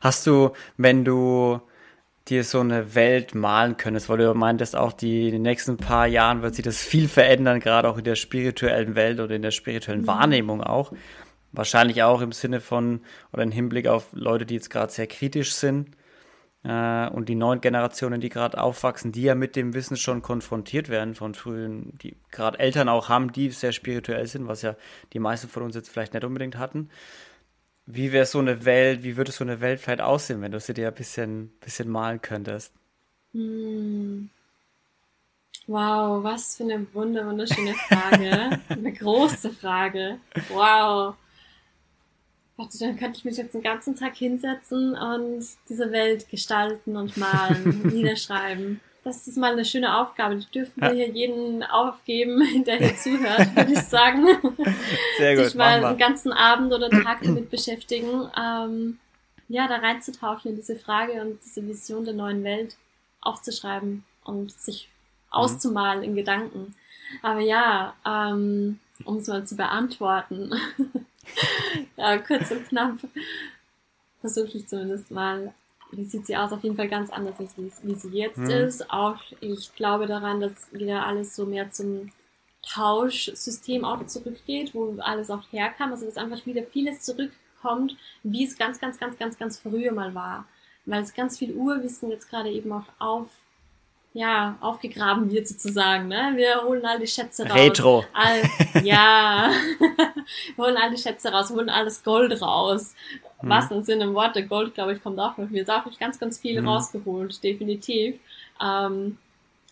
Hast 0.00 0.26
du, 0.26 0.52
wenn 0.76 1.04
du 1.04 1.60
dir 2.28 2.42
so 2.42 2.60
eine 2.60 2.94
Welt 2.94 3.34
malen 3.34 3.76
könntest, 3.76 4.08
weil 4.08 4.18
du 4.18 4.34
meintest 4.34 4.74
auch, 4.74 4.92
die 4.92 5.26
in 5.26 5.32
den 5.32 5.42
nächsten 5.42 5.76
paar 5.76 6.06
Jahren 6.06 6.42
wird 6.42 6.56
sich 6.56 6.64
das 6.64 6.78
viel 6.78 7.08
verändern, 7.08 7.60
gerade 7.60 7.88
auch 7.88 7.98
in 7.98 8.04
der 8.04 8.16
spirituellen 8.16 8.94
Welt 8.94 9.20
oder 9.20 9.34
in 9.34 9.42
der 9.42 9.52
spirituellen 9.52 10.02
mhm. 10.02 10.06
Wahrnehmung 10.08 10.62
auch. 10.62 10.92
Wahrscheinlich 11.52 12.02
auch 12.02 12.20
im 12.20 12.32
Sinne 12.32 12.60
von 12.60 13.00
oder 13.32 13.42
im 13.42 13.52
Hinblick 13.52 13.86
auf 13.86 14.08
Leute, 14.12 14.44
die 14.44 14.54
jetzt 14.54 14.70
gerade 14.70 14.92
sehr 14.92 15.06
kritisch 15.06 15.54
sind 15.54 15.96
äh, 16.64 17.08
und 17.08 17.28
die 17.28 17.36
neuen 17.36 17.60
Generationen, 17.60 18.20
die 18.20 18.28
gerade 18.28 18.60
aufwachsen, 18.60 19.12
die 19.12 19.22
ja 19.22 19.34
mit 19.36 19.54
dem 19.54 19.72
Wissen 19.72 19.96
schon 19.96 20.20
konfrontiert 20.20 20.88
werden 20.88 21.14
von 21.14 21.34
frühen, 21.34 21.96
die 22.02 22.16
gerade 22.32 22.58
Eltern 22.58 22.88
auch 22.88 23.08
haben, 23.08 23.32
die 23.32 23.50
sehr 23.50 23.72
spirituell 23.72 24.26
sind, 24.26 24.48
was 24.48 24.62
ja 24.62 24.74
die 25.12 25.20
meisten 25.20 25.48
von 25.48 25.62
uns 25.62 25.76
jetzt 25.76 25.88
vielleicht 25.88 26.12
nicht 26.12 26.24
unbedingt 26.24 26.58
hatten. 26.58 26.90
Wie 27.86 28.10
wäre 28.10 28.26
so 28.26 28.40
eine 28.40 28.64
Welt, 28.64 29.04
wie 29.04 29.16
würde 29.16 29.30
so 29.30 29.44
eine 29.44 29.60
Welt 29.60 29.80
vielleicht 29.80 30.00
aussehen, 30.00 30.42
wenn 30.42 30.52
du 30.52 30.58
sie 30.58 30.74
dir 30.74 30.88
ein 30.88 30.94
bisschen, 30.94 31.50
bisschen 31.60 31.88
malen 31.88 32.20
könntest? 32.20 32.72
Hm. 33.32 34.28
Wow, 35.68 36.22
was 36.22 36.56
für 36.56 36.64
eine 36.64 36.86
wunderschöne 36.92 37.74
Frage. 37.74 38.60
eine 38.68 38.92
große 38.92 39.50
Frage. 39.50 40.18
Wow. 40.48 41.14
Warte, 42.56 42.78
dann 42.78 42.96
könnte 42.96 43.18
ich 43.18 43.24
mich 43.24 43.36
jetzt 43.36 43.54
den 43.54 43.62
ganzen 43.62 43.96
Tag 43.96 44.16
hinsetzen 44.16 44.94
und 44.94 45.44
diese 45.68 45.92
Welt 45.92 46.28
gestalten 46.28 46.96
und 46.96 47.16
malen, 47.16 47.82
niederschreiben. 47.92 48.80
Das 49.06 49.28
ist 49.28 49.36
mal 49.36 49.52
eine 49.52 49.64
schöne 49.64 50.00
Aufgabe. 50.00 50.34
Die 50.34 50.50
dürfen 50.50 50.80
wir 50.80 50.90
hier 50.90 51.08
jeden 51.08 51.62
aufgeben, 51.62 52.42
der 52.66 52.78
hier 52.78 52.96
zuhört, 52.96 53.54
würde 53.54 53.72
ich 53.72 53.82
sagen. 53.82 54.26
Sehr 55.18 55.36
gut. 55.36 55.44
Sich 55.44 55.54
mal 55.54 55.84
einen 55.84 55.96
ganzen 55.96 56.32
Abend 56.32 56.72
oder 56.72 56.90
Tag 56.90 57.20
damit 57.22 57.48
beschäftigen, 57.48 58.28
ähm, 58.36 58.98
ja, 59.46 59.68
da 59.68 59.76
reinzutauchen 59.76 60.50
in 60.50 60.56
diese 60.56 60.74
Frage 60.74 61.22
und 61.22 61.38
diese 61.44 61.64
Vision 61.64 62.04
der 62.04 62.14
neuen 62.14 62.42
Welt 62.42 62.76
aufzuschreiben 63.20 64.02
und 64.24 64.50
sich 64.50 64.88
auszumalen 65.30 66.02
in 66.02 66.16
Gedanken. 66.16 66.74
Aber 67.22 67.38
ja, 67.38 67.94
ähm, 68.04 68.80
um 69.04 69.18
es 69.18 69.28
mal 69.28 69.46
zu 69.46 69.54
beantworten. 69.54 70.50
ja, 71.96 72.18
kurz 72.18 72.50
und 72.50 72.66
knapp 72.66 72.98
versuche 74.20 74.58
ich 74.58 74.66
zumindest 74.66 75.12
mal. 75.12 75.54
Wie 75.96 76.04
sieht 76.04 76.26
sie 76.26 76.36
aus? 76.36 76.52
Auf 76.52 76.62
jeden 76.62 76.76
Fall 76.76 76.88
ganz 76.88 77.10
anders, 77.10 77.38
als 77.38 77.54
wie, 77.56 77.94
sie 77.94 78.08
jetzt 78.10 78.38
mhm. 78.38 78.50
ist. 78.50 78.90
Auch 78.90 79.18
ich 79.40 79.74
glaube 79.74 80.06
daran, 80.06 80.40
dass 80.40 80.72
wieder 80.72 81.06
alles 81.06 81.34
so 81.34 81.46
mehr 81.46 81.70
zum 81.70 82.10
Tauschsystem 82.62 83.84
auch 83.84 84.04
zurückgeht, 84.06 84.74
wo 84.74 84.96
alles 84.98 85.30
auch 85.30 85.42
herkam. 85.50 85.92
Also 85.92 86.06
dass 86.06 86.16
einfach 86.16 86.44
wieder 86.46 86.62
vieles 86.64 87.02
zurückkommt, 87.02 87.96
wie 88.22 88.44
es 88.44 88.58
ganz, 88.58 88.80
ganz, 88.80 88.98
ganz, 88.98 89.18
ganz, 89.18 89.38
ganz 89.38 89.58
früher 89.58 89.92
mal 89.92 90.14
war. 90.14 90.46
Weil 90.84 91.02
es 91.02 91.14
ganz 91.14 91.38
viel 91.38 91.54
Urwissen 91.54 92.10
jetzt 92.10 92.28
gerade 92.28 92.50
eben 92.50 92.72
auch 92.72 92.84
auf 92.98 93.28
ja, 94.16 94.56
aufgegraben 94.62 95.30
wird 95.30 95.46
sozusagen. 95.46 96.08
Ne? 96.08 96.32
Wir 96.36 96.62
holen 96.62 96.86
all 96.86 96.98
die 96.98 97.06
Schätze 97.06 97.46
raus. 97.46 97.54
Retro. 97.54 98.04
All, 98.14 98.42
ja, 98.82 99.50
wir 100.56 100.64
holen 100.64 100.76
all 100.78 100.90
die 100.90 100.96
Schätze 100.96 101.30
raus, 101.30 101.50
holen 101.50 101.68
alles 101.68 102.02
Gold 102.02 102.40
raus. 102.40 102.94
Mhm. 103.46 103.50
Was 103.50 103.68
dann 103.68 103.84
sind 103.84 104.00
im 104.00 104.14
Worte 104.14 104.46
Gold, 104.46 104.74
glaube 104.74 104.92
ich, 104.92 105.02
kommt 105.02 105.18
auch 105.18 105.36
noch. 105.38 105.48
Haben 105.48 105.66
auch 105.68 105.98
ganz, 105.98 106.18
ganz 106.18 106.38
viel 106.38 106.60
mhm. 106.60 106.68
rausgeholt, 106.68 107.42
definitiv. 107.42 108.16
Ähm, 108.62 109.18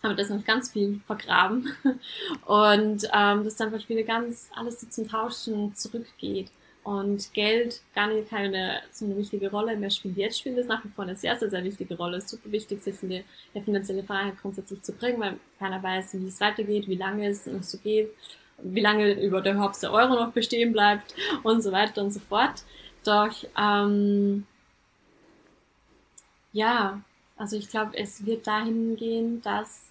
aber 0.01 0.13
das 0.13 0.29
ist 0.29 0.35
noch 0.35 0.45
ganz 0.45 0.71
viel 0.71 0.99
vergraben. 1.05 1.71
Und 2.45 3.07
ähm, 3.13 3.43
das 3.43 3.55
dann 3.55 3.73
einfach 3.73 3.87
wieder 3.89 4.03
ganz 4.03 4.49
alles 4.55 4.81
so 4.81 4.87
zum 4.87 5.07
Tauschen 5.07 5.75
zurückgeht 5.75 6.49
und 6.85 7.33
Geld 7.33 7.81
gar 7.95 8.07
nicht 8.07 8.29
keine 8.29 8.79
so 8.91 9.05
eine 9.05 9.17
wichtige 9.17 9.49
Rolle 9.49 9.75
mehr 9.75 9.89
spielt. 9.89 10.17
Jetzt 10.17 10.37
spielt 10.37 10.59
es 10.59 10.67
nach 10.67 10.85
wie 10.85 10.89
vor 10.89 11.03
eine 11.03 11.15
sehr, 11.15 11.35
sehr, 11.35 11.49
sehr 11.49 11.63
wichtige 11.63 11.97
Rolle. 11.97 12.17
Es 12.17 12.25
ist 12.25 12.29
super 12.29 12.51
wichtig, 12.51 12.83
sich 12.83 13.01
in 13.01 13.09
die, 13.09 13.23
die 13.55 13.61
finanzielle 13.61 14.03
Freiheit 14.03 14.39
grundsätzlich 14.39 14.83
zu 14.83 14.93
bringen, 14.93 15.19
weil 15.19 15.39
keiner 15.57 15.81
weiß, 15.81 16.13
wie 16.13 16.27
es 16.27 16.39
weitergeht, 16.39 16.87
wie 16.87 16.95
lange 16.95 17.27
es 17.27 17.47
noch 17.47 17.63
so 17.63 17.79
geht, 17.79 18.11
wie 18.61 18.81
lange 18.81 19.19
über 19.19 19.41
der 19.41 19.53
überhaupt 19.53 19.81
der 19.81 19.91
Euro 19.91 20.13
noch 20.13 20.31
bestehen 20.31 20.73
bleibt 20.73 21.15
und 21.43 21.63
so 21.63 21.71
weiter 21.71 22.03
und 22.03 22.11
so 22.11 22.19
fort. 22.19 22.63
Doch 23.05 23.33
ähm, 23.57 24.45
ja, 26.53 27.01
also 27.37 27.57
ich 27.57 27.69
glaube, 27.69 27.97
es 27.97 28.25
wird 28.25 28.47
dahin 28.47 28.95
gehen, 28.95 29.41
dass 29.41 29.83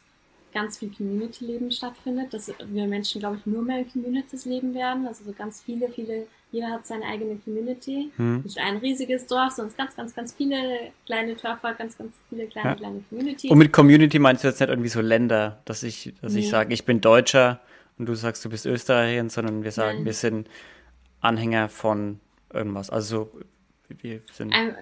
ganz 0.52 0.78
viel 0.78 0.90
Community-Leben 0.96 1.70
stattfindet, 1.70 2.32
dass 2.32 2.50
wir 2.66 2.86
Menschen, 2.86 3.20
glaube 3.20 3.36
ich, 3.36 3.44
nur 3.44 3.62
mehr 3.62 3.80
in 3.80 3.90
Communities 3.90 4.44
leben 4.44 4.72
werden. 4.72 5.06
Also 5.06 5.24
so 5.24 5.32
ganz 5.32 5.60
viele, 5.60 5.90
viele 5.90 6.26
jeder 6.52 6.70
hat 6.70 6.86
seine 6.86 7.04
eigene 7.04 7.36
Community. 7.36 8.12
Hm. 8.16 8.42
Nicht 8.42 8.58
ein 8.58 8.76
riesiges 8.76 9.26
Dorf, 9.26 9.54
sondern 9.54 9.76
ganz, 9.76 9.96
ganz, 9.96 10.14
ganz 10.14 10.32
viele 10.32 10.92
kleine 11.04 11.34
Dörfer, 11.34 11.74
ganz, 11.74 11.98
ganz 11.98 12.14
viele 12.30 12.46
kleine, 12.46 12.68
ja. 12.70 12.74
kleine 12.76 13.02
Communities. 13.08 13.50
Und 13.50 13.58
mit 13.58 13.72
Community 13.72 14.20
meinst 14.20 14.44
du 14.44 14.48
jetzt 14.48 14.60
nicht 14.60 14.70
irgendwie 14.70 14.88
so 14.88 15.00
Länder, 15.00 15.60
dass 15.64 15.82
ich, 15.82 16.14
dass 16.22 16.32
nee. 16.32 16.40
ich 16.40 16.48
sage, 16.48 16.72
ich 16.72 16.84
bin 16.84 17.00
Deutscher 17.00 17.60
und 17.98 18.06
du 18.06 18.14
sagst, 18.14 18.44
du 18.44 18.48
bist 18.48 18.66
Österreicherin, 18.66 19.30
sondern 19.30 19.64
wir 19.64 19.72
sagen, 19.72 19.98
Nein. 19.98 20.04
wir 20.06 20.12
sind 20.12 20.48
Anhänger 21.20 21.68
von 21.68 22.20
irgendwas. 22.54 22.90
Also 22.90 23.30
wir 23.88 24.20
sind. 24.32 24.52
Ein, 24.54 24.76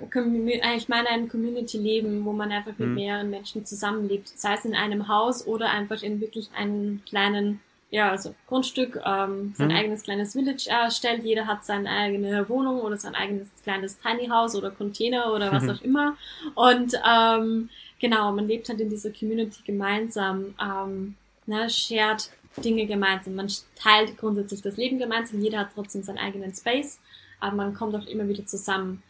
ich 0.77 0.89
meine 0.89 1.09
ein 1.09 1.29
Community-Leben, 1.29 2.25
wo 2.25 2.33
man 2.33 2.53
einfach 2.53 2.73
mit 2.79 2.89
hm. 2.89 2.95
mehreren 2.95 3.31
Menschen 3.31 3.67
zusammenlebt. 3.67 4.29
Sei 4.29 4.55
es 4.55 4.65
in 4.65 4.75
einem 4.75 5.09
Haus 5.09 5.47
oder 5.47 5.71
einfach 5.71 6.03
in 6.03 6.21
wirklich 6.21 6.51
einem 6.55 7.03
kleinen 7.05 7.61
ja, 7.93 8.11
also 8.11 8.35
Grundstück, 8.49 8.99
ähm, 9.05 9.53
sein 9.55 9.69
mhm. 9.69 9.77
eigenes 9.77 10.03
kleines 10.03 10.33
Village 10.33 10.67
erstellt. 10.67 11.25
Jeder 11.25 11.47
hat 11.47 11.63
seine 11.67 11.91
eigene 11.91 12.49
Wohnung 12.49 12.81
oder 12.81 12.97
sein 12.97 13.15
eigenes 13.15 13.49
kleines 13.63 13.99
Tiny 13.99 14.29
House 14.29 14.57
oder 14.57 14.71
Container 14.71 15.31
oder 15.35 15.53
was 15.53 15.65
mhm. 15.65 15.71
auch 15.71 15.83
immer. 15.83 16.17
Und 16.55 16.95
ähm, 17.07 17.69
genau, 18.01 18.33
man 18.33 18.49
lebt 18.49 18.71
halt 18.71 18.81
in 18.81 18.89
dieser 18.89 19.11
Community 19.11 19.61
gemeinsam, 19.63 20.55
ähm, 20.59 21.17
ne, 21.45 21.69
shared 21.69 22.31
Dinge 22.65 22.87
gemeinsam. 22.87 23.35
Man 23.35 23.49
teilt 23.77 24.17
grundsätzlich 24.17 24.63
das 24.63 24.79
Leben 24.79 24.99
gemeinsam. 24.99 25.43
Jeder 25.43 25.59
hat 25.59 25.73
trotzdem 25.75 26.03
seinen 26.03 26.19
eigenen 26.19 26.55
Space, 26.55 26.99
aber 27.43 27.57
man 27.57 27.75
kommt 27.75 27.95
auch 27.95 28.07
immer 28.07 28.29
wieder 28.29 28.47
zusammen 28.47 29.03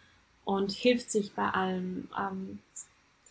und 0.45 0.73
hilft 0.73 1.11
sich 1.11 1.33
bei 1.35 1.49
allem. 1.49 2.09
Ähm, 2.19 2.59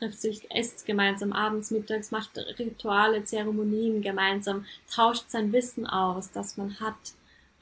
trifft 0.01 0.19
sich, 0.19 0.49
esst 0.49 0.85
gemeinsam 0.87 1.31
abends, 1.31 1.69
mittags, 1.69 2.09
macht 2.09 2.31
Rituale, 2.57 3.23
Zeremonien 3.23 4.01
gemeinsam, 4.01 4.65
tauscht 4.91 5.29
sein 5.29 5.53
Wissen 5.53 5.85
aus, 5.85 6.31
das 6.31 6.57
man 6.57 6.79
hat 6.79 6.95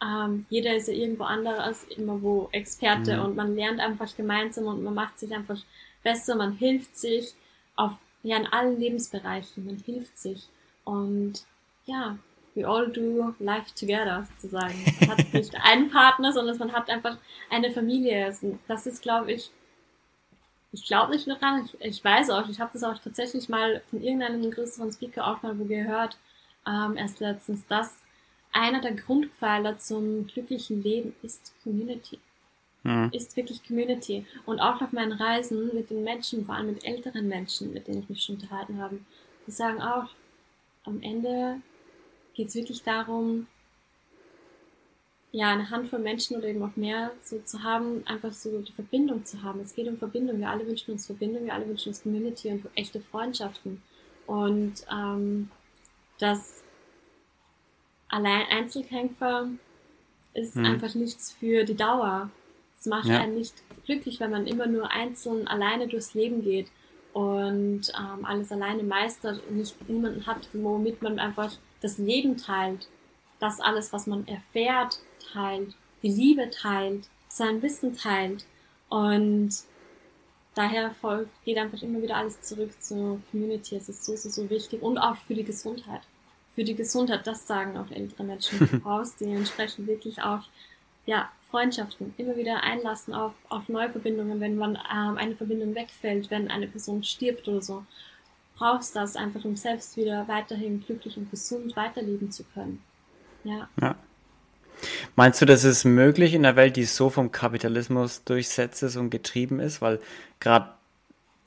Ähm, 0.02 0.46
jeder 0.50 0.78
ist 0.78 0.88
ja 0.88 0.94
irgendwo 0.94 1.26
anders, 1.26 1.84
immer 1.84 2.22
wo 2.22 2.48
Experte 2.54 3.18
mhm. 3.18 3.24
und 3.26 3.36
man 3.36 3.56
lernt 3.58 3.82
einfach 3.82 4.16
gemeinsam 4.16 4.68
und 4.68 4.82
man 4.82 4.94
macht 4.94 5.20
sich 5.20 5.36
einfach 5.36 5.60
besser, 6.04 6.36
man 6.38 6.54
hilft 6.54 6.98
sich 6.98 7.34
auf, 7.76 7.92
ja, 8.24 8.38
in 8.38 8.48
allen 8.48 8.80
Lebensbereichen, 8.80 9.66
man 9.66 9.76
hilft 9.76 10.18
sich 10.18 10.48
und 10.86 11.44
ja, 11.86 12.18
we 12.56 12.68
all 12.68 12.88
do 12.88 13.34
life 13.40 13.74
together 13.76 14.28
sozusagen. 14.36 14.76
Man 15.00 15.10
hat 15.12 15.34
nicht 15.34 15.56
einen 15.64 15.90
Partner, 15.90 16.32
sondern 16.32 16.58
man 16.58 16.74
hat 16.74 16.90
einfach 16.90 17.18
eine 17.50 17.72
Familie. 17.72 18.36
Das 18.68 18.86
ist, 18.86 19.02
glaube 19.02 19.32
ich, 19.32 19.52
ich 20.72 20.86
glaube 20.86 21.14
nicht 21.14 21.28
nur 21.28 21.38
dran, 21.38 21.66
ich, 21.66 21.82
ich 21.82 22.04
weiß 22.04 22.30
auch, 22.30 22.48
ich 22.48 22.60
habe 22.60 22.72
das 22.74 22.84
auch 22.84 23.00
tatsächlich 23.00 23.50
mal 23.50 23.82
von 23.90 24.02
irgendeinem 24.02 24.50
größeren 24.52 24.92
Speaker 24.92 25.28
auch 25.28 25.42
mal 25.42 25.58
wo 25.58 25.66
gehört, 25.66 26.18
ähm, 26.68 26.98
erst 26.98 27.20
letztens, 27.20 27.66
dass 27.68 28.04
einer 28.52 28.82
der 28.82 28.94
Grundpfeiler 28.94 29.78
zum 29.78 30.28
glücklichen 30.28 30.84
Leben 30.84 31.16
ist 31.22 31.54
Community. 31.64 32.20
Mhm. 32.84 33.10
Ist 33.12 33.36
wirklich 33.36 33.64
Community. 33.64 34.26
Und 34.46 34.60
auch 34.60 34.82
auf 34.82 34.92
meinen 34.92 35.12
Reisen 35.12 35.74
mit 35.74 35.90
den 35.90 36.04
Menschen, 36.04 36.46
vor 36.46 36.56
allem 36.56 36.68
mit 36.68 36.86
älteren 36.86 37.28
Menschen, 37.28 37.74
mit 37.74 37.88
denen 37.88 38.04
ich 38.04 38.10
mich 38.10 38.24
schon 38.24 38.36
unterhalten 38.36 38.82
habe, 38.82 39.00
die 39.46 39.52
sagen 39.52 39.82
auch, 39.82 40.10
am 40.86 41.02
Ende 41.02 41.62
geht 42.40 42.48
es 42.48 42.56
wirklich 42.56 42.84
darum, 42.84 43.48
ja, 45.34 45.52
eine 45.52 45.70
Handvoll 45.70 46.00
Menschen 46.00 46.38
oder 46.38 46.48
eben 46.48 46.64
auch 46.64 46.78
mehr 46.78 47.12
so 47.22 47.38
zu 47.40 47.64
haben, 47.64 48.02
einfach 48.08 48.32
so 48.32 48.62
die 48.62 48.72
Verbindung 48.72 49.26
zu 49.26 49.44
haben. 49.44 49.60
Es 49.60 49.76
geht 49.76 49.90
um 49.90 49.98
Verbindung. 49.98 50.40
Wir 50.40 50.50
alle 50.50 50.66
wünschen 50.66 50.92
uns 50.92 51.06
Verbindung, 51.06 51.44
wir 51.44 51.54
alle 51.54 51.68
wünschen 51.68 51.90
uns 51.90 52.02
Community 52.02 52.50
und 52.50 52.66
echte 52.76 53.02
Freundschaften. 53.02 53.82
Und 54.26 54.86
ähm, 54.90 55.52
das 56.18 56.64
allein 58.08 58.46
Einzelkämpfer 58.50 59.50
ist 60.34 60.56
hm. 60.56 60.64
einfach 60.64 60.96
nichts 60.96 61.34
für 61.34 61.66
die 61.66 61.76
Dauer. 61.76 62.30
Es 62.80 62.86
macht 62.86 63.10
ja. 63.10 63.20
einen 63.20 63.36
nicht 63.36 63.56
glücklich, 63.86 64.22
wenn 64.22 64.32
man 64.32 64.48
immer 64.48 64.66
nur 64.66 64.90
einzeln 64.90 65.46
alleine 65.50 65.90
durchs 65.90 66.14
Leben 66.14 66.42
geht 66.42 66.68
und 67.12 67.82
ähm, 68.00 68.24
alles 68.24 68.50
alleine 68.54 68.84
meistert 68.84 69.44
und 69.50 69.58
nicht 69.58 69.90
niemanden 69.90 70.26
hat, 70.26 70.48
womit 70.54 71.02
man 71.02 71.20
einfach 71.20 71.52
das 71.82 71.98
Leben 71.98 72.38
teilt. 72.38 72.88
Das 73.40 73.60
alles, 73.60 73.94
was 73.94 74.08
man 74.08 74.28
erfährt, 74.28 75.00
teilt, 75.32 75.74
die 76.04 76.10
Liebe 76.10 76.50
teilt, 76.50 77.08
sein 77.30 77.62
Wissen 77.62 77.96
teilt 77.96 78.46
und 78.90 79.52
daher 80.56 80.92
folgt, 80.92 81.32
geht 81.46 81.58
einfach 81.58 81.82
immer 81.82 82.02
wieder 82.02 82.18
alles 82.18 82.42
zurück 82.42 82.72
zur 82.82 83.22
Community. 83.32 83.76
Es 83.76 83.88
ist 83.88 84.04
so, 84.04 84.16
so, 84.16 84.30
so 84.30 84.50
wichtig 84.50 84.82
und 84.82 84.98
auch 84.98 85.16
für 85.28 85.36
die 85.36 85.44
Gesundheit. 85.44 86.02
Für 86.56 86.64
die 86.64 86.76
Gesundheit, 86.76 87.26
das 87.26 87.48
sagen 87.48 87.78
auch 87.78 87.90
ältere 87.92 88.24
Menschen. 88.24 88.82
Brauchst 88.84 89.22
dementsprechend 89.22 89.88
wirklich 89.88 90.22
auch, 90.22 90.42
ja, 91.06 91.30
Freundschaften 91.50 92.14
immer 92.18 92.36
wieder 92.36 92.62
einlassen 92.62 93.14
auf, 93.14 93.34
auf 93.50 93.70
neue 93.70 93.90
Verbindungen, 93.90 94.40
wenn 94.40 94.56
man 94.56 94.76
ähm, 94.76 95.18
eine 95.18 95.36
Verbindung 95.36 95.74
wegfällt, 95.74 96.30
wenn 96.30 96.52
eine 96.52 96.68
Person 96.68 97.04
stirbt 97.04 97.48
oder 97.48 97.62
so. 97.62 97.86
Brauchst 98.60 98.96
das 98.96 99.16
einfach, 99.16 99.46
um 99.46 99.56
selbst 99.56 99.96
wieder 99.96 100.28
weiterhin 100.28 100.84
glücklich 100.86 101.16
und 101.18 101.32
gesund 101.32 101.76
weiterleben 101.78 102.30
zu 102.30 102.44
können. 102.54 102.84
Ja. 103.46 103.70
ja. 103.82 103.96
Meinst 105.16 105.42
du, 105.42 105.46
das 105.46 105.64
ist 105.64 105.86
möglich 105.86 106.34
in 106.34 106.46
einer 106.46 106.58
Welt, 106.58 106.76
die 106.76 106.84
so 106.84 107.10
vom 107.10 107.32
Kapitalismus 107.32 108.24
durchsetzt 108.26 108.84
ist 108.84 108.98
und 108.98 109.12
getrieben 109.12 109.60
ist? 109.60 109.82
Weil 109.82 110.00
gerade 110.42 110.70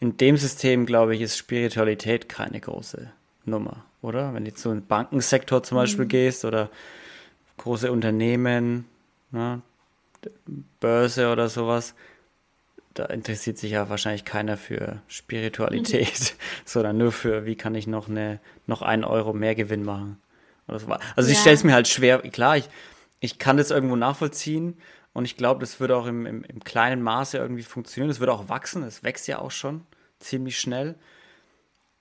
in 0.00 0.16
dem 0.16 0.38
System, 0.38 0.86
glaube 0.86 1.14
ich, 1.14 1.20
ist 1.20 1.36
Spiritualität 1.36 2.30
keine 2.30 2.60
große 2.60 3.12
Nummer, 3.44 3.84
oder? 4.00 4.32
Wenn 4.32 4.46
du 4.46 4.54
zu 4.54 4.70
einem 4.70 4.86
Bankensektor 4.86 5.62
zum 5.62 5.76
Beispiel 5.76 6.06
mhm. 6.06 6.08
gehst 6.08 6.44
oder 6.46 6.70
große 7.58 7.92
Unternehmen, 7.92 8.86
ne, 9.32 9.60
Börse 10.80 11.30
oder 11.30 11.48
sowas, 11.48 11.94
da 12.94 13.06
interessiert 13.06 13.58
sich 13.58 13.72
ja 13.72 13.88
wahrscheinlich 13.88 14.24
keiner 14.24 14.56
für 14.56 15.02
Spiritualität, 15.08 16.34
mhm. 16.34 16.42
sondern 16.64 16.98
nur 16.98 17.12
für, 17.12 17.46
wie 17.46 17.56
kann 17.56 17.74
ich 17.74 17.86
noch 17.86 18.08
eine, 18.08 18.40
noch 18.66 18.82
einen 18.82 19.04
Euro 19.04 19.32
mehr 19.32 19.54
Gewinn 19.54 19.84
machen. 19.84 20.20
Also 20.66 20.88
ja. 20.88 20.98
ich 21.26 21.38
stelle 21.38 21.54
es 21.54 21.64
mir 21.64 21.74
halt 21.74 21.88
schwer, 21.88 22.18
klar, 22.18 22.56
ich, 22.56 22.68
ich 23.20 23.38
kann 23.38 23.56
das 23.56 23.70
irgendwo 23.70 23.96
nachvollziehen 23.96 24.78
und 25.12 25.24
ich 25.24 25.36
glaube, 25.36 25.60
das 25.60 25.80
würde 25.80 25.96
auch 25.96 26.06
im, 26.06 26.26
im, 26.26 26.44
im 26.44 26.64
kleinen 26.64 27.02
Maße 27.02 27.36
irgendwie 27.36 27.62
funktionieren. 27.62 28.08
Das 28.08 28.20
würde 28.20 28.32
auch 28.32 28.48
wachsen, 28.48 28.82
es 28.82 29.02
wächst 29.02 29.28
ja 29.28 29.38
auch 29.38 29.50
schon 29.50 29.86
ziemlich 30.18 30.58
schnell. 30.58 30.94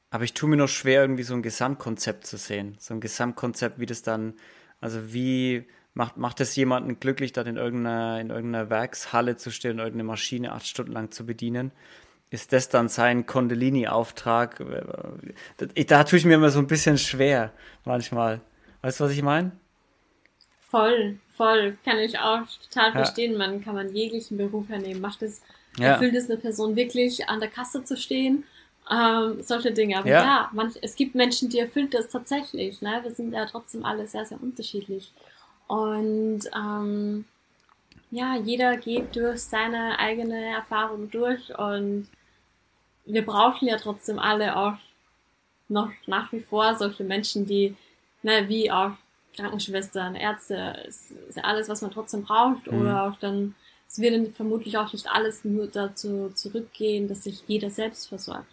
Aber 0.09 0.23
ich 0.23 0.33
tue 0.33 0.49
mir 0.49 0.57
noch 0.57 0.67
schwer, 0.67 1.01
irgendwie 1.01 1.23
so 1.23 1.33
ein 1.33 1.41
Gesamtkonzept 1.41 2.25
zu 2.25 2.37
sehen. 2.37 2.75
So 2.79 2.93
ein 2.93 3.01
Gesamtkonzept, 3.01 3.79
wie 3.79 3.85
das 3.85 4.01
dann, 4.01 4.33
also 4.79 5.13
wie 5.13 5.67
macht, 5.93 6.17
macht 6.17 6.39
es 6.39 6.55
jemanden 6.55 6.99
glücklich, 6.99 7.33
dann 7.33 7.47
in 7.47 7.57
irgendeiner, 7.57 8.19
in 8.19 8.29
irgendeiner 8.29 8.69
Werkshalle 8.69 9.37
zu 9.37 9.51
stehen, 9.51 9.79
irgendeine 9.79 10.03
Maschine 10.03 10.53
acht 10.53 10.67
Stunden 10.67 10.91
lang 10.91 11.11
zu 11.11 11.25
bedienen? 11.25 11.71
Ist 12.29 12.53
das 12.53 12.69
dann 12.69 12.87
sein 12.87 13.25
Kondolini-Auftrag? 13.25 14.63
Da, 15.57 15.65
da 15.65 16.03
tue 16.05 16.17
ich 16.17 16.25
mir 16.25 16.35
immer 16.35 16.49
so 16.49 16.59
ein 16.59 16.67
bisschen 16.67 16.97
schwer 16.97 17.51
manchmal. 17.83 18.39
Weißt 18.81 18.99
du, 18.99 19.03
was 19.03 19.11
ich 19.11 19.21
meine? 19.21 19.51
Voll, 20.69 21.19
voll. 21.35 21.77
Kann 21.83 21.97
ich 21.97 22.17
auch 22.17 22.43
total 22.69 22.87
ja. 22.87 22.91
verstehen. 22.93 23.37
Man 23.37 23.61
kann 23.61 23.75
man 23.75 23.93
jeglichen 23.93 24.37
Beruf 24.37 24.69
hernehmen. 24.69 25.01
Macht 25.01 25.21
es, 25.21 25.41
ja. 25.77 25.87
erfüllt 25.87 26.15
es 26.15 26.29
eine 26.29 26.39
Person 26.39 26.77
wirklich, 26.77 27.27
an 27.27 27.41
der 27.41 27.49
Kasse 27.49 27.83
zu 27.83 27.97
stehen? 27.97 28.45
Ähm, 28.89 29.41
solche 29.41 29.73
Dinge. 29.73 29.97
Aber 29.97 30.07
ja, 30.07 30.23
ja 30.23 30.49
manch, 30.53 30.75
es 30.81 30.95
gibt 30.95 31.15
Menschen, 31.15 31.49
die 31.49 31.59
erfüllt 31.59 31.93
das 31.93 32.07
tatsächlich. 32.07 32.81
Ne? 32.81 33.01
Wir 33.03 33.11
sind 33.11 33.33
ja 33.33 33.45
trotzdem 33.45 33.83
alle 33.83 34.07
sehr, 34.07 34.23
sehr 34.25 34.41
unterschiedlich. 34.41 35.11
Und 35.71 36.41
ähm, 36.53 37.23
ja, 38.09 38.35
jeder 38.35 38.75
geht 38.75 39.15
durch 39.15 39.39
seine 39.39 39.97
eigene 39.99 40.47
Erfahrung 40.47 41.09
durch 41.09 41.57
und 41.57 42.09
wir 43.05 43.25
brauchen 43.25 43.69
ja 43.69 43.77
trotzdem 43.77 44.19
alle 44.19 44.57
auch 44.57 44.73
noch 45.69 45.89
nach 46.07 46.29
wie 46.33 46.41
vor 46.41 46.75
solche 46.75 47.05
Menschen, 47.05 47.45
die, 47.45 47.77
ne, 48.21 48.49
wie 48.49 48.69
auch 48.69 48.91
Krankenschwestern, 49.37 50.15
Ärzte, 50.15 50.83
ist, 50.89 51.11
ist 51.29 51.37
ja 51.37 51.45
alles, 51.45 51.69
was 51.69 51.81
man 51.81 51.91
trotzdem 51.91 52.23
braucht. 52.23 52.69
Mhm. 52.69 52.81
Oder 52.81 53.03
auch 53.03 53.17
dann, 53.21 53.55
es 53.87 53.97
wird 53.97 54.13
dann 54.13 54.33
vermutlich 54.33 54.77
auch 54.77 54.91
nicht 54.91 55.07
alles 55.07 55.45
nur 55.45 55.67
dazu 55.67 56.33
zurückgehen, 56.35 57.07
dass 57.07 57.23
sich 57.23 57.45
jeder 57.47 57.69
selbst 57.69 58.09
versorgt. 58.09 58.51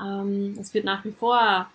Ähm, 0.00 0.56
es 0.60 0.74
wird 0.74 0.86
nach 0.86 1.04
wie 1.04 1.12
vor 1.12 1.70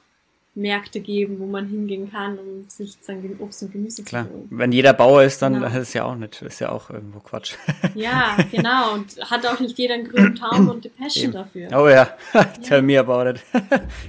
Märkte 0.58 1.00
geben, 1.00 1.40
wo 1.40 1.46
man 1.46 1.68
hingehen 1.68 2.12
kann, 2.12 2.38
um 2.40 2.68
sich 2.68 2.98
sein 3.02 3.24
Obst 3.40 3.64
und 3.64 3.72
Gemüse 3.72 4.04
Klar. 4.04 4.26
zu 4.26 4.34
holen. 4.34 4.48
Wenn 4.50 4.72
jeder 4.72 4.94
Bauer 4.94 5.24
ist, 5.24 5.42
dann 5.42 5.54
genau. 5.54 5.68
ist 5.68 5.76
es 5.76 5.94
ja 5.94 6.04
auch 6.04 6.16
nicht, 6.16 6.42
ist 6.42 6.60
ja 6.60 6.70
auch 6.70 6.90
irgendwo 6.90 7.20
Quatsch. 7.20 7.54
Ja, 7.96 8.38
genau. 8.52 8.94
Und 8.94 9.18
hat 9.30 9.46
auch 9.46 9.60
nicht 9.60 9.78
jeder 9.78 9.96
einen 9.96 10.08
grünen 10.08 10.36
Daumen 10.36 10.70
und 10.70 10.86
die 10.86 10.90
Passion 10.90 11.32
dafür. 11.32 11.70
Oh 11.74 11.88
ja, 11.88 12.10
tell 12.64 12.80
ja. 12.80 12.82
me 12.82 13.00
about 13.00 13.30
it. 13.30 13.42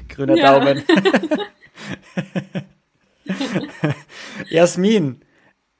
Grüner 0.08 0.36
ja. 0.36 0.58
Daumen. 0.58 0.82
Jasmin, 4.48 5.22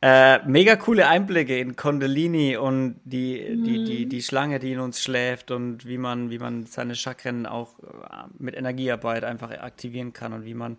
äh, 0.01 0.47
mega 0.47 0.77
coole 0.77 1.09
Einblicke 1.09 1.59
in 1.59 1.75
Kundalini 1.75 2.57
und 2.57 3.01
die, 3.05 3.45
mhm. 3.51 3.65
die, 3.65 3.85
die, 3.85 4.07
die 4.07 4.23
Schlange, 4.23 4.61
die 4.61 4.73
in 4.73 4.79
uns 4.79 5.03
schläft 5.03 5.51
und 5.51 5.87
wie 5.87 5.99
man, 5.99 6.31
wie 6.31 6.39
man 6.39 6.67
seine 6.67 6.95
Chakren 6.95 7.47
auch 7.47 7.79
äh, 7.81 8.29
mit 8.39 8.57
Energiearbeit 8.57 9.25
einfach 9.25 9.51
aktivieren 9.51 10.13
kann 10.13 10.33
und 10.33 10.45
wie 10.45 10.55
man 10.55 10.77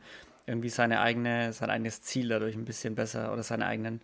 irgendwie 0.48 0.70
seine 0.70 1.02
eigene, 1.02 1.52
sein 1.52 1.70
eigenes 1.70 2.02
Ziel 2.02 2.30
dadurch 2.30 2.56
ein 2.56 2.66
bisschen 2.66 2.96
besser 2.96 3.34
oder 3.34 3.44
seine 3.44 3.66
eigenen, 3.66 4.02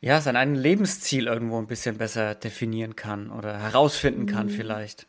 ja, 0.00 0.20
sein 0.20 0.36
eigenes 0.36 0.62
Lebensziel 0.62 1.28
irgendwo 1.28 1.58
ein 1.58 1.68
bisschen 1.68 1.96
besser 1.96 2.34
definieren 2.34 2.96
kann 2.96 3.30
oder 3.30 3.58
herausfinden 3.60 4.26
kann 4.26 4.46
mhm. 4.46 4.50
vielleicht. 4.50 5.06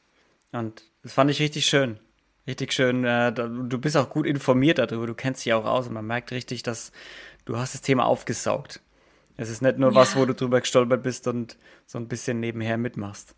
Und 0.51 0.83
das 1.01 1.13
fand 1.13 1.31
ich 1.31 1.39
richtig 1.41 1.65
schön. 1.65 1.99
Richtig 2.47 2.73
schön. 2.73 3.03
Äh, 3.03 3.33
du 3.33 3.79
bist 3.79 3.97
auch 3.97 4.09
gut 4.11 4.27
informiert 4.27 4.77
darüber. 4.77 5.07
Du 5.07 5.15
kennst 5.15 5.43
dich 5.43 5.53
auch 5.53 5.65
aus 5.65 5.87
und 5.87 5.93
man 5.93 6.05
merkt 6.05 6.31
richtig, 6.31 6.61
dass 6.61 6.91
du 7.45 7.57
hast 7.57 7.73
das 7.73 7.81
Thema 7.81 8.05
aufgesaugt. 8.05 8.81
Es 9.37 9.49
ist 9.49 9.61
nicht 9.61 9.77
nur 9.77 9.91
ja. 9.91 9.95
was, 9.95 10.15
wo 10.15 10.25
du 10.25 10.33
drüber 10.33 10.61
gestolpert 10.61 11.03
bist 11.03 11.27
und 11.27 11.57
so 11.85 11.97
ein 11.97 12.07
bisschen 12.07 12.39
nebenher 12.39 12.77
mitmachst. 12.77 13.35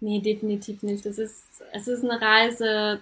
Nee, 0.00 0.20
definitiv 0.20 0.82
nicht. 0.82 1.06
Es 1.06 1.18
ist, 1.18 1.62
es 1.72 1.88
ist 1.88 2.04
eine 2.04 2.20
Reise 2.20 3.00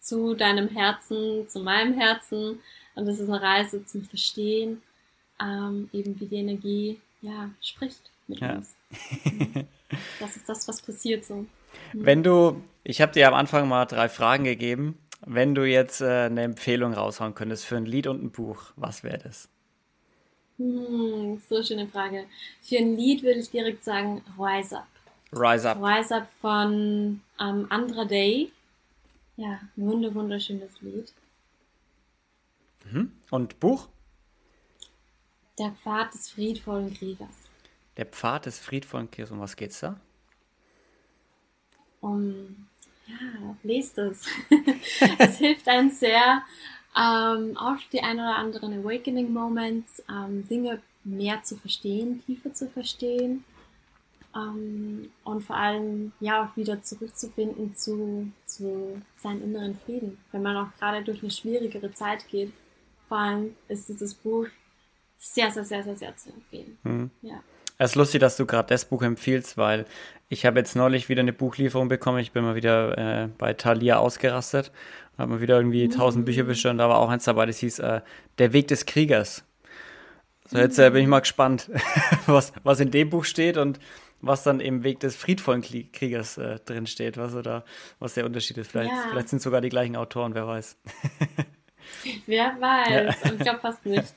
zu 0.00 0.34
deinem 0.34 0.68
Herzen, 0.68 1.48
zu 1.48 1.60
meinem 1.60 1.94
Herzen 1.94 2.60
und 2.94 3.08
es 3.08 3.20
ist 3.20 3.28
eine 3.28 3.40
Reise 3.40 3.84
zum 3.84 4.02
Verstehen, 4.04 4.82
ähm, 5.40 5.88
eben 5.92 6.18
wie 6.20 6.26
die 6.26 6.36
Energie 6.36 7.00
ja 7.20 7.50
spricht 7.60 8.10
mit 8.26 8.40
ja. 8.40 8.56
uns. 8.56 8.74
das 10.20 10.36
ist 10.36 10.48
das, 10.48 10.66
was 10.66 10.82
passiert 10.82 11.24
so. 11.24 11.46
Wenn 11.92 12.22
du, 12.22 12.62
ich 12.84 13.00
habe 13.00 13.12
dir 13.12 13.28
am 13.28 13.34
Anfang 13.34 13.68
mal 13.68 13.86
drei 13.86 14.08
Fragen 14.08 14.44
gegeben. 14.44 14.98
Wenn 15.24 15.54
du 15.54 15.64
jetzt 15.64 16.00
äh, 16.00 16.24
eine 16.24 16.42
Empfehlung 16.42 16.94
raushauen 16.94 17.34
könntest 17.34 17.64
für 17.64 17.76
ein 17.76 17.86
Lied 17.86 18.06
und 18.06 18.22
ein 18.22 18.30
Buch, 18.30 18.72
was 18.76 19.04
wäre 19.04 19.18
das? 19.18 19.48
Hm, 20.58 21.40
so 21.48 21.62
schöne 21.62 21.86
Frage. 21.88 22.26
Für 22.60 22.78
ein 22.78 22.96
Lied 22.96 23.22
würde 23.22 23.38
ich 23.40 23.50
direkt 23.50 23.84
sagen 23.84 24.22
Rise 24.38 24.78
Up. 24.78 24.86
Rise 25.32 25.70
Up. 25.70 25.78
Rise 25.80 26.16
Up 26.16 26.28
von 26.40 27.20
ähm, 27.40 27.66
Andra 27.70 28.04
Day. 28.04 28.50
Ja, 29.36 29.60
ein 29.76 29.86
wunder 29.86 30.14
wunderschönes 30.14 30.80
Lied. 30.82 31.12
Mhm. 32.90 33.12
Und 33.30 33.60
Buch? 33.60 33.88
Der 35.58 35.70
Pfad 35.70 36.12
des 36.14 36.30
friedvollen 36.30 36.92
Kriegers. 36.92 37.50
Der 37.96 38.06
Pfad 38.06 38.46
des 38.46 38.58
friedvollen 38.58 39.10
Kriegers. 39.10 39.30
Um 39.30 39.40
was 39.40 39.56
geht's 39.56 39.80
da? 39.80 39.98
Um, 42.00 42.66
ja, 43.20 43.56
lest 43.62 43.98
es. 43.98 44.26
es 45.18 45.38
hilft 45.38 45.68
einem 45.68 45.90
sehr, 45.90 46.42
ähm, 46.96 47.56
auch 47.56 47.78
die 47.92 48.00
ein 48.00 48.16
oder 48.16 48.36
anderen 48.36 48.80
Awakening 48.80 49.32
Moments, 49.32 50.02
ähm, 50.10 50.46
Dinge 50.48 50.80
mehr 51.04 51.42
zu 51.42 51.56
verstehen, 51.56 52.22
tiefer 52.26 52.52
zu 52.54 52.68
verstehen 52.68 53.44
ähm, 54.34 55.10
und 55.24 55.42
vor 55.42 55.56
allem 55.56 56.12
ja 56.20 56.44
auch 56.44 56.56
wieder 56.56 56.82
zurückzufinden 56.82 57.74
zu, 57.76 58.30
zu 58.46 59.00
seinem 59.18 59.42
inneren 59.42 59.78
Frieden. 59.78 60.18
Wenn 60.30 60.42
man 60.42 60.56
auch 60.56 60.68
gerade 60.78 61.02
durch 61.02 61.22
eine 61.22 61.30
schwierigere 61.30 61.92
Zeit 61.92 62.28
geht, 62.28 62.52
vor 63.08 63.18
allem 63.18 63.56
ist 63.68 63.88
dieses 63.88 64.14
Buch 64.14 64.46
sehr, 65.18 65.50
sehr, 65.50 65.64
sehr, 65.64 65.84
sehr, 65.84 65.96
sehr 65.96 66.16
zu 66.16 66.30
empfehlen. 66.30 66.78
Mhm. 66.82 67.10
Ja. 67.22 67.42
Es 67.82 67.90
ist 67.90 67.96
lustig, 67.96 68.20
dass 68.20 68.36
du 68.36 68.46
gerade 68.46 68.68
das 68.68 68.84
Buch 68.84 69.02
empfiehlst, 69.02 69.58
weil 69.58 69.86
ich 70.28 70.46
habe 70.46 70.60
jetzt 70.60 70.76
neulich 70.76 71.08
wieder 71.08 71.18
eine 71.18 71.32
Buchlieferung 71.32 71.88
bekommen. 71.88 72.20
Ich 72.20 72.30
bin 72.30 72.44
mal 72.44 72.54
wieder 72.54 72.96
äh, 72.96 73.28
bei 73.38 73.54
Thalia 73.54 73.98
ausgerastet. 73.98 74.70
Habe 75.18 75.32
mal 75.32 75.40
wieder 75.40 75.56
irgendwie 75.56 75.88
tausend 75.88 76.22
mhm. 76.22 76.26
Bücher 76.26 76.44
bestellt. 76.44 76.78
Da 76.78 76.88
war 76.88 76.98
auch 76.98 77.08
eins 77.08 77.24
dabei, 77.24 77.44
das 77.44 77.58
hieß 77.58 77.80
äh, 77.80 78.00
Der 78.38 78.52
Weg 78.52 78.68
des 78.68 78.86
Kriegers. 78.86 79.42
So, 80.46 80.58
jetzt 80.58 80.78
äh, 80.78 80.90
bin 80.90 81.02
ich 81.02 81.08
mal 81.08 81.18
gespannt, 81.18 81.70
was, 82.26 82.52
was 82.62 82.78
in 82.78 82.92
dem 82.92 83.10
Buch 83.10 83.24
steht 83.24 83.56
und 83.56 83.80
was 84.20 84.44
dann 84.44 84.60
im 84.60 84.84
Weg 84.84 85.00
des 85.00 85.16
friedvollen 85.16 85.62
Kriegers 85.62 86.38
äh, 86.38 86.60
drin 86.64 86.86
steht, 86.86 87.16
was, 87.16 87.34
oder, 87.34 87.64
was 87.98 88.14
der 88.14 88.26
Unterschied 88.26 88.58
ist. 88.58 88.70
Vielleicht, 88.70 88.92
ja. 88.92 89.06
vielleicht 89.10 89.28
sind 89.28 89.42
sogar 89.42 89.60
die 89.60 89.70
gleichen 89.70 89.96
Autoren, 89.96 90.36
wer 90.36 90.46
weiß. 90.46 90.76
Wer 92.26 92.56
weiß, 92.60 93.22
ja. 93.24 93.32
ich 93.32 93.38
glaube 93.38 93.60
fast 93.60 93.84
nicht. 93.86 94.14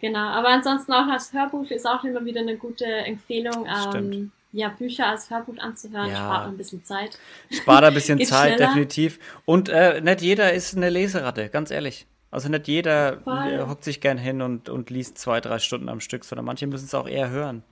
Genau, 0.00 0.18
aber 0.18 0.48
ansonsten 0.48 0.92
auch 0.92 1.06
als 1.08 1.32
Hörbuch 1.32 1.70
ist 1.70 1.86
auch 1.86 2.04
immer 2.04 2.24
wieder 2.24 2.40
eine 2.40 2.56
gute 2.56 2.84
Empfehlung. 2.84 3.66
Ähm, 3.94 4.32
ja, 4.52 4.68
Bücher 4.70 5.08
als 5.08 5.30
Hörbuch 5.30 5.58
anzuhören, 5.58 6.08
ja. 6.10 6.16
spart 6.16 6.48
ein 6.48 6.56
bisschen 6.56 6.84
Zeit. 6.84 7.18
Spart 7.50 7.84
ein 7.84 7.94
bisschen 7.94 8.18
Zeit, 8.24 8.54
schneller. 8.54 8.68
definitiv. 8.68 9.18
Und 9.44 9.68
äh, 9.68 10.00
nicht 10.00 10.22
jeder 10.22 10.52
ist 10.52 10.76
eine 10.76 10.88
Leseratte, 10.88 11.48
ganz 11.50 11.70
ehrlich. 11.70 12.06
Also 12.30 12.48
nicht 12.48 12.66
jeder 12.66 13.18
Voll. 13.18 13.66
hockt 13.68 13.84
sich 13.84 14.00
gern 14.00 14.18
hin 14.18 14.42
und, 14.42 14.68
und 14.68 14.90
liest 14.90 15.18
zwei, 15.18 15.40
drei 15.40 15.58
Stunden 15.58 15.88
am 15.88 16.00
Stück, 16.00 16.24
sondern 16.24 16.44
manche 16.44 16.66
müssen 16.66 16.86
es 16.86 16.94
auch 16.94 17.08
eher 17.08 17.30
hören, 17.30 17.62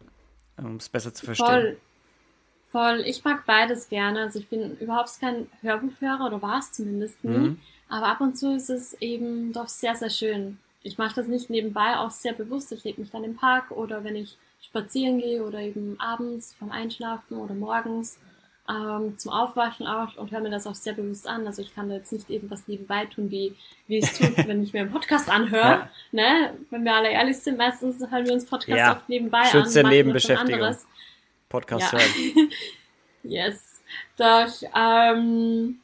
um 0.58 0.76
es 0.76 0.88
besser 0.88 1.12
zu 1.14 1.26
verstehen. 1.26 1.46
Voll. 1.46 1.76
Voll. 2.70 3.04
Ich 3.06 3.22
mag 3.24 3.46
beides 3.46 3.88
gerne. 3.88 4.22
Also 4.22 4.40
ich 4.40 4.48
bin 4.48 4.76
überhaupt 4.78 5.20
kein 5.20 5.46
Hörbuchhörer 5.62 6.26
oder 6.26 6.42
war 6.42 6.58
es 6.58 6.72
zumindest 6.72 7.22
nie. 7.22 7.36
Mhm. 7.36 7.58
Aber 7.88 8.06
ab 8.06 8.20
und 8.20 8.36
zu 8.36 8.54
ist 8.54 8.70
es 8.70 8.94
eben 9.00 9.52
doch 9.52 9.68
sehr, 9.68 9.94
sehr 9.94 10.10
schön. 10.10 10.58
Ich 10.82 10.98
mache 10.98 11.14
das 11.14 11.26
nicht 11.28 11.50
nebenbei, 11.50 11.96
auch 11.96 12.10
sehr 12.10 12.32
bewusst. 12.32 12.72
Ich 12.72 12.84
lege 12.84 13.00
mich 13.00 13.10
dann 13.10 13.24
im 13.24 13.36
Park 13.36 13.70
oder 13.70 14.04
wenn 14.04 14.16
ich 14.16 14.36
spazieren 14.60 15.18
gehe 15.18 15.44
oder 15.44 15.60
eben 15.60 15.98
abends 16.00 16.54
vom 16.54 16.70
Einschlafen 16.70 17.36
oder 17.36 17.54
morgens 17.54 18.18
ähm, 18.68 19.18
zum 19.18 19.30
Aufwachen 19.30 19.86
auch 19.86 20.16
und 20.16 20.30
höre 20.32 20.40
mir 20.40 20.50
das 20.50 20.66
auch 20.66 20.74
sehr 20.74 20.94
bewusst 20.94 21.28
an. 21.28 21.46
Also 21.46 21.62
ich 21.62 21.74
kann 21.74 21.88
da 21.88 21.96
jetzt 21.96 22.12
nicht 22.12 22.30
eben 22.30 22.50
was 22.50 22.66
nebenbei 22.66 23.04
tun, 23.06 23.30
wie, 23.30 23.54
wie 23.86 23.98
es 23.98 24.16
tut, 24.16 24.36
wenn 24.48 24.62
ich 24.62 24.72
mir 24.72 24.80
einen 24.80 24.90
Podcast 24.90 25.28
anhöre. 25.28 25.62
Ja. 25.62 25.90
Ne? 26.12 26.54
Wenn 26.70 26.84
wir 26.84 26.94
alle 26.94 27.10
ehrlich 27.10 27.38
sind, 27.38 27.58
meistens 27.58 28.00
hören 28.10 28.26
wir 28.26 28.32
uns 28.32 28.46
Podcasts 28.46 28.78
ja. 28.78 28.92
oft 28.92 29.08
nebenbei 29.08 29.44
Schütze 29.44 29.84
an. 29.84 29.90
Nebenbeschäftigung. 29.90 30.76
Podcast 31.48 31.92
ja. 31.92 31.98
hören. 31.98 32.50
yes. 33.22 33.82
Doch 34.16 34.50
ähm, 34.74 35.80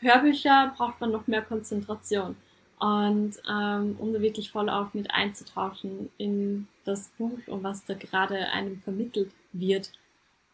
Hörbücher 0.00 0.72
braucht 0.76 1.00
man 1.00 1.10
noch 1.10 1.26
mehr 1.26 1.42
Konzentration. 1.42 2.36
Und 2.78 3.34
ähm, 3.50 3.96
um 3.98 4.12
da 4.12 4.20
wirklich 4.20 4.50
voll 4.50 4.68
auch 4.68 4.94
mit 4.94 5.10
einzutauchen 5.10 6.10
in 6.16 6.68
das 6.84 7.08
Buch 7.18 7.38
und 7.46 7.64
was 7.64 7.84
da 7.84 7.94
gerade 7.94 8.48
einem 8.50 8.78
vermittelt 8.78 9.32
wird. 9.52 9.90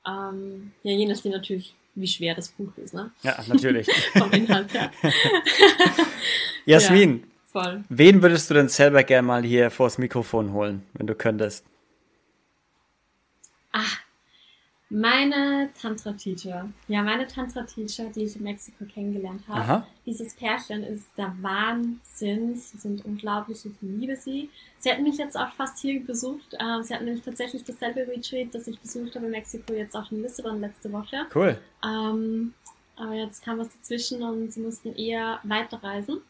Ähm, 0.06 0.72
ja, 0.82 0.92
je 0.92 1.06
nachdem 1.06 1.32
natürlich, 1.32 1.74
wie 1.94 2.06
schwer 2.06 2.34
das 2.34 2.48
Buch 2.48 2.72
ist, 2.76 2.94
ne? 2.94 3.12
Ja, 3.22 3.38
natürlich. 3.46 3.86
Vom 4.14 4.30
Inhalt 4.32 4.72
her. 4.72 4.90
Jasmin, 6.64 7.20
ja, 7.20 7.62
voll. 7.62 7.84
wen 7.90 8.22
würdest 8.22 8.48
du 8.48 8.54
denn 8.54 8.68
selber 8.68 9.02
gerne 9.02 9.26
mal 9.26 9.42
hier 9.42 9.70
vors 9.70 9.98
Mikrofon 9.98 10.52
holen, 10.54 10.82
wenn 10.94 11.06
du 11.06 11.14
könntest? 11.14 11.66
Ach, 13.70 14.03
meine 14.90 15.70
Tantra-Teacher, 15.80 16.68
ja, 16.88 17.02
meine 17.02 17.26
Tantra-Teacher, 17.26 18.10
die 18.14 18.24
ich 18.24 18.36
in 18.36 18.42
Mexiko 18.42 18.84
kennengelernt 18.84 19.42
habe, 19.48 19.86
dieses 20.06 20.34
Pärchen 20.34 20.84
ist 20.84 21.08
der 21.16 21.34
Wahnsinn. 21.40 22.54
Sie 22.56 22.78
sind 22.78 23.04
unglaublich, 23.04 23.64
ich 23.64 23.72
liebe 23.80 24.14
sie. 24.14 24.50
Sie 24.78 24.90
hatten 24.90 25.02
mich 25.02 25.16
jetzt 25.16 25.36
auch 25.36 25.52
fast 25.54 25.78
hier 25.80 26.04
besucht. 26.04 26.56
Ähm, 26.60 26.82
sie 26.82 26.94
hatten 26.94 27.06
nämlich 27.06 27.24
tatsächlich 27.24 27.64
dasselbe 27.64 28.06
Retreat, 28.06 28.54
das 28.54 28.68
ich 28.68 28.78
besucht 28.78 29.14
habe 29.14 29.26
in 29.26 29.32
Mexiko, 29.32 29.72
jetzt 29.72 29.96
auch 29.96 30.12
in 30.12 30.22
Lissabon 30.22 30.60
letzte 30.60 30.92
Woche. 30.92 31.26
Cool. 31.34 31.58
Ähm, 31.84 32.54
aber 32.96 33.14
jetzt 33.14 33.42
kam 33.42 33.58
was 33.58 33.70
dazwischen 33.70 34.22
und 34.22 34.52
sie 34.52 34.60
mussten 34.60 34.94
eher 34.94 35.40
weiterreisen 35.42 36.20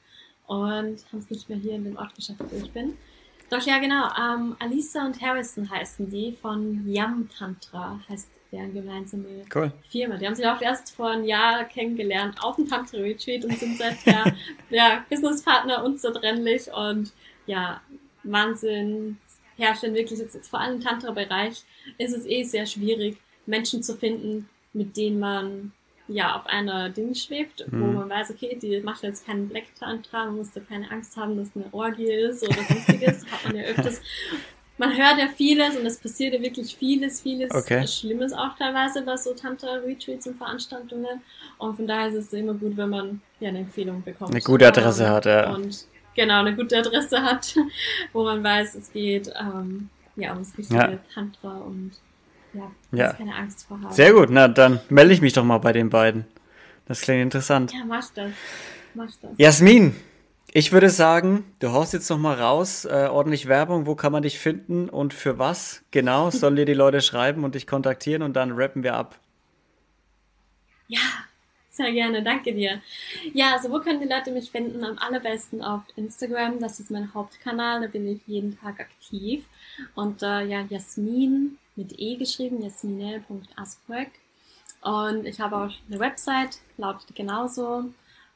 und 0.46 1.04
haben 1.12 1.18
es 1.18 1.28
nicht 1.28 1.48
mehr 1.48 1.58
hier 1.58 1.74
in 1.74 1.84
dem 1.84 1.96
Ort 1.96 2.14
geschafft, 2.14 2.40
wo 2.50 2.56
ich 2.56 2.70
bin. 2.70 2.96
Doch 3.50 3.62
ja, 3.66 3.78
genau. 3.78 4.08
Ähm, 4.18 4.56
Alisa 4.58 5.04
und 5.04 5.20
Harrison 5.20 5.68
heißen 5.68 6.08
die 6.08 6.32
von 6.32 6.88
Yam 6.88 7.28
Tantra, 7.28 8.00
heißt 8.08 8.30
deren 8.54 8.72
gemeinsame 8.72 9.44
cool. 9.54 9.72
Firma. 9.88 10.16
Die 10.16 10.26
haben 10.26 10.34
sich 10.34 10.46
auch 10.46 10.60
erst 10.60 10.94
vor 10.94 11.10
einem 11.10 11.24
Jahr 11.24 11.64
kennengelernt 11.64 12.36
auf 12.42 12.56
dem 12.56 12.68
Tantra 12.68 12.98
Retreat 12.98 13.44
und 13.44 13.58
sind 13.58 13.76
seither 13.76 14.34
ja, 14.70 15.04
Businesspartner 15.10 15.84
unzertrennlich 15.84 16.68
und 16.72 17.12
ja, 17.46 17.80
Wahnsinn. 18.22 19.18
Herrschen 19.56 19.94
wirklich 19.94 20.18
jetzt, 20.18 20.34
jetzt 20.34 20.48
vor 20.48 20.60
allem 20.60 20.76
im 20.76 20.80
Tantra-Bereich 20.80 21.62
ist 21.96 22.12
es 22.12 22.26
eh 22.26 22.42
sehr 22.42 22.66
schwierig, 22.66 23.18
Menschen 23.46 23.84
zu 23.84 23.96
finden, 23.96 24.48
mit 24.72 24.96
denen 24.96 25.20
man 25.20 25.72
ja 26.08 26.36
auf 26.36 26.46
einer 26.46 26.90
Ding 26.90 27.14
schwebt, 27.14 27.64
mhm. 27.70 27.80
wo 27.80 27.86
man 27.86 28.10
weiß, 28.10 28.30
okay, 28.30 28.58
die 28.60 28.80
macht 28.80 29.04
jetzt 29.04 29.24
keinen 29.24 29.48
Black 29.48 29.74
Tantra, 29.78 30.26
man 30.26 30.38
muss 30.38 30.50
da 30.50 30.60
keine 30.60 30.90
Angst 30.90 31.16
haben, 31.16 31.36
dass 31.36 31.48
es 31.48 31.56
eine 31.56 31.72
Orgie 31.72 32.12
ist 32.12 32.42
oder 32.42 32.62
sonstiges, 32.64 33.24
hat 33.30 33.44
man 33.44 33.56
ja 33.56 33.62
öfters 33.62 34.02
man 34.76 34.90
hört 34.96 35.18
ja 35.18 35.28
vieles 35.28 35.76
und 35.76 35.86
es 35.86 35.98
passiert 35.98 36.34
ja 36.34 36.40
wirklich 36.40 36.74
vieles, 36.76 37.20
vieles 37.20 37.52
okay. 37.52 37.86
Schlimmes 37.86 38.32
auch 38.32 38.56
teilweise 38.58 39.02
bei 39.02 39.16
so 39.16 39.32
Tantra-Retreats 39.32 40.26
und 40.26 40.36
Veranstaltungen. 40.36 41.22
Und 41.58 41.76
von 41.76 41.86
daher 41.86 42.08
ist 42.08 42.14
es 42.14 42.32
immer 42.32 42.54
gut, 42.54 42.76
wenn 42.76 42.90
man 42.90 43.20
ja 43.38 43.50
eine 43.50 43.60
Empfehlung 43.60 44.02
bekommt. 44.02 44.32
Eine 44.32 44.40
gute 44.40 44.66
Adresse 44.66 45.04
ähm, 45.04 45.10
hat, 45.10 45.26
ja. 45.26 45.54
Und 45.54 45.86
genau, 46.14 46.40
eine 46.40 46.56
gute 46.56 46.78
Adresse 46.78 47.22
hat, 47.22 47.54
wo 48.12 48.24
man 48.24 48.42
weiß, 48.42 48.74
es 48.74 48.92
geht 48.92 49.32
ähm, 49.38 49.90
ja 50.16 50.32
um 50.32 50.38
das 50.38 50.58
richtige 50.58 50.76
ja. 50.76 50.98
Tantra 51.12 51.58
und 51.58 51.92
ja, 52.52 52.70
ja. 52.92 53.12
keine 53.12 53.34
Angst 53.34 53.66
vor 53.66 53.80
haben. 53.80 53.92
Sehr 53.92 54.12
gut, 54.12 54.28
na 54.30 54.48
dann 54.48 54.80
melde 54.88 55.12
ich 55.12 55.20
mich 55.20 55.32
doch 55.32 55.44
mal 55.44 55.58
bei 55.58 55.72
den 55.72 55.90
beiden. 55.90 56.24
Das 56.86 57.00
klingt 57.00 57.22
interessant. 57.22 57.72
Ja, 57.72 57.84
mach 57.86 58.10
das. 58.10 58.30
Mach 58.94 59.10
das. 59.22 59.30
Jasmin, 59.36 59.94
ich 60.56 60.70
würde 60.70 60.88
sagen, 60.88 61.44
du 61.58 61.72
haust 61.72 61.92
jetzt 61.94 62.08
noch 62.08 62.18
mal 62.18 62.40
raus, 62.40 62.84
äh, 62.84 63.08
ordentlich 63.10 63.48
Werbung, 63.48 63.86
wo 63.86 63.96
kann 63.96 64.12
man 64.12 64.22
dich 64.22 64.38
finden 64.38 64.88
und 64.88 65.12
für 65.12 65.36
was 65.36 65.82
genau 65.90 66.30
sollen 66.30 66.54
dir 66.54 66.64
die 66.64 66.74
Leute 66.74 67.00
schreiben 67.00 67.42
und 67.42 67.56
dich 67.56 67.66
kontaktieren 67.66 68.22
und 68.22 68.34
dann 68.34 68.52
rappen 68.52 68.84
wir 68.84 68.94
ab. 68.94 69.18
Ja, 70.86 71.00
sehr 71.70 71.90
gerne, 71.90 72.22
danke 72.22 72.54
dir. 72.54 72.80
Ja, 73.32 73.54
also 73.54 73.68
wo 73.68 73.80
können 73.80 74.00
die 74.00 74.06
Leute 74.06 74.30
mich 74.30 74.52
finden? 74.52 74.84
Am 74.84 74.96
allerbesten 74.96 75.60
auf 75.60 75.82
Instagram, 75.96 76.60
das 76.60 76.78
ist 76.78 76.88
mein 76.88 77.12
Hauptkanal, 77.12 77.80
da 77.80 77.88
bin 77.88 78.06
ich 78.06 78.20
jeden 78.28 78.56
Tag 78.60 78.78
aktiv. 78.78 79.44
Und 79.96 80.22
äh, 80.22 80.44
ja, 80.44 80.64
Jasmin 80.70 81.58
mit 81.74 81.98
E 81.98 82.14
geschrieben, 82.14 82.62
jasmine.asperg. 82.62 84.12
Und 84.82 85.26
ich 85.26 85.40
habe 85.40 85.56
auch 85.56 85.72
eine 85.88 85.98
Website, 85.98 86.58
lautet 86.76 87.12
genauso. 87.16 87.86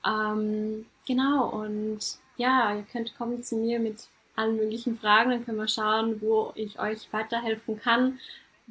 Ähm, 0.06 0.86
Genau, 1.08 1.48
und 1.48 2.00
ja, 2.36 2.74
ihr 2.76 2.84
könnt 2.92 3.16
kommen 3.16 3.42
zu 3.42 3.56
mir 3.56 3.80
mit 3.80 4.08
allen 4.36 4.56
möglichen 4.56 4.98
Fragen, 4.98 5.30
dann 5.30 5.44
können 5.46 5.56
wir 5.56 5.66
schauen, 5.66 6.20
wo 6.20 6.52
ich 6.54 6.78
euch 6.78 7.10
weiterhelfen 7.12 7.80
kann. 7.80 8.18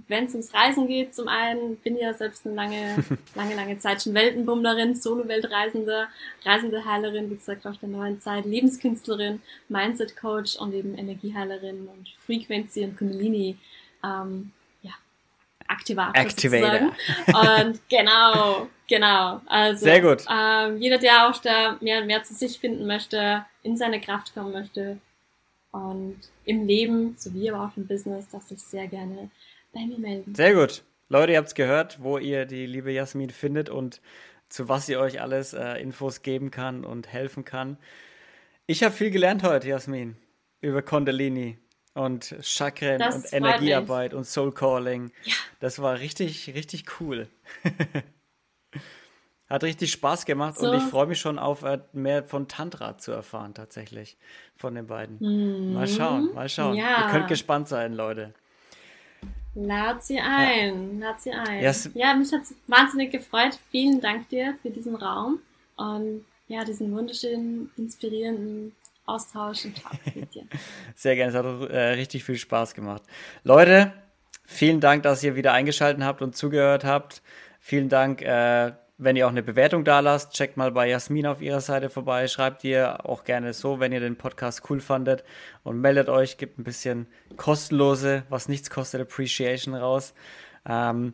Wenn 0.08 0.26
es 0.26 0.34
ums 0.34 0.54
Reisen 0.54 0.86
geht, 0.88 1.16
zum 1.16 1.28
einen 1.28 1.78
bin 1.78 1.96
ich 1.96 2.04
ja 2.04 2.14
selbst 2.14 2.46
eine 2.46 2.54
lange, 2.54 3.04
lange, 3.36 3.56
lange 3.56 3.80
Zeit 3.80 4.04
schon 4.04 4.14
Weltenbummlerin, 4.14 4.94
Solo-Weltreisende, 4.94 6.10
reisende 6.46 6.86
Heilerin, 6.86 7.32
wie 7.32 7.38
gesagt, 7.38 7.66
auf 7.66 7.80
der 7.80 7.90
neuen 7.90 8.22
Zeit, 8.22 8.46
Lebenskünstlerin, 8.46 9.42
Mindset-Coach 9.68 10.58
und 10.58 10.76
eben 10.76 10.96
Energieheilerin 10.96 11.88
und 11.88 12.10
Frequency 12.28 12.84
und 12.84 13.00
Kundalini 13.00 13.58
ähm, 14.04 14.52
Activator. 15.68 16.16
Activator. 16.16 16.92
Und 17.28 17.82
genau, 17.90 18.68
genau. 18.88 19.42
Also 19.46 19.86
Sehr 19.86 20.02
gut. 20.02 20.26
Ähm, 20.30 20.78
jeder, 20.78 20.98
der 20.98 21.28
auch 21.28 21.38
da 21.38 21.78
mehr 21.82 22.02
und 22.02 22.08
mehr 22.08 22.24
zu 22.24 22.34
sich 22.34 22.60
finden 22.60 22.88
möchte, 22.88 23.46
in 23.64 23.78
seine 23.78 24.00
Kraft 24.00 24.34
kommen 24.34 24.52
möchte 24.52 25.00
und 25.72 26.20
im 26.46 26.66
Leben, 26.66 27.16
sowie 27.18 27.52
aber 27.52 27.66
auch 27.66 27.78
im 27.78 27.88
Business, 27.88 28.28
darf 28.30 28.44
sich 28.44 28.60
sehr 28.60 28.88
gerne 28.88 29.30
bei 29.74 29.82
mir 29.82 30.00
melden. 30.00 30.34
Sehr 30.34 30.54
gut. 30.54 30.84
Leute, 31.10 31.34
ihr 31.34 31.38
habt 31.38 31.50
es 31.50 31.56
gehört, 31.56 32.02
wo 32.02 32.18
ihr 32.18 32.46
die 32.46 32.66
liebe 32.66 32.92
Jasmin 32.92 33.30
findet 33.30 33.70
und 33.70 34.02
zu 34.50 34.70
was 34.70 34.86
sie 34.86 34.98
euch 34.98 35.22
alles 35.22 35.54
äh, 35.54 35.76
Infos 35.82 36.22
geben 36.22 36.52
kann 36.52 36.86
und 36.86 37.12
helfen 37.12 37.46
kann. 37.46 37.78
Ich 38.66 38.84
habe 38.84 38.94
viel 38.94 39.12
gelernt 39.12 39.44
heute, 39.44 39.68
Jasmin, 39.68 40.18
über 40.62 40.82
Kondalini. 40.82 41.58
Und 41.98 42.36
Chakren 42.42 43.00
das 43.00 43.16
und 43.16 43.34
Energiearbeit 43.34 44.12
mich. 44.12 44.18
und 44.18 44.26
Soul 44.26 44.54
Calling. 44.54 45.12
Ja. 45.24 45.34
Das 45.60 45.82
war 45.82 46.00
richtig, 46.00 46.54
richtig 46.54 46.86
cool. 47.00 47.28
Hat 49.50 49.64
richtig 49.64 49.92
Spaß 49.94 50.26
gemacht 50.26 50.58
so. 50.58 50.70
und 50.70 50.78
ich 50.78 50.84
freue 50.84 51.08
mich 51.08 51.20
schon 51.20 51.40
auf 51.40 51.64
äh, 51.64 51.80
mehr 51.94 52.24
von 52.24 52.50
Tantra 52.50 52.98
zu 52.98 53.14
erfahren, 53.14 53.54
tatsächlich. 53.54 54.18
Von 54.58 54.76
den 54.76 54.88
beiden. 54.88 55.18
Mhm. 55.20 55.74
Mal 55.74 55.88
schauen, 55.88 56.34
mal 56.34 56.50
schauen. 56.50 56.76
Ja. 56.76 57.06
Ihr 57.06 57.12
könnt 57.12 57.30
gespannt 57.30 57.70
sein, 57.70 57.94
Leute. 57.94 58.34
Lad 59.56 60.04
sie 60.04 60.20
ein, 60.20 61.00
ja. 61.00 61.08
lad 61.08 61.22
sie 61.22 61.32
ein. 61.32 61.64
Yes. 61.64 61.90
Ja, 61.96 62.14
mich 62.14 62.32
hat 62.32 62.42
es 62.42 62.54
wahnsinnig 62.68 63.12
gefreut. 63.12 63.58
Vielen 63.72 64.02
Dank 64.02 64.30
dir 64.30 64.56
für 64.62 64.70
diesen 64.70 64.96
Raum 64.96 65.40
und 65.78 66.26
ja, 66.48 66.64
diesen 66.64 66.96
wunderschönen, 66.96 67.72
inspirierenden 67.78 68.76
Austausch 69.08 69.66
und 69.66 69.82
Talk 69.82 70.16
mit 70.16 70.34
dir. 70.36 70.44
Sehr 70.96 71.16
gerne, 71.16 71.32
es 71.32 71.38
hat 71.38 71.46
äh, 71.72 71.80
richtig 71.94 72.24
viel 72.24 72.38
Spaß 72.38 72.74
gemacht. 72.74 73.02
Leute, 73.44 73.94
vielen 74.46 74.80
Dank, 74.80 75.04
dass 75.04 75.24
ihr 75.24 75.36
wieder 75.36 75.54
eingeschaltet 75.54 76.04
habt 76.04 76.22
und 76.22 76.36
zugehört 76.36 76.84
habt. 76.84 77.22
Vielen 77.60 77.90
Dank, 77.90 78.22
äh, 78.22 78.74
wenn 79.00 79.16
ihr 79.16 79.28
auch 79.28 79.32
eine 79.32 79.44
Bewertung 79.44 79.84
da 79.84 80.00
lasst, 80.00 80.34
checkt 80.34 80.58
mal 80.58 80.72
bei 80.72 80.90
Jasmin 80.90 81.28
auf 81.28 81.42
ihrer 81.42 81.62
Seite 81.62 81.90
vorbei. 81.90 82.28
Schreibt 82.28 82.64
ihr 82.64 83.06
auch 83.06 83.24
gerne 83.24 83.54
so, 83.54 83.80
wenn 83.80 83.92
ihr 83.92 84.00
den 84.00 84.16
Podcast 84.16 84.64
cool 84.70 84.80
fandet. 84.80 85.24
Und 85.64 85.80
meldet 85.80 86.10
euch, 86.10 86.38
gibt 86.38 86.58
ein 86.58 86.64
bisschen 86.64 87.08
kostenlose, 87.36 88.24
was 88.30 88.50
nichts 88.50 88.70
kostet, 88.70 89.02
Appreciation 89.02 89.76
raus. 89.76 90.14
Ähm, 90.68 91.14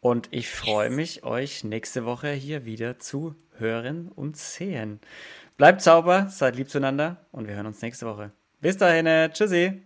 und 0.00 0.28
ich 0.30 0.48
freue 0.48 0.90
mich, 0.90 1.24
euch 1.24 1.64
nächste 1.64 2.04
Woche 2.04 2.30
hier 2.30 2.64
wieder 2.64 2.98
zu 2.98 3.34
hören 3.56 4.12
und 4.14 4.36
sehen. 4.36 5.00
Bleibt 5.56 5.82
sauber, 5.82 6.26
seid 6.30 6.56
lieb 6.56 6.68
zueinander 6.68 7.18
und 7.30 7.46
wir 7.46 7.54
hören 7.54 7.66
uns 7.66 7.80
nächste 7.80 8.06
Woche. 8.06 8.32
Bis 8.60 8.76
dahin, 8.76 9.06
tschüssi. 9.32 9.84